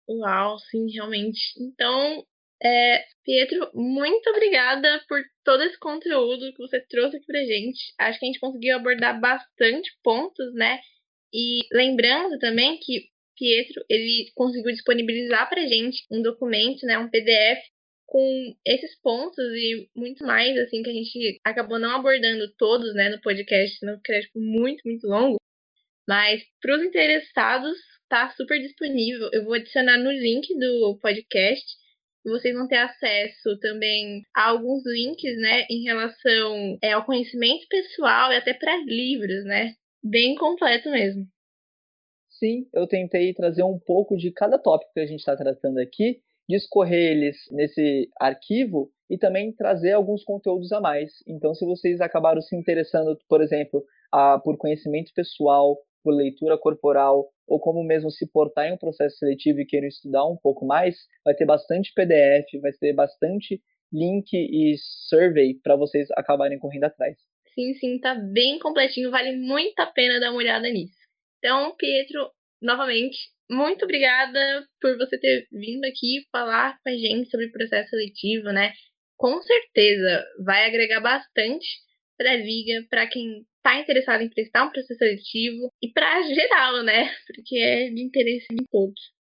Uau, 0.10 0.58
sim, 0.60 0.88
realmente. 0.92 1.40
Então, 1.60 2.24
é, 2.64 3.04
Pietro, 3.24 3.70
muito 3.74 4.30
obrigada 4.30 5.02
por 5.08 5.22
todo 5.44 5.62
esse 5.64 5.78
conteúdo 5.80 6.52
que 6.54 6.58
você 6.58 6.80
trouxe 6.88 7.18
aqui 7.18 7.26
pra 7.26 7.44
gente. 7.44 7.94
Acho 8.00 8.20
que 8.20 8.26
a 8.26 8.28
gente 8.28 8.40
conseguiu 8.40 8.76
abordar 8.76 9.20
bastante 9.20 9.92
pontos, 10.04 10.54
né? 10.56 10.80
E 11.34 11.62
lembrando 11.72 12.40
também 12.40 12.80
que 12.80 13.10
Pietro, 13.38 13.84
ele 13.90 14.32
conseguiu 14.34 14.72
disponibilizar 14.72 15.50
para 15.50 15.68
gente 15.68 16.06
um 16.10 16.22
documento, 16.22 16.86
né, 16.86 16.98
um 16.98 17.10
PDF 17.10 17.60
com 18.06 18.56
esses 18.66 19.00
pontos 19.02 19.44
e 19.56 19.90
muito 19.96 20.26
mais, 20.26 20.58
assim, 20.58 20.84
que 20.84 20.90
a 20.90 20.94
gente 20.94 21.40
acabou 21.44 21.80
não 21.80 21.96
abordando 21.96 22.52
todos, 22.58 22.94
né, 22.94 23.10
no 23.10 23.22
podcast, 23.22 23.78
senão 23.78 23.98
ficaria, 23.98 24.22
tipo, 24.22 24.40
muito, 24.40 24.82
muito 24.86 25.08
longo. 25.08 25.38
Mas, 26.08 26.44
para 26.62 26.76
os 26.76 26.84
interessados, 26.84 27.78
tá 28.08 28.30
super 28.32 28.60
disponível. 28.62 29.30
Eu 29.34 29.44
vou 29.44 29.54
adicionar 29.54 29.98
no 29.98 30.12
link 30.12 30.48
do 30.58 31.00
podcast. 31.02 31.66
Vocês 32.24 32.56
vão 32.56 32.68
ter 32.68 32.78
acesso 32.78 33.58
também 33.60 34.24
a 34.36 34.50
alguns 34.50 34.84
links, 34.86 35.38
né, 35.38 35.66
em 35.70 35.84
relação 35.84 36.78
é, 36.82 36.92
ao 36.94 37.06
conhecimento 37.06 37.68
pessoal 37.68 38.32
e 38.32 38.38
até 38.38 38.54
para 38.54 38.78
livros, 38.78 39.44
né? 39.46 39.74
Bem 40.04 40.36
completo 40.36 40.90
mesmo. 40.90 41.28
Sim, 42.30 42.68
eu 42.74 42.88
tentei 42.88 43.34
trazer 43.34 43.64
um 43.64 43.80
pouco 43.80 44.18
de 44.18 44.32
cada 44.32 44.60
tópico 44.60 44.92
que 44.94 45.00
a 45.00 45.06
gente 45.06 45.20
está 45.20 45.36
tratando 45.36 45.80
aqui 45.80 46.20
discorrer 46.48 47.12
eles 47.12 47.38
nesse 47.52 48.10
arquivo 48.20 48.90
e 49.10 49.18
também 49.18 49.52
trazer 49.52 49.94
alguns 49.94 50.24
conteúdos 50.24 50.72
a 50.72 50.82
mais. 50.82 51.12
Então, 51.28 51.54
se 51.54 51.66
vocês 51.66 52.02
acabaram 52.02 52.42
se 52.42 52.56
interessando, 52.56 53.18
por 53.28 53.42
exemplo, 53.42 53.84
a, 54.12 54.40
por 54.40 54.58
conhecimento 54.58 55.12
pessoal, 55.14 55.78
por 56.04 56.14
leitura 56.14 56.58
corporal, 56.58 57.28
ou 57.48 57.60
como 57.60 57.84
mesmo 57.84 58.10
se 58.12 58.28
portar 58.32 58.68
em 58.68 58.74
um 58.74 58.78
processo 58.78 59.18
seletivo 59.18 59.60
e 59.60 59.66
queiram 59.66 59.88
estudar 59.88 60.26
um 60.26 60.38
pouco 60.38 60.66
mais, 60.66 60.96
vai 61.24 61.34
ter 61.36 61.46
bastante 61.46 61.94
PDF, 61.94 62.62
vai 62.62 62.72
ter 62.74 62.94
bastante 62.94 63.62
link 63.92 64.34
e 64.34 64.76
survey 65.10 65.56
para 65.64 65.76
vocês 65.76 66.08
acabarem 66.12 66.60
correndo 66.60 66.86
atrás. 66.86 67.18
Sim, 67.54 67.74
sim, 67.76 68.00
tá 68.00 68.16
bem 68.16 68.60
completinho, 68.60 69.12
vale 69.12 69.36
muito 69.36 69.80
a 69.80 69.86
pena 69.86 70.20
dar 70.20 70.32
uma 70.32 70.40
olhada 70.40 70.70
nisso. 70.70 70.98
Então, 71.40 71.74
Pietro, 71.78 72.30
novamente, 72.62 73.18
muito 73.50 73.86
obrigada 73.86 74.40
por 74.82 74.98
você 74.98 75.20
ter 75.20 75.48
vindo 75.52 75.86
aqui 75.86 76.26
falar 76.32 76.80
com 76.82 76.90
a 76.90 76.98
gente 76.98 77.30
sobre 77.30 77.52
processo 77.52 77.90
seletivo, 77.90 78.46
né? 78.46 78.72
Com 79.18 79.42
certeza 79.42 80.26
vai 80.44 80.66
agregar 80.66 81.00
bastante 81.00 81.66
para 82.18 82.32
a 82.32 82.38
liga, 82.38 82.86
para 82.90 83.08
quem 83.08 83.46
está 83.58 83.80
interessado 83.80 84.22
em 84.22 84.30
prestar 84.30 84.66
um 84.66 84.72
processo 84.72 84.98
seletivo 84.98 85.72
e 85.82 85.92
para 85.92 86.22
geral, 86.24 86.84
né? 86.84 87.10
Porque 87.28 87.58
é 87.58 87.90
de 87.90 88.04
interesse 88.04 88.48
de 88.52 88.66
todos. 88.72 89.14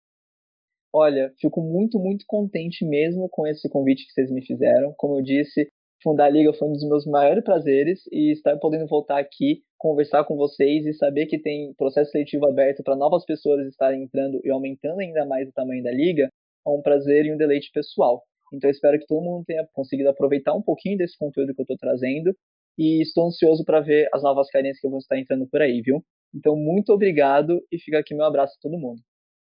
Olha, 0.93 1.33
fico 1.39 1.61
muito, 1.61 1.99
muito 1.99 2.25
contente 2.25 2.85
mesmo 2.85 3.27
com 3.29 3.45
esse 3.45 3.69
convite 3.69 4.05
que 4.05 4.13
vocês 4.13 4.31
me 4.31 4.45
fizeram. 4.45 4.93
Como 4.97 5.19
eu 5.19 5.21
disse, 5.21 5.69
fundar 6.05 6.27
a 6.27 6.29
Liga 6.29 6.53
foi 6.53 6.67
um 6.67 6.73
dos 6.73 6.87
meus 6.87 7.03
maiores 7.07 7.43
prazeres 7.43 8.03
e 8.11 8.31
estar 8.31 8.55
podendo 8.57 8.85
voltar 8.85 9.17
aqui, 9.17 9.63
conversar 9.75 10.23
com 10.23 10.35
vocês 10.37 10.85
e 10.85 10.93
saber 10.93 11.25
que 11.25 11.39
tem 11.39 11.73
processo 11.73 12.11
seletivo 12.11 12.47
aberto 12.47 12.83
para 12.83 12.95
novas 12.95 13.25
pessoas 13.25 13.67
estarem 13.67 14.03
entrando 14.03 14.39
e 14.43 14.51
aumentando 14.51 14.99
ainda 14.99 15.25
mais 15.25 15.49
o 15.49 15.51
tamanho 15.51 15.81
da 15.81 15.91
Liga, 15.91 16.29
é 16.65 16.69
um 16.69 16.79
prazer 16.79 17.25
e 17.25 17.33
um 17.33 17.37
deleite 17.37 17.71
pessoal. 17.73 18.21
Então 18.53 18.69
espero 18.69 18.99
que 18.99 19.07
todo 19.07 19.23
mundo 19.23 19.43
tenha 19.45 19.67
conseguido 19.73 20.09
aproveitar 20.09 20.53
um 20.53 20.61
pouquinho 20.61 20.95
desse 20.95 21.17
conteúdo 21.17 21.55
que 21.55 21.61
eu 21.61 21.63
estou 21.63 21.77
trazendo 21.77 22.35
e 22.77 23.01
estou 23.01 23.25
ansioso 23.25 23.65
para 23.65 23.81
ver 23.81 24.07
as 24.13 24.21
novas 24.21 24.47
carinhas 24.51 24.79
que 24.79 24.87
vão 24.87 24.99
estar 24.99 25.17
entrando 25.17 25.47
por 25.49 25.59
aí, 25.59 25.81
viu? 25.81 26.03
Então 26.35 26.55
muito 26.55 26.93
obrigado 26.93 27.65
e 27.71 27.79
fica 27.79 27.97
aqui 27.97 28.13
meu 28.13 28.25
abraço 28.25 28.53
a 28.59 28.61
todo 28.61 28.77
mundo. 28.77 29.01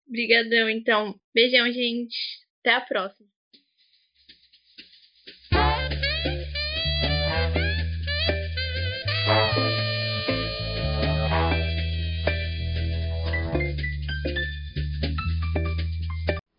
Obrigadão, 0.07 0.69
então. 0.69 1.15
Beijão, 1.35 1.67
gente. 1.73 2.17
Até 2.61 2.75
a 2.75 2.81
próxima. 2.81 3.34